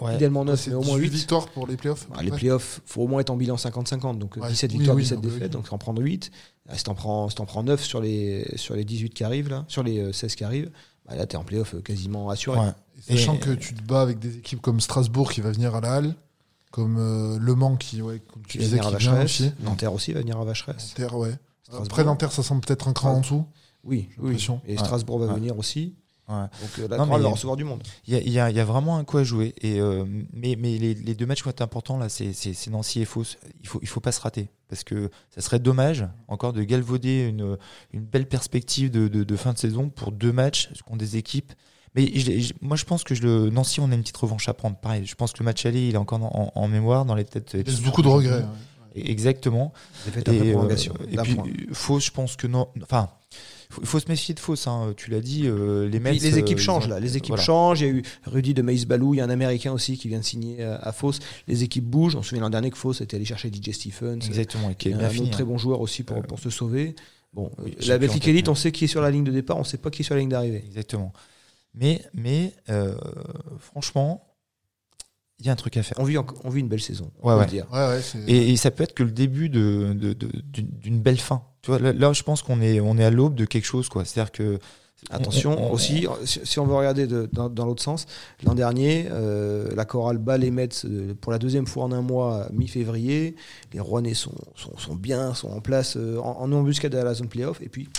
Ouais. 0.01 0.15
Idéalement 0.15 0.43
9, 0.43 0.59
C'est 0.59 0.69
mais 0.71 0.75
au 0.77 0.81
moins 0.83 0.95
18 0.97 1.03
8. 1.11 1.17
victoires 1.17 1.47
pour 1.49 1.67
les 1.67 1.77
playoffs. 1.77 2.07
Ah, 2.15 2.23
les 2.23 2.31
playoffs, 2.31 2.81
il 2.85 2.89
faut 2.91 3.01
au 3.03 3.07
moins 3.07 3.19
être 3.21 3.29
en 3.29 3.35
bilan 3.35 3.55
50-50. 3.57 4.17
Donc 4.17 4.37
euh, 4.37 4.41
Ouais. 4.41 4.49
17 4.49 4.71
Oui, 4.71 4.77
victoires, 4.79 4.95
oui, 4.97 5.03
17 5.03 5.17
non, 5.17 5.23
mais 5.23 5.29
défaites, 5.29 5.43
oui. 5.55 5.61
donc 5.61 5.71
en 5.73 5.77
prendre 5.77 6.01
8. 6.01 6.31
Ah, 6.69 6.77
Si 6.77 6.83
t'en 6.83 6.95
prends, 6.95 7.29
si 7.29 7.35
t'en 7.35 7.45
prends 7.45 7.61
9 7.63 7.83
sur 7.83 8.01
les, 8.01 8.51
sur 8.55 8.75
les 8.75 8.85
18 8.85 9.09
qui 9.13 9.23
arrivent, 9.23 9.49
là, 9.49 9.65
sur 9.67 9.83
les 9.83 9.99
euh, 9.99 10.11
16 10.13 10.35
qui 10.35 10.43
arrivent, 10.43 10.71
bah 11.07 11.15
là, 11.15 11.27
tu 11.27 11.35
es 11.35 11.37
en 11.39 11.43
playoff 11.43 11.75
euh, 11.75 11.81
quasiment 11.81 12.29
assuré. 12.29 12.59
Ouais. 12.59 12.71
Et 13.09 13.17
sachant 13.17 13.35
Et- 13.35 13.39
que 13.39 13.51
tu 13.51 13.73
te 13.75 13.83
bats 13.83 14.01
avec 14.01 14.17
des 14.19 14.37
équipes 14.37 14.61
comme 14.61 14.79
Strasbourg 14.79 15.31
qui 15.31 15.41
va 15.41 15.51
venir 15.51 15.75
à 15.75 15.81
la 15.81 15.93
Halle, 15.95 16.15
comme 16.71 16.97
euh, 16.97 17.37
Le 17.39 17.53
Mans 17.53 17.75
qui, 17.75 18.01
ouais, 18.01 18.19
comme 18.31 18.41
tu 18.43 18.53
Qui 18.53 18.57
va 18.59 18.63
disais, 18.63 18.77
venir 18.77 18.87
à 18.87 18.91
qui 18.97 19.03
vient 19.03 19.11
Vacheresse. 19.11 19.41
aussi. 19.41 19.51
Nanterre 19.63 19.93
aussi 19.93 20.13
va 20.13 20.21
venir 20.21 20.39
à 20.39 20.43
Vacheresse. 20.45 20.89
Nanterre, 20.97 21.17
ouais. 21.17 21.33
Strasbourg. 21.63 21.87
Après 21.91 22.03
Nanterre, 22.03 22.31
ça 22.31 22.41
semble 22.41 22.61
peut-être 22.61 22.87
un 22.87 22.93
cran 22.93 23.11
en 23.15 23.19
dessous. 23.21 23.45
Oui, 23.83 24.07
J'ai 24.11 24.21
oui. 24.21 24.27
l'impression. 24.29 24.61
Et 24.65 24.71
Ouais. 24.73 24.77
Strasbourg 24.79 25.19
va 25.19 25.27
Ouais. 25.27 25.33
venir 25.35 25.57
aussi. 25.59 25.93
Ouais. 26.29 26.35
Donc 26.61 26.79
euh, 26.79 26.87
la 26.87 26.97
Non, 26.97 27.05
va 27.05 27.27
recevoir 27.29 27.57
du 27.57 27.63
monde. 27.65 27.83
Il 28.07 28.13
y 28.13 28.17
a, 28.17 28.21
il 28.21 28.31
y 28.31 28.39
a- 28.39 28.49
il 28.49 28.55
y 28.55 28.59
a 28.59 28.65
vraiment 28.65 28.97
un 28.97 29.03
coup 29.03 29.17
à 29.17 29.23
jouer. 29.23 29.53
Et, 29.61 29.79
euh, 29.81 30.05
mais 30.31 30.55
mais 30.57 30.77
les, 30.77 30.93
les 30.93 31.15
deux 31.15 31.25
matchs 31.25 31.39
qui 31.39 31.43
vont 31.45 31.49
être 31.51 31.61
importants, 31.61 31.97
là, 31.97 32.07
c'est 32.07 32.33
Nancy 32.69 33.01
et 33.01 33.05
Fausse. 33.05 33.37
Il 33.61 33.67
faut, 33.67 33.79
il 33.81 33.87
faut 33.89 33.99
pas 33.99 34.11
se 34.13 34.21
rater. 34.21 34.49
Parce 34.69 34.83
que 34.85 35.09
ça 35.35 35.41
serait 35.41 35.59
dommage 35.59 36.07
encore 36.29 36.53
de 36.53 36.63
galvauder 36.63 37.27
une, 37.27 37.57
une 37.91 38.01
belle 38.05 38.27
perspective 38.27 38.89
de, 38.89 39.07
de- 39.07 39.23
de 39.23 39.35
fin 39.35 39.51
de 39.53 39.57
saison 39.57 39.89
pour 39.89 40.11
deux 40.13 40.31
matchs 40.31 40.69
contre 40.85 40.99
des 40.99 41.17
équipes. 41.17 41.51
Mais 41.95 42.09
je- 42.17 42.39
je- 42.39 42.53
moi, 42.61 42.75
je 42.77 42.85
pense 42.85 43.03
que 43.03 43.13
je 43.13 43.21
le, 43.21 43.49
Nancy, 43.51 43.79
on 43.81 43.91
a 43.91 43.93
une 43.95 44.01
petite 44.01 44.17
revanche 44.17 44.47
à 44.49 44.53
prendre. 44.53 44.77
Pareil, 44.77 45.05
je 45.05 45.13
pense 45.15 45.31
que 45.33 45.39
le 45.39 45.45
match 45.45 45.65
aller, 45.65 45.89
il 45.89 45.93
est 45.93 45.97
encore 45.97 46.23
en, 46.23 46.51
en 46.55 46.67
mémoire, 46.67 47.05
dans 47.05 47.13
les 47.15 47.25
têtes. 47.25 47.51
Il 47.53 47.63
laisse 47.63 47.81
beaucoup 47.81 48.01
de 48.01 48.07
regrets. 48.07 48.41
hein. 48.43 48.49
Exactement. 48.95 49.73
Défaite 50.05 50.27
Et, 50.29 50.49
euh, 50.49 50.53
prolongation. 50.53 50.93
et 51.11 51.17
puis, 51.17 51.37
euh, 51.37 51.73
Fausse, 51.73 52.05
je 52.05 52.11
pense 52.11 52.35
que 52.35 52.47
non. 52.47 52.67
Enfin, 52.81 53.09
il 53.62 53.62
faut, 53.69 53.81
il 53.81 53.87
faut 53.87 53.99
se 53.99 54.07
méfier 54.09 54.33
de 54.35 54.39
Fausse. 54.39 54.67
hein. 54.67 54.93
Tu 54.97 55.09
l'as 55.11 55.21
dit, 55.21 55.43
euh, 55.47 55.87
les 55.89 55.99
Mets. 55.99 56.13
les 56.13 56.35
euh, 56.35 56.37
équipes 56.39 56.57
ils 56.59 56.61
changent 56.63 56.85
ont- 56.85 56.89
là, 56.89 56.99
les 56.99 57.17
équipes 57.17 57.29
voilà. 57.29 57.43
changent. 57.43 57.81
Il 57.81 57.87
y 57.87 57.89
a 57.89 57.93
eu 57.93 58.03
Rudy 58.25 58.53
de 58.53 58.61
Maïs 58.61 58.85
Balou, 58.85 59.13
il 59.13 59.17
y 59.17 59.21
a 59.21 59.25
un 59.25 59.29
Américain 59.29 59.71
aussi 59.71 59.97
qui 59.97 60.07
vient 60.07 60.19
de 60.19 60.23
signer 60.23 60.57
euh, 60.61 60.77
à 60.81 60.91
Fos. 60.91 61.13
Les 61.47 61.63
équipes 61.63 61.85
bougent. 61.85 62.15
On 62.15 62.23
se 62.23 62.29
souvient 62.29 62.41
l'an 62.43 62.49
dernier 62.49 62.69
que 62.71 62.77
Fos 62.77 62.93
était 63.01 63.15
allé 63.15 63.25
chercher 63.25 63.49
DJ 63.51 63.71
Stephens, 63.71 64.19
Exactement. 64.25 64.69
Et 64.69 64.75
qui 64.75 64.89
est 64.89 64.93
un 64.93 64.97
bien 64.97 65.07
autre 65.07 65.15
fini. 65.15 65.29
très 65.29 65.43
hein. 65.43 65.45
bon 65.47 65.57
joueur 65.57 65.81
aussi 65.81 66.03
pour, 66.03 66.17
Euh, 66.17 66.21
pour 66.21 66.39
se 66.39 66.49
sauver. 66.49 66.95
Bon, 67.33 67.49
oui, 67.63 67.75
euh, 67.81 67.87
la 67.87 67.97
tête, 67.99 68.27
Elite, 68.27 68.47
on 68.47 68.55
sait 68.55 68.71
qui 68.71 68.83
est 68.85 68.87
sur 68.87 69.01
la 69.01 69.09
ligne 69.09 69.23
de 69.23 69.31
départ, 69.31 69.57
on 69.57 69.63
sait 69.63 69.77
pas 69.77 69.89
qui 69.89 70.01
est 70.03 70.05
sur 70.05 70.13
la 70.13 70.21
ligne 70.21 70.29
d'arrivée. 70.29 70.63
Exactement. 70.67 71.11
Mais, 71.75 72.01
mais 72.13 72.53
euh, 72.69 72.95
franchement, 73.59 74.23
il 75.39 75.45
y 75.45 75.49
a 75.49 75.51
un 75.51 75.55
truc 75.55 75.75
à 75.77 75.83
faire. 75.83 75.97
On 75.99 76.03
vit, 76.03 76.17
en- 76.17 76.25
on 76.43 76.49
vit 76.49 76.61
une 76.61 76.67
belle 76.69 76.81
saison. 76.81 77.11
on 77.21 77.27
Ouais, 77.29 77.33
peut 77.35 77.39
ouais. 77.39 77.45
le 77.45 77.51
dire. 77.51 77.67
Ouais, 77.71 77.87
ouais, 77.87 78.01
c'est- 78.01 78.23
Et, 78.27 78.51
et 78.51 78.57
ça 78.57 78.71
peut 78.71 78.83
être 78.83 78.93
que 78.93 79.03
le 79.03 79.11
début 79.11 79.49
de, 79.49 79.93
de- 79.93 80.13
de- 80.13 80.29
d'une 80.51 80.67
d'une 80.67 80.99
belle 81.01 81.19
fin. 81.19 81.43
Tu 81.61 81.71
vois, 81.71 81.79
là, 81.79 81.91
là, 81.93 82.13
je 82.13 82.23
pense 82.23 82.41
qu'on 82.43 82.61
est, 82.61 82.79
on 82.79 82.97
est 82.97 83.03
à 83.03 83.09
l'aube 83.09 83.35
de 83.35 83.45
quelque 83.45 83.65
chose. 83.65 83.89
quoi. 83.89 84.05
C'est-à-dire 84.05 84.31
que. 84.31 84.59
Attention 85.09 85.61
on- 85.61 85.67
on- 85.67 85.71
aussi, 85.73 86.07
si, 86.23 86.39
si 86.45 86.59
on 86.59 86.65
veut 86.65 86.75
regarder 86.75 87.07
de- 87.07 87.27
dans, 87.33 87.49
dans 87.49 87.65
l'autre 87.65 87.83
sens, 87.83 88.05
l'an 88.45 88.53
dernier, 88.55 89.07
euh, 89.11 89.67
la 89.75 89.83
chorale 89.83 90.17
bat 90.17 90.37
les 90.37 90.49
Mets 90.49 90.69
euh, 90.85 91.13
pour 91.19 91.33
la 91.33 91.39
deuxième 91.39 91.67
fois 91.67 91.83
en 91.83 91.91
un 91.91 92.01
mois, 92.01 92.47
mi-février. 92.53 93.35
Les 93.73 93.81
Rouennais 93.81 94.13
sont, 94.13 94.31
sont, 94.55 94.77
sont 94.77 94.95
bien, 94.95 95.33
sont 95.33 95.49
en 95.49 95.59
place, 95.59 95.97
euh, 95.97 96.19
en, 96.19 96.39
en 96.39 96.51
embuscade 96.53 96.95
à 96.95 97.03
la 97.03 97.13
zone 97.15 97.27
playoff. 97.27 97.61
Et 97.61 97.67
puis, 97.67 97.89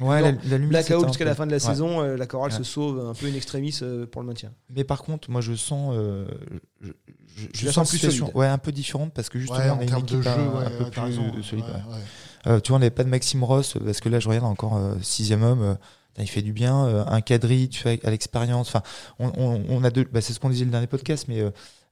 Ouais, 0.00 0.20
la, 0.22 0.32
la 0.32 0.58
Blackout 0.58 1.06
jusqu'à 1.06 1.24
la 1.24 1.34
fin 1.34 1.46
de 1.46 1.50
la 1.52 1.56
Ouais. 1.56 1.60
saison, 1.60 2.00
euh, 2.02 2.16
la 2.16 2.26
chorale 2.26 2.50
Ouais. 2.50 2.56
se 2.58 2.64
sauve 2.64 2.98
un 3.08 3.14
peu 3.14 3.26
in 3.26 3.34
extremis 3.34 3.78
euh, 3.82 4.06
pour 4.06 4.22
le 4.22 4.26
maintien. 4.26 4.52
Mais 4.74 4.82
par 4.84 5.02
contre, 5.02 5.30
moi, 5.30 5.40
je 5.40 5.54
sens, 5.54 5.92
euh, 5.96 6.26
je, 6.80 6.88
je- 7.36 7.46
je 7.52 7.66
la 7.66 7.72
sens 7.72 7.88
plus 7.88 7.96
une 7.96 8.00
situation, 8.00 8.26
solide. 8.26 8.36
ouais, 8.38 8.46
un 8.48 8.58
peu 8.58 8.72
différente 8.72 9.12
parce 9.14 9.28
que 9.28 9.38
justement, 9.38 9.58
Ouais, 9.60 9.70
on 9.70 9.74
en 9.74 9.78
a 9.78 9.82
une 9.82 9.88
termes 9.88 10.02
de 10.02 10.06
équipe 10.06 10.22
jeu, 10.22 10.30
un, 10.30 10.58
ouais, 10.58 10.64
un 10.66 10.70
peu 10.84 10.90
plus 10.90 11.00
raison. 11.00 11.22
solide. 11.42 11.64
Ouais, 11.64 11.70
ouais. 11.70 11.94
ouais. 11.94 12.02
Euh, 12.52 12.60
tu 12.60 12.68
vois, 12.70 12.76
on 12.76 12.80
n'avait 12.80 12.90
pas 12.90 13.04
de 13.04 13.08
Maxime 13.08 13.42
Ross 13.44 13.76
parce 13.84 14.00
que 14.00 14.08
là, 14.08 14.20
je 14.20 14.28
regarde 14.28 14.46
encore 14.46 14.76
euh, 14.76 14.94
sixième 15.00 15.42
homme. 15.42 15.62
euh, 15.62 15.74
il 16.18 16.28
fait 16.28 16.42
du 16.42 16.52
bien. 16.52 17.04
un 17.08 17.20
quadri, 17.22 17.68
tu 17.68 17.82
vois, 17.82 17.92
à 18.04 18.10
l'expérience. 18.10 18.68
Enfin, 18.68 18.82
on, 19.18 19.32
on, 19.36 19.62
on 19.68 19.82
a 19.84 19.90
deux. 19.90 20.04
Bah, 20.12 20.20
c'est 20.20 20.32
ce 20.32 20.38
qu'on 20.40 20.48
disait 20.50 20.64
le 20.64 20.70
dernier 20.70 20.86
podcast, 20.86 21.24
mais 21.28 21.40
euh, 21.40 21.50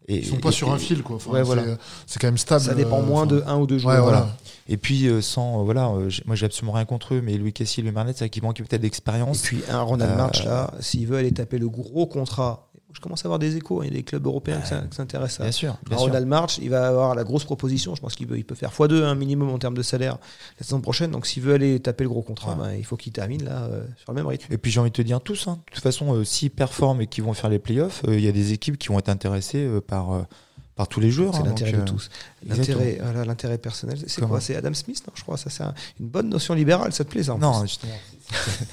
et, 0.09 0.19
Ils 0.19 0.27
sont 0.27 0.37
pas 0.37 0.49
et- 0.49 0.53
sur 0.53 0.69
et- 0.69 0.73
un 0.73 0.79
fil, 0.79 1.03
quoi. 1.03 1.17
Enfin, 1.17 1.31
ouais, 1.31 1.43
voilà. 1.43 1.63
c'est- 2.07 2.19
quand 2.21 2.27
même 2.27 2.39
stable. 2.39 2.65
Ça 2.65 2.75
dépend 2.75 2.99
euh, 3.01 3.03
moins 3.07 3.23
enfin, 3.25 3.35
de 3.37 3.43
un 3.47 3.57
ou 3.59 3.67
deux 3.67 3.77
Ouais, 3.77 3.81
joueurs. 3.81 4.03
voilà. 4.03 4.37
Et 4.69 4.77
puis 4.77 5.07
euh, 5.09 5.21
sans 5.21 5.61
euh, 5.61 5.65
voilà, 5.65 5.89
euh, 5.89 6.09
moi 6.27 6.37
j'ai 6.37 6.47
absolument 6.47 6.73
rien 6.73 6.85
contre 6.85 7.15
eux, 7.15 7.21
mais 7.23 7.37
Louis 7.37 7.53
Cassis, 7.53 7.83
le 7.83 7.91
Marnet, 7.93 8.13
c'est 8.13 8.21
vrai 8.21 8.31
qu'il 8.31 8.43
manque 8.43 8.57
peut-être 8.59 8.75
Et 8.75 8.79
d'expérience. 8.79 9.43
puis 9.43 9.61
un 9.69 9.81
Ronald 9.83 10.13
Euh, 10.13 10.17
March 10.17 10.45
là, 10.45 10.73
s'il 10.81 11.07
veut 11.07 11.17
aller 11.17 11.33
taper 11.33 11.59
le 11.59 11.69
gros 11.69 12.07
contrat, 12.07 12.69
je 12.93 13.01
commence 13.01 13.25
à 13.25 13.29
avoir 13.29 13.39
des 13.39 13.57
échos, 13.57 13.83
il 13.83 13.87
y 13.87 13.91
a 13.91 13.95
des 13.95 14.03
clubs 14.03 14.25
européens 14.27 14.61
qui 14.61 14.69
s'in- 14.69 14.87
qui 14.87 14.97
s'intéressent 14.97 15.41
à 15.41 15.45
Bien 15.45 15.53
sûr, 15.53 15.77
bien 15.89 15.99
sûr. 15.99 16.27
March, 16.27 16.59
il 16.63 16.71
va 16.71 16.87
avoir 16.89 17.15
la 17.15 17.25
grosse 17.25 17.45
proposition. 17.45 17.95
Je 17.95 18.01
pense 18.01 18.15
qu'il 18.15 18.27
peut, 18.27 18.37
il 18.39 18.45
peut 18.45 18.55
faire 18.55 18.71
x2 18.73 19.03
un 19.05 19.15
minimum 19.15 19.49
en 19.51 19.59
termes 19.59 19.77
de 19.77 19.83
salaire 19.83 20.19
la 20.59 20.65
saison 20.65 20.81
prochaine. 20.81 21.11
Donc 21.11 21.27
s'il 21.27 21.43
veut 21.43 21.55
aller 21.55 21.81
taper 21.81 22.05
le 22.05 22.11
gros 22.11 22.23
contrat, 22.23 22.53
Ouais. 22.53 22.69
ben, 22.69 22.75
il 22.79 22.85
faut 22.85 22.97
qu'il 22.97 23.13
termine 23.13 23.45
là 23.45 23.65
euh, 23.65 23.85
sur 23.97 24.13
le 24.13 24.17
même 24.17 24.27
rythme. 24.27 24.53
Et 24.53 24.59
puis 24.59 24.71
j'ai 24.71 24.81
envie 24.81 24.91
de 24.91 24.97
te 24.97 25.03
dire 25.03 25.21
tous, 25.21 25.49
hein. 25.49 25.59
de 25.69 25.75
toute 25.75 25.83
façon, 25.83 26.15
euh, 26.15 26.25
s'ils 26.25 26.51
performent 26.51 27.01
et 27.01 27.07
qu'ils 27.07 27.25
vont 27.25 27.33
faire 27.35 27.51
les 27.51 27.59
playoffs, 27.59 28.03
euh, 28.09 28.15
il 28.17 28.25
y 28.25 28.29
a 28.29 28.33
des 28.33 28.53
équipes 28.53 28.79
qui 28.79 28.89
vont 28.89 28.99
être 28.99 29.09
intéressées 29.09 29.69
par, 29.87 30.27
par 30.75 30.89
tous 30.89 31.01
les 31.01 31.11
joueurs. 31.11 31.35
C'est 31.35 31.41
hein, 31.41 31.45
l'intérêt 31.47 31.73
de 31.73 31.79
euh, 31.79 31.85
tous. 31.85 32.09
L'intérêt, 32.47 32.99
voilà, 33.03 33.25
l'intérêt 33.25 33.59
personnel. 33.59 33.99
C'est 34.07 34.23
quoi? 34.27 34.41
C'est 34.41 34.57
Adam 34.57 34.73
Smith 34.75 35.03
Non, 35.07 35.13
je 35.15 35.23
crois. 35.23 35.37
Ça, 35.37 35.51
c'est 35.51 35.63
un- 35.63 35.75
une 36.01 36.09
bonne 36.09 36.29
notion 36.29 36.55
libérale. 36.55 36.93
Ça 36.93 37.05
te 37.05 37.11
plaît 37.11 37.25
ça 37.25 37.35
en 37.35 37.39
Non, 37.39 37.61
plus? 37.61 37.69
justement, 37.69 37.93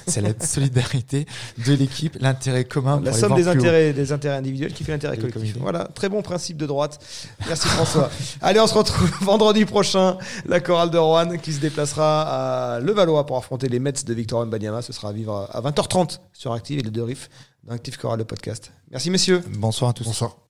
c'est 0.06 0.20
la 0.22 0.30
solidarité 0.40 1.26
de 1.66 1.74
l'équipe, 1.74 2.16
l'intérêt 2.20 2.64
commun. 2.64 3.00
La 3.04 3.12
somme 3.12 3.34
des 3.34 3.48
intérêts, 3.48 3.92
des 3.92 4.12
intérêts 4.12 4.36
individuels 4.36 4.72
qui 4.72 4.84
fait 4.84 4.92
l'intérêt 4.92 5.18
collectif. 5.18 5.56
Voilà, 5.60 5.84
très 5.94 6.08
bon 6.08 6.22
principe 6.22 6.56
de 6.56 6.66
droite. 6.66 6.98
Merci 7.46 7.68
François. 7.68 8.10
Allez, 8.40 8.60
on 8.60 8.66
se 8.66 8.74
retrouve 8.74 9.10
vendredi 9.20 9.64
prochain. 9.66 10.16
La 10.46 10.60
chorale 10.60 10.90
de 10.90 10.98
Rouen 10.98 11.36
qui 11.36 11.52
se 11.52 11.60
déplacera 11.60 12.76
à 12.76 12.80
Levallois 12.80 13.26
pour 13.26 13.36
affronter 13.36 13.68
les 13.68 13.78
Mets 13.78 13.92
de 13.92 14.14
Victor 14.14 14.44
Mbanyama. 14.46 14.80
Ce 14.82 14.92
sera 14.92 15.10
à 15.10 15.12
vivre 15.12 15.48
à 15.52 15.60
20h30 15.60 16.18
sur 16.32 16.52
Active 16.52 16.78
et 16.78 16.82
les 16.82 16.90
deux 16.90 17.04
riffs 17.04 17.28
dans 17.64 17.74
Active 17.74 17.98
Chorale 17.98 18.18
le 18.20 18.24
podcast. 18.24 18.72
Merci 18.90 19.10
messieurs. 19.10 19.42
Bonsoir 19.58 19.90
à 19.90 19.92
tous. 19.92 20.04
Bonsoir. 20.04 20.49